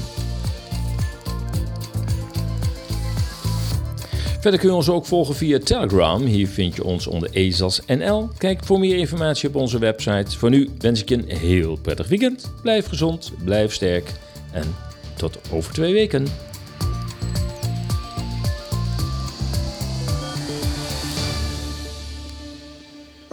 Verder 4.40 4.60
kun 4.60 4.70
je 4.70 4.76
ons 4.76 4.90
ook 4.90 5.06
volgen 5.06 5.36
via 5.36 5.60
Telegram. 5.60 6.22
Hier 6.22 6.48
vind 6.48 6.76
je 6.76 6.84
ons 6.84 7.08
onder 7.08 7.30
EZAS.nl. 7.32 8.30
Kijk 8.38 8.64
voor 8.64 8.80
meer 8.80 8.98
informatie 8.98 9.50
op 9.50 9.56
onze 9.56 9.80
website. 9.80 10.38
Voor 10.38 10.50
nu 10.50 10.70
wens 10.80 11.02
ik 11.02 11.10
je 11.10 11.16
een 11.16 11.38
heel 11.38 11.78
prettig 11.82 12.08
weekend. 12.08 12.52
Blijf 12.62 12.88
gezond, 12.88 13.32
blijf 13.44 13.74
sterk 13.74 14.12
en 14.52 14.76
tot 15.16 15.40
over 15.52 15.74
twee 15.74 15.94
weken. 15.94 16.28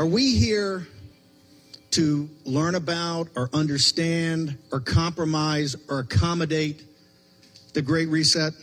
Are 0.01 0.07
we 0.07 0.34
here 0.34 0.88
to 1.90 2.26
learn 2.46 2.74
about 2.74 3.28
or 3.36 3.51
understand 3.53 4.57
or 4.72 4.80
compromise 4.80 5.76
or 5.90 5.98
accommodate 5.98 6.82
the 7.74 7.82
Great 7.82 8.09
Reset? 8.09 8.55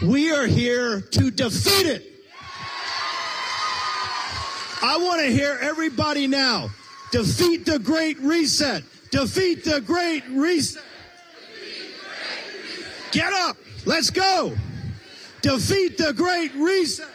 We 0.00 0.32
are 0.32 0.46
here 0.46 1.02
to 1.02 1.30
defeat 1.30 1.88
it. 1.88 2.10
I 4.82 4.96
want 4.98 5.20
to 5.20 5.26
hear 5.26 5.58
everybody 5.60 6.26
now. 6.26 6.70
Defeat 7.12 7.66
the 7.66 7.78
Great 7.78 8.18
Reset. 8.20 8.82
Defeat 9.10 9.62
the 9.62 9.82
Great 9.82 10.26
Reset. 10.30 10.82
Get 13.12 13.30
up. 13.34 13.58
Let's 13.84 14.08
go. 14.08 14.56
Defeat 15.42 15.98
the 15.98 16.14
Great 16.14 16.54
Reset. 16.54 17.06